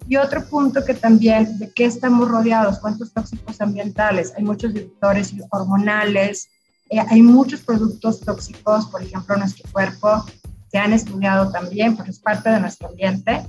Y 0.08 0.16
otro 0.16 0.46
punto 0.46 0.82
que 0.82 0.94
también, 0.94 1.58
¿de 1.58 1.70
qué 1.70 1.84
estamos 1.84 2.26
rodeados? 2.26 2.78
¿Cuántos 2.78 3.12
tóxicos 3.12 3.60
ambientales? 3.60 4.32
Hay 4.34 4.44
muchos 4.44 4.72
disruptores 4.72 5.34
hormonales, 5.50 6.48
eh, 6.88 7.00
hay 7.06 7.20
muchos 7.20 7.60
productos 7.60 8.20
tóxicos, 8.20 8.86
por 8.86 9.02
ejemplo, 9.02 9.36
nuestro 9.36 9.70
cuerpo, 9.70 10.24
se 10.70 10.78
han 10.78 10.94
estudiado 10.94 11.50
también, 11.50 11.96
porque 11.96 12.12
es 12.12 12.18
parte 12.18 12.48
de 12.48 12.60
nuestro 12.60 12.88
ambiente 12.88 13.44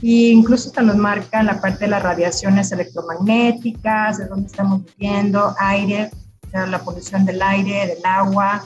y 0.00 0.30
incluso 0.30 0.68
hasta 0.68 0.82
nos 0.82 0.96
marca 0.96 1.42
la 1.42 1.60
parte 1.60 1.84
de 1.84 1.90
las 1.90 2.02
radiaciones 2.02 2.70
electromagnéticas, 2.72 4.18
de 4.18 4.26
dónde 4.26 4.46
estamos 4.46 4.82
viviendo, 4.84 5.54
aire, 5.58 6.10
la 6.52 6.82
polución 6.82 7.24
del 7.24 7.42
aire, 7.42 7.86
del 7.86 8.04
agua, 8.04 8.64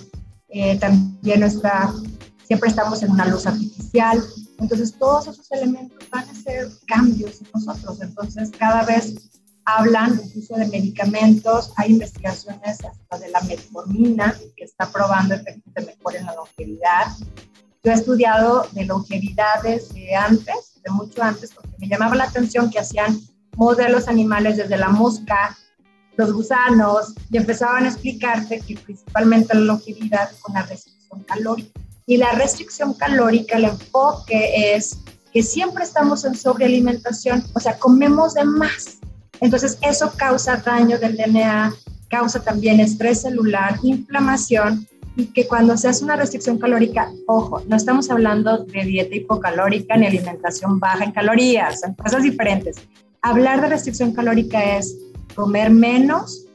eh, 0.49 0.79
también 0.79 1.43
está, 1.43 1.93
siempre 2.45 2.69
estamos 2.69 3.03
en 3.03 3.11
una 3.11 3.27
luz 3.27 3.47
artificial, 3.47 4.23
entonces 4.59 4.95
todos 4.99 5.29
esos 5.29 5.51
elementos 5.53 5.99
van 6.11 6.29
a 6.29 6.33
hacer 6.33 6.69
cambios 6.87 7.41
en 7.41 7.49
nosotros, 7.55 8.01
entonces 8.01 8.51
cada 8.57 8.85
vez 8.85 9.15
hablan 9.65 10.21
incluso 10.25 10.55
de 10.57 10.67
medicamentos, 10.67 11.73
hay 11.77 11.93
investigaciones 11.93 12.79
hasta 12.85 13.19
de 13.19 13.31
la 13.31 13.41
metformina 13.43 14.35
que 14.57 14.65
está 14.65 14.91
probando 14.91 15.35
efectos 15.35 15.73
de 15.75 15.87
mejora 15.87 16.19
en 16.19 16.27
la 16.27 16.35
longevidad. 16.35 17.07
Yo 17.83 17.93
he 17.93 17.95
estudiado 17.95 18.67
de 18.73 18.85
longevidades 18.85 19.93
de 19.95 20.15
antes 20.15 20.70
de 20.83 20.91
mucho 20.91 21.23
antes, 21.23 21.53
porque 21.53 21.71
me 21.79 21.89
llamaba 21.89 22.15
la 22.15 22.25
atención 22.25 22.71
que 22.71 22.79
hacían 22.79 23.21
modelos 23.57 24.09
animales 24.09 24.57
desde 24.57 24.77
la 24.77 24.89
mosca, 24.89 25.57
los 26.17 26.33
gusanos, 26.33 27.15
y 27.31 27.37
empezaban 27.37 27.85
a 27.85 27.89
explicarte 27.89 28.61
que 28.61 28.77
principalmente 28.77 29.55
la 29.55 29.61
longevidad 29.61 30.31
con 30.41 30.55
la 30.55 30.63
restricción 30.63 31.25
calórica. 31.25 31.81
Y 32.07 32.17
la 32.17 32.33
restricción 32.33 32.95
calórica, 32.95 33.57
el 33.57 33.65
enfoque 33.67 34.75
es 34.75 34.99
que 35.33 35.43
siempre 35.43 35.85
estamos 35.85 36.25
en 36.25 36.35
sobrealimentación, 36.35 37.45
o 37.55 37.61
sea, 37.61 37.79
comemos 37.79 38.35
de 38.35 38.45
más. 38.45 38.99
Entonces, 39.41 39.79
eso 39.83 40.13
causa 40.17 40.57
daño 40.57 40.99
del 40.99 41.17
DNA, 41.17 41.73
causa 42.09 42.43
también 42.43 42.81
estrés 42.81 43.23
celular, 43.23 43.79
inflamación 43.83 44.87
y 45.21 45.27
que 45.27 45.47
cuando 45.47 45.77
se 45.77 45.87
hace 45.87 46.03
una 46.03 46.17
restricción 46.17 46.59
calórica, 46.59 47.13
ojo, 47.27 47.63
no 47.69 47.77
estamos 47.77 48.11
hablando 48.11 48.65
de 48.65 48.85
dieta 48.85 49.15
hipocalórica 49.15 49.95
ni 49.97 50.07
alimentación 50.07 50.81
baja 50.81 51.05
en 51.05 51.13
calorías, 51.13 51.81
son 51.81 51.95
cosas 51.95 52.23
diferentes. 52.23 52.77
Hablar 53.21 53.61
de 53.61 53.69
restricción 53.69 54.15
calórica 54.15 54.79
es 54.79 54.97
comer 55.35 55.71
menos 55.71 56.47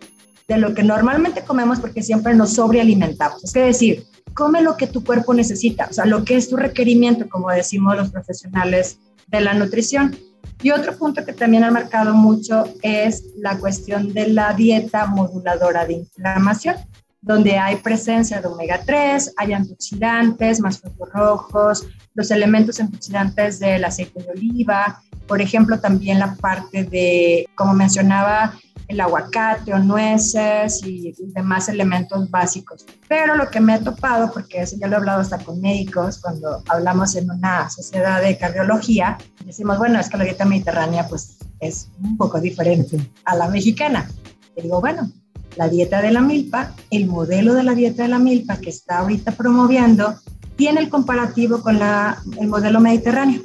de 0.47 0.57
lo 0.57 0.73
que 0.73 0.81
normalmente 0.81 1.43
comemos 1.43 1.79
porque 1.79 2.01
siempre 2.01 2.33
nos 2.33 2.53
sobrealimentamos. 2.53 3.43
Es 3.43 3.53
decir, 3.53 4.03
come 4.33 4.63
lo 4.63 4.77
que 4.77 4.87
tu 4.87 5.03
cuerpo 5.03 5.35
necesita, 5.35 5.87
o 5.91 5.93
sea, 5.93 6.05
lo 6.05 6.23
que 6.25 6.35
es 6.35 6.49
tu 6.49 6.57
requerimiento, 6.57 7.29
como 7.29 7.51
decimos 7.51 7.95
los 7.95 8.09
profesionales 8.09 8.97
de 9.27 9.41
la 9.41 9.53
nutrición. 9.53 10.15
Y 10.63 10.71
otro 10.71 10.97
punto 10.97 11.23
que 11.23 11.33
también 11.33 11.63
ha 11.63 11.69
marcado 11.69 12.15
mucho 12.15 12.63
es 12.81 13.25
la 13.37 13.59
cuestión 13.59 14.11
de 14.13 14.29
la 14.29 14.53
dieta 14.53 15.05
moduladora 15.05 15.85
de 15.85 15.93
inflamación 15.93 16.77
donde 17.25 17.57
hay 17.57 17.77
presencia 17.77 18.39
de 18.39 18.47
omega 18.47 18.79
3, 18.85 19.33
hay 19.37 19.53
antioxidantes, 19.53 20.59
más 20.59 20.79
frutos 20.79 21.09
rojos, 21.11 21.87
los 22.13 22.29
elementos 22.29 22.79
antioxidantes 22.79 23.59
del 23.59 23.83
aceite 23.83 24.21
de 24.21 24.29
oliva, 24.29 25.01
por 25.27 25.41
ejemplo, 25.41 25.79
también 25.79 26.19
la 26.19 26.35
parte 26.35 26.83
de, 26.83 27.49
como 27.55 27.73
mencionaba, 27.73 28.53
el 28.87 29.01
aguacate 29.01 29.73
o 29.73 29.79
nueces 29.79 30.85
y 30.85 31.15
demás 31.33 31.67
elementos 31.67 32.29
básicos. 32.29 32.85
Pero 33.07 33.35
lo 33.35 33.49
que 33.49 33.59
me 33.59 33.73
he 33.73 33.79
topado, 33.79 34.31
porque 34.31 34.61
eso 34.61 34.75
ya 34.79 34.85
lo 34.85 34.93
he 34.93 34.97
hablado 34.97 35.21
hasta 35.21 35.39
con 35.39 35.59
médicos, 35.59 36.19
cuando 36.21 36.61
hablamos 36.69 37.15
en 37.15 37.31
una 37.31 37.67
sociedad 37.71 38.21
de 38.21 38.37
cardiología, 38.37 39.17
decimos, 39.43 39.79
bueno, 39.79 39.99
es 39.99 40.09
que 40.09 40.17
la 40.17 40.25
dieta 40.25 40.45
mediterránea 40.45 41.07
pues 41.07 41.37
es 41.59 41.89
un 42.03 42.17
poco 42.17 42.39
diferente 42.39 42.99
a 43.25 43.35
la 43.35 43.47
mexicana. 43.47 44.07
Y 44.55 44.61
digo, 44.61 44.79
bueno, 44.79 45.11
la 45.55 45.69
dieta 45.69 46.01
de 46.01 46.11
la 46.11 46.21
milpa, 46.21 46.73
el 46.89 47.07
modelo 47.07 47.53
de 47.53 47.63
la 47.63 47.73
dieta 47.73 48.03
de 48.03 48.09
la 48.09 48.19
milpa 48.19 48.57
que 48.57 48.69
está 48.69 48.99
ahorita 48.99 49.31
promoviendo, 49.31 50.15
tiene 50.55 50.81
el 50.81 50.89
comparativo 50.89 51.61
con 51.61 51.79
el 51.81 52.47
modelo 52.47 52.79
mediterráneo 52.79 53.41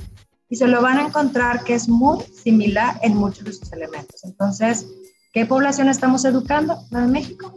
y 0.49 0.57
se 0.57 0.67
lo 0.67 0.83
van 0.83 0.99
a 0.99 1.07
encontrar 1.07 1.65
que 1.65 1.75
es 1.75 1.89
muy 1.89 2.25
similar 2.25 2.99
en 3.03 3.17
muchos 3.17 3.45
de 3.45 3.53
sus 3.53 3.73
elementos. 3.73 4.25
Entonces, 4.25 4.87
¿qué 5.33 5.47
población 5.47 5.89
estamos 5.89 6.25
educando? 6.25 6.85
La 6.91 7.03
de 7.03 7.09
México. 7.09 7.55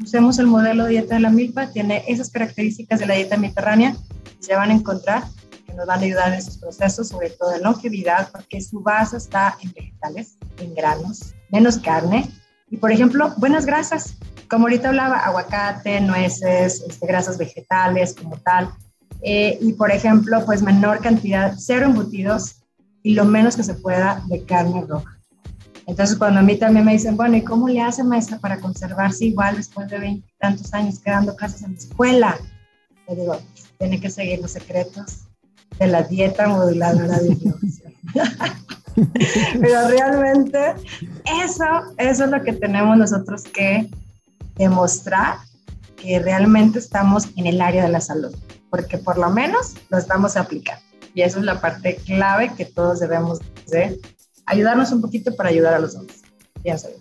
Usemos 0.00 0.38
el 0.38 0.46
modelo 0.46 0.84
de 0.84 0.90
dieta 0.90 1.14
de 1.14 1.20
la 1.20 1.30
milpa, 1.30 1.68
tiene 1.68 2.04
esas 2.06 2.30
características 2.30 3.00
de 3.00 3.06
la 3.06 3.14
dieta 3.14 3.36
mediterránea 3.36 3.96
y 4.40 4.44
se 4.44 4.54
van 4.54 4.70
a 4.70 4.74
encontrar 4.74 5.24
que 5.66 5.72
nos 5.72 5.86
van 5.86 6.00
a 6.00 6.02
ayudar 6.02 6.32
en 6.32 6.38
esos 6.38 6.58
procesos, 6.58 7.08
sobre 7.08 7.30
todo 7.30 7.54
en 7.54 7.62
longevidad, 7.62 8.30
porque 8.30 8.60
su 8.60 8.80
base 8.80 9.16
está 9.16 9.56
en 9.62 9.72
vegetales, 9.72 10.36
en 10.58 10.74
granos, 10.74 11.34
menos 11.50 11.78
carne 11.78 12.30
y, 12.70 12.76
por 12.76 12.92
ejemplo, 12.92 13.32
buenas 13.36 13.66
grasas. 13.66 14.16
Como 14.48 14.66
ahorita 14.66 14.88
hablaba, 14.88 15.18
aguacate, 15.18 16.00
nueces, 16.00 16.84
este, 16.88 17.06
grasas 17.06 17.38
vegetales 17.38 18.14
como 18.14 18.36
tal, 18.38 18.70
eh, 19.22 19.58
y 19.60 19.72
por 19.72 19.90
ejemplo, 19.90 20.44
pues 20.44 20.62
menor 20.62 21.00
cantidad, 21.00 21.54
cero 21.58 21.86
embutidos 21.86 22.62
y 23.02 23.14
lo 23.14 23.24
menos 23.24 23.56
que 23.56 23.62
se 23.62 23.74
pueda 23.74 24.22
de 24.28 24.44
carne 24.44 24.84
roja. 24.86 25.18
Entonces, 25.86 26.16
cuando 26.16 26.40
a 26.40 26.42
mí 26.42 26.56
también 26.56 26.84
me 26.84 26.92
dicen, 26.92 27.16
bueno, 27.16 27.36
¿y 27.36 27.42
cómo 27.42 27.68
le 27.68 27.80
hace 27.80 28.02
maestra 28.02 28.38
para 28.38 28.58
conservarse 28.58 29.26
igual 29.26 29.56
después 29.56 29.88
de 29.88 30.00
veintitantos 30.00 30.74
años 30.74 30.98
quedando 30.98 31.36
clases 31.36 31.62
en 31.62 31.72
la 31.72 31.78
escuela? 31.78 32.38
Le 33.08 33.14
digo, 33.14 33.40
tiene 33.78 34.00
que 34.00 34.10
seguir 34.10 34.40
los 34.40 34.50
secretos 34.52 35.28
de 35.78 35.86
la 35.86 36.02
dieta 36.02 36.48
moduladora 36.48 37.18
de 37.18 37.28
innovación. 37.40 37.94
Pero 39.60 39.88
realmente 39.88 40.74
eso, 41.44 41.64
eso 41.98 42.24
es 42.24 42.30
lo 42.30 42.42
que 42.42 42.52
tenemos 42.52 42.96
nosotros 42.96 43.44
que 43.44 43.88
demostrar 44.56 45.36
que 45.96 46.18
realmente 46.18 46.78
estamos 46.78 47.28
en 47.36 47.46
el 47.46 47.60
área 47.60 47.84
de 47.84 47.90
la 47.90 48.00
salud 48.00 48.34
porque 48.70 48.98
por 48.98 49.18
lo 49.18 49.30
menos 49.30 49.74
lo 49.88 49.98
estamos 49.98 50.36
aplicando. 50.36 50.82
Y 51.14 51.22
eso 51.22 51.38
es 51.38 51.44
la 51.44 51.60
parte 51.60 51.96
clave 51.96 52.52
que 52.56 52.66
todos 52.66 53.00
debemos 53.00 53.40
de 53.68 53.98
ayudarnos 54.44 54.92
un 54.92 55.00
poquito 55.00 55.34
para 55.34 55.48
ayudar 55.48 55.74
a 55.74 55.78
los 55.78 55.94
demás. 55.94 56.22
Ya 56.62 56.76
sabes. 56.76 56.98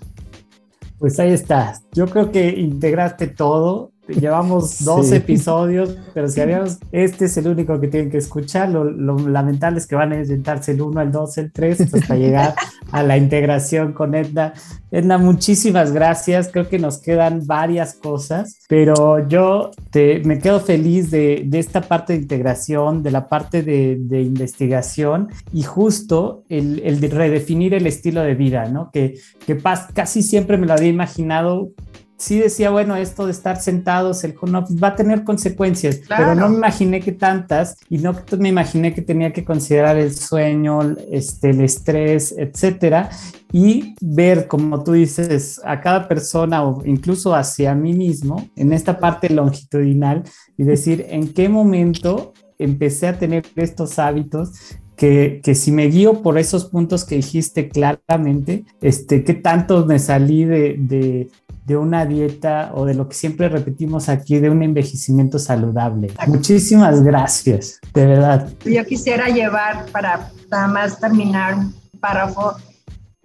Pues 0.98 1.20
ahí 1.20 1.34
está. 1.34 1.74
Yo 1.92 2.08
creo 2.08 2.32
que 2.32 2.48
integraste 2.50 3.28
todo 3.28 3.92
Llevamos 4.08 4.84
dos 4.84 5.12
episodios, 5.12 5.98
pero 6.14 6.28
si 6.28 6.40
habíamos, 6.40 6.78
este 6.92 7.26
es 7.26 7.38
el 7.38 7.48
único 7.48 7.80
que 7.80 7.88
tienen 7.88 8.12
que 8.12 8.18
escuchar. 8.18 8.70
Lo, 8.70 9.18
lamentable 9.18 9.80
es 9.80 9.88
que 9.88 9.96
van 9.96 10.12
a 10.12 10.20
intentarse 10.20 10.74
el 10.74 10.82
1, 10.82 11.02
el 11.02 11.12
2, 11.12 11.38
el 11.40 11.52
3 11.52 11.82
hasta 11.82 12.16
llegar 12.16 12.54
a 12.92 13.02
la 13.02 13.18
integración 13.18 13.94
con 13.94 14.14
Edna. 14.14 14.54
Edna, 14.92 15.18
muchísimas 15.18 15.92
gracias. 15.92 16.50
Creo 16.52 16.70
que 16.70 16.78
nos 16.78 17.00
quedan 17.00 17.48
varias 17.48 17.96
cosas, 17.96 18.60
pero 18.70 19.28
yo 19.28 19.72
te, 19.90 20.22
me 20.24 20.38
quedo 20.38 20.60
feliz 20.60 21.10
de, 21.10 21.44
de, 21.46 21.60
esta 21.60 21.82
parte 21.82 22.14
de 22.14 22.20
integración, 22.20 23.02
de 23.02 23.12
la 23.12 23.28
parte 23.28 23.64
de, 23.64 23.98
de 24.00 24.22
investigación 24.22 25.30
y 25.52 25.64
justo 25.64 26.44
el, 26.50 26.82
el, 26.86 27.00
de 27.00 27.08
redefinir 27.08 27.74
el 27.74 27.88
estilo 27.88 28.22
de 28.22 28.36
vida, 28.36 28.70
¿no? 28.70 28.92
Que, 28.92 29.16
que 29.46 29.58
casi 29.94 30.22
siempre 30.22 30.58
me 30.58 30.68
lo 30.68 30.74
había 30.74 30.90
imaginado 30.90 31.72
sí 32.18 32.40
decía, 32.40 32.70
bueno, 32.70 32.96
esto 32.96 33.26
de 33.26 33.32
estar 33.32 33.62
sentados, 33.62 34.24
el 34.24 34.36
va 34.36 34.88
a 34.90 34.96
tener 34.96 35.24
consecuencias, 35.24 36.02
pero 36.08 36.36
no 36.36 36.50
me 36.50 36.58
imaginé 36.58 37.02
que 37.02 37.12
tantas 37.12 37.78
y 37.90 37.98
no 37.98 38.16
me 38.38 38.50
imaginé 38.50 38.94
que 38.94 39.02
tenía 39.02 39.34
que 39.34 39.44
considerar 39.44 39.98
el 39.98 40.14
sueño, 40.16 40.80
este, 41.12 41.50
el 41.52 41.62
estrés, 41.62 42.34
etcétera, 42.38 43.10
y 43.52 43.96
ver, 44.02 44.48
como 44.48 44.84
tú 44.84 44.94
dices, 44.94 45.62
a 45.64 45.80
cada 45.82 46.08
persona 46.08 46.64
o 46.64 46.86
incluso 46.86 47.36
hacia 47.36 47.74
mí 47.76 47.94
mismo 47.94 48.50
en 48.56 48.74
esta 48.74 49.00
parte 49.00 49.30
longitudinal 49.30 50.24
y 50.58 50.64
decir 50.64 51.06
en 51.10 51.34
qué 51.34 51.50
momento 51.50 52.34
empecé 52.58 53.08
a 53.08 53.18
tener 53.18 53.46
estos 53.56 54.00
hábitos 54.00 54.52
que, 54.96 55.42
que, 55.44 55.56
si 55.56 55.72
me 55.72 55.88
guío 55.88 56.22
por 56.22 56.38
esos 56.38 56.66
puntos 56.66 57.04
que 57.04 57.18
dijiste 57.18 57.68
claramente, 57.68 58.64
este, 58.82 59.24
qué 59.24 59.34
tanto 59.34 59.86
me 59.86 60.00
salí 60.00 60.46
de, 60.46 60.76
de, 60.78 61.30
de 61.66 61.76
una 61.76 62.06
dieta 62.06 62.72
o 62.76 62.86
de 62.86 62.94
lo 62.94 63.10
que 63.10 63.16
siempre 63.16 63.50
repetimos 63.50 64.08
aquí, 64.08 64.40
de 64.40 64.50
un 64.50 64.62
envejecimiento 64.62 65.40
saludable. 65.40 66.14
Muchísimas 66.28 67.04
gracias, 67.04 67.80
de 67.94 68.06
verdad. 68.06 68.48
Yo 68.64 68.86
quisiera 68.86 69.28
llevar, 69.30 69.86
para 69.92 70.30
nada 70.52 70.68
más 70.68 71.00
terminar 71.00 71.56
un 71.56 71.74
párrafo, 72.00 72.56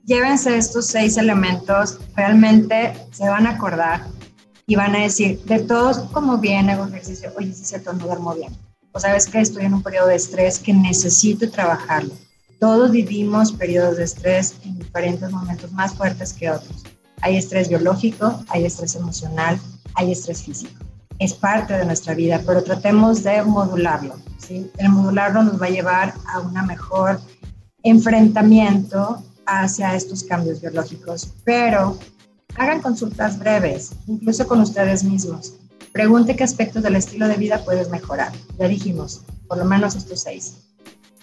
llévense 0.04 0.56
estos 0.56 0.86
seis 0.86 1.18
elementos, 1.18 1.98
realmente 2.16 2.94
se 3.12 3.28
van 3.28 3.46
a 3.46 3.50
acordar 3.50 4.06
y 4.66 4.74
van 4.74 4.96
a 4.96 5.00
decir, 5.00 5.42
de 5.44 5.58
todos, 5.58 5.98
como 6.12 6.38
bien 6.38 6.70
hago 6.70 6.86
ejercicio, 6.86 7.30
oye, 7.36 7.52
si 7.52 7.64
cierto, 7.64 7.92
no 7.92 8.06
duermo 8.06 8.34
bien. 8.34 8.52
O 8.92 9.00
sabes 9.00 9.26
que 9.26 9.40
estoy 9.40 9.66
en 9.66 9.74
un 9.74 9.82
periodo 9.82 10.08
de 10.08 10.16
estrés 10.16 10.58
que 10.58 10.72
necesito 10.72 11.48
trabajarlo. 11.50 12.14
Todos 12.58 12.90
vivimos 12.90 13.52
periodos 13.52 13.98
de 13.98 14.04
estrés 14.04 14.56
en 14.64 14.78
diferentes 14.78 15.30
momentos 15.30 15.70
más 15.72 15.94
fuertes 15.94 16.32
que 16.32 16.50
otros. 16.50 16.84
Hay 17.22 17.36
estrés 17.36 17.68
biológico, 17.68 18.42
hay 18.48 18.64
estrés 18.64 18.94
emocional, 18.94 19.58
hay 19.94 20.12
estrés 20.12 20.42
físico. 20.42 20.84
Es 21.18 21.34
parte 21.34 21.74
de 21.74 21.84
nuestra 21.84 22.14
vida, 22.14 22.40
pero 22.46 22.62
tratemos 22.62 23.22
de 23.22 23.42
modularlo. 23.42 24.16
¿sí? 24.38 24.70
El 24.78 24.88
modularlo 24.88 25.42
nos 25.42 25.60
va 25.60 25.66
a 25.66 25.70
llevar 25.70 26.14
a 26.32 26.40
un 26.40 26.54
mejor 26.66 27.20
enfrentamiento 27.82 29.22
hacia 29.46 29.94
estos 29.94 30.24
cambios 30.24 30.60
biológicos, 30.60 31.32
pero 31.44 31.98
hagan 32.56 32.80
consultas 32.80 33.38
breves, 33.38 33.92
incluso 34.06 34.46
con 34.46 34.60
ustedes 34.60 35.04
mismos. 35.04 35.54
Pregunte 35.92 36.36
qué 36.36 36.44
aspectos 36.44 36.82
del 36.82 36.96
estilo 36.96 37.26
de 37.26 37.36
vida 37.36 37.64
puedes 37.64 37.90
mejorar. 37.90 38.32
Ya 38.58 38.68
dijimos, 38.68 39.22
por 39.48 39.58
lo 39.58 39.64
menos 39.64 39.96
estos 39.96 40.20
seis. 40.20 40.56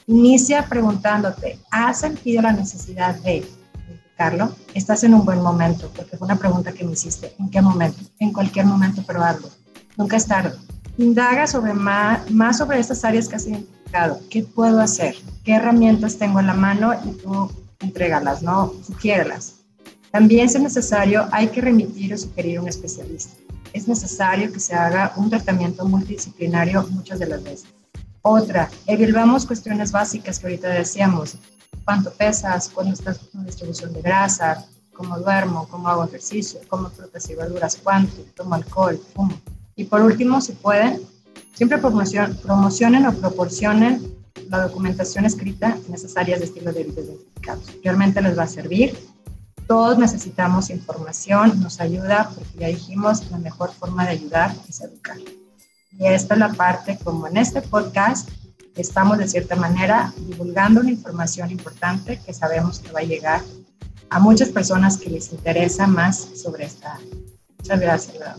Inicia 0.08 0.68
preguntándote, 0.68 1.60
¿has 1.72 2.00
sentido 2.00 2.42
la 2.42 2.54
necesidad 2.54 3.16
de 3.22 3.46
Carlos, 4.18 4.52
estás 4.74 5.04
en 5.04 5.14
un 5.14 5.24
buen 5.24 5.42
momento, 5.42 5.92
porque 5.96 6.18
fue 6.18 6.26
una 6.26 6.38
pregunta 6.38 6.72
que 6.72 6.84
me 6.84 6.94
hiciste. 6.94 7.36
¿En 7.38 7.50
qué 7.50 7.62
momento? 7.62 8.00
En 8.20 8.34
cualquier 8.34 8.66
momento, 8.66 9.04
pero 9.06 9.24
algo. 9.24 9.48
Nunca 9.96 10.18
es 10.18 10.26
tarde. 10.26 10.54
Indaga 10.98 11.46
sobre 11.46 11.74
más, 11.74 12.30
más 12.32 12.58
sobre 12.58 12.80
estas 12.80 13.06
áreas 13.06 13.30
que 13.30 13.36
has 13.36 13.46
identificado. 13.46 14.20
¿Qué 14.32 14.42
puedo 14.44 14.80
hacer? 14.82 15.16
¿Qué 15.44 15.54
herramientas 15.54 16.18
tengo 16.18 16.40
en 16.40 16.48
la 16.48 16.56
mano? 16.56 16.94
Y 17.06 17.12
tú 17.12 17.52
entrégalas, 17.80 18.42
¿no? 18.42 18.74
Sugiérelas. 18.84 19.58
También, 20.12 20.50
si 20.50 20.58
es 20.58 20.64
necesario, 20.64 21.28
hay 21.32 21.50
que 21.50 21.62
remitir 21.62 22.12
o 22.14 22.18
sugerir 22.18 22.58
a 22.58 22.62
un 22.62 22.68
especialista. 22.68 23.38
Es 23.72 23.88
necesario 23.88 24.52
que 24.52 24.60
se 24.60 24.74
haga 24.74 25.14
un 25.16 25.30
tratamiento 25.30 25.86
multidisciplinario 25.86 26.88
muchas 26.90 27.20
de 27.20 27.28
las 27.28 27.44
veces. 27.44 27.68
Otra, 28.24 28.70
evaluamos 28.88 29.46
cuestiones 29.46 29.92
básicas 29.92 30.40
que 30.40 30.48
ahorita 30.48 30.70
decíamos 30.70 31.38
cuánto 31.88 32.12
pesas, 32.12 32.68
cuándo 32.68 32.94
estás 32.94 33.18
con 33.32 33.46
distribución 33.46 33.94
de 33.94 34.02
grasa, 34.02 34.66
cómo 34.94 35.18
duermo, 35.20 35.70
cómo 35.70 35.88
hago 35.88 36.04
ejercicio, 36.04 36.60
cómo 36.68 36.90
frutas 36.90 37.30
y 37.30 37.36
verduras, 37.36 37.80
cuánto, 37.82 38.24
tomo 38.36 38.56
alcohol, 38.56 39.00
fumo. 39.16 39.34
Y 39.78 39.86
por 39.86 40.02
último, 40.02 40.42
si 40.42 40.52
pueden, 40.52 41.00
siempre 41.54 41.78
promocionen 41.78 43.06
o 43.06 43.14
proporcionen 43.14 44.18
la 44.50 44.68
documentación 44.68 45.24
escrita 45.24 45.78
áreas 46.18 46.40
de 46.40 46.46
estilo 46.48 46.74
de 46.74 46.84
vida 46.84 47.02
identificados. 47.04 47.64
Realmente 47.82 48.22
les 48.22 48.38
va 48.38 48.44
a 48.44 48.48
servir. 48.48 48.98
Todos 49.66 49.98
necesitamos 49.98 50.70
información, 50.70 51.62
nos 51.62 51.80
ayuda, 51.80 52.32
porque 52.36 52.60
ya 52.60 52.68
dijimos, 52.68 53.32
la 53.32 53.38
mejor 53.38 53.72
forma 53.72 54.04
de 54.04 54.12
ayudar 54.12 54.54
es 54.68 54.82
educar. 54.82 55.20
Y 55.98 56.06
esta 56.06 56.34
es 56.34 56.40
la 56.42 56.52
parte, 56.52 57.00
como 57.02 57.28
en 57.28 57.38
este 57.38 57.62
podcast, 57.62 58.30
estamos 58.82 59.18
de 59.18 59.28
cierta 59.28 59.56
manera 59.56 60.14
divulgando 60.28 60.82
una 60.82 60.92
información 60.92 61.52
importante 61.52 62.20
que 62.26 62.34
sabemos 62.34 62.80
que 62.80 62.92
va 62.92 63.00
a 63.02 63.04
llegar 63.04 63.42
a 64.10 64.20
muchas 64.20 64.50
personas 64.50 64.98
que 64.98 65.10
les 65.10 65.32
interesa 65.32 65.88
más 65.88 66.18
sobre 66.18 66.66
esta 66.66 66.96
área. 66.96 67.08
Muchas 67.60 67.80
gracias. 67.80 68.38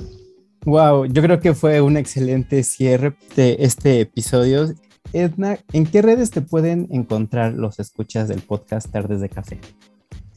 Wow, 0.64 1.06
yo 1.06 1.22
creo 1.22 1.40
que 1.40 1.54
fue 1.54 1.80
un 1.80 1.96
excelente 1.96 2.62
cierre 2.62 3.14
de 3.36 3.56
este 3.60 4.00
episodio. 4.00 4.66
Edna, 5.12 5.58
¿en 5.72 5.86
qué 5.86 6.02
redes 6.02 6.30
te 6.30 6.40
pueden 6.40 6.88
encontrar 6.90 7.54
los 7.54 7.78
escuchas 7.78 8.28
del 8.28 8.42
podcast 8.42 8.90
Tardes 8.90 9.20
de 9.20 9.28
Café? 9.28 9.60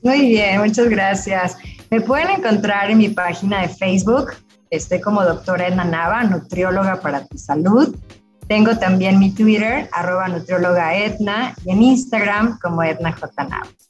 Muy 0.03 0.29
bien, 0.29 0.59
muchas 0.59 0.89
gracias. 0.89 1.57
Me 1.89 2.01
pueden 2.01 2.29
encontrar 2.29 2.89
en 2.89 2.97
mi 2.97 3.09
página 3.09 3.61
de 3.61 3.69
Facebook. 3.69 4.31
Estoy 4.69 5.01
como 5.01 5.23
doctora 5.23 5.67
Edna 5.67 5.83
Nava, 5.83 6.23
nutrióloga 6.23 7.01
para 7.01 7.25
tu 7.25 7.37
salud. 7.37 7.95
Tengo 8.51 8.75
también 8.77 9.17
mi 9.17 9.31
Twitter, 9.31 9.87
arroba 9.93 10.27
nutrióloga 10.27 10.93
Etna, 10.97 11.55
y 11.63 11.71
en 11.71 11.83
Instagram 11.83 12.59
como 12.59 12.83
Etna 12.83 13.15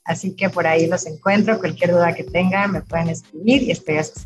Así 0.04 0.36
que 0.36 0.50
por 0.50 0.68
ahí 0.68 0.86
los 0.86 1.04
encuentro. 1.04 1.58
Cualquier 1.58 1.90
duda 1.90 2.14
que 2.14 2.22
tengan 2.22 2.70
me 2.70 2.80
pueden 2.80 3.08
escribir 3.08 3.64
y 3.64 3.72
estoy 3.72 3.96
a 3.96 4.04
su 4.04 4.20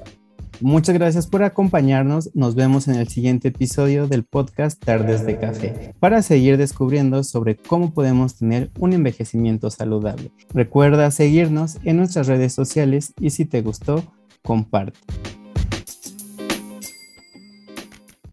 Muchas 0.60 0.94
gracias 0.94 1.26
por 1.26 1.42
acompañarnos. 1.42 2.28
Nos 2.34 2.54
vemos 2.54 2.86
en 2.86 2.96
el 2.96 3.08
siguiente 3.08 3.48
episodio 3.48 4.08
del 4.08 4.24
podcast 4.24 4.78
Tardes 4.78 5.24
de 5.24 5.38
Café 5.38 5.94
para 6.00 6.20
seguir 6.20 6.58
descubriendo 6.58 7.24
sobre 7.24 7.56
cómo 7.56 7.94
podemos 7.94 8.36
tener 8.36 8.70
un 8.78 8.92
envejecimiento 8.92 9.70
saludable. 9.70 10.32
Recuerda 10.52 11.10
seguirnos 11.12 11.78
en 11.82 11.96
nuestras 11.96 12.26
redes 12.26 12.52
sociales 12.52 13.14
y 13.18 13.30
si 13.30 13.46
te 13.46 13.62
gustó, 13.62 14.04
comparte. 14.42 14.98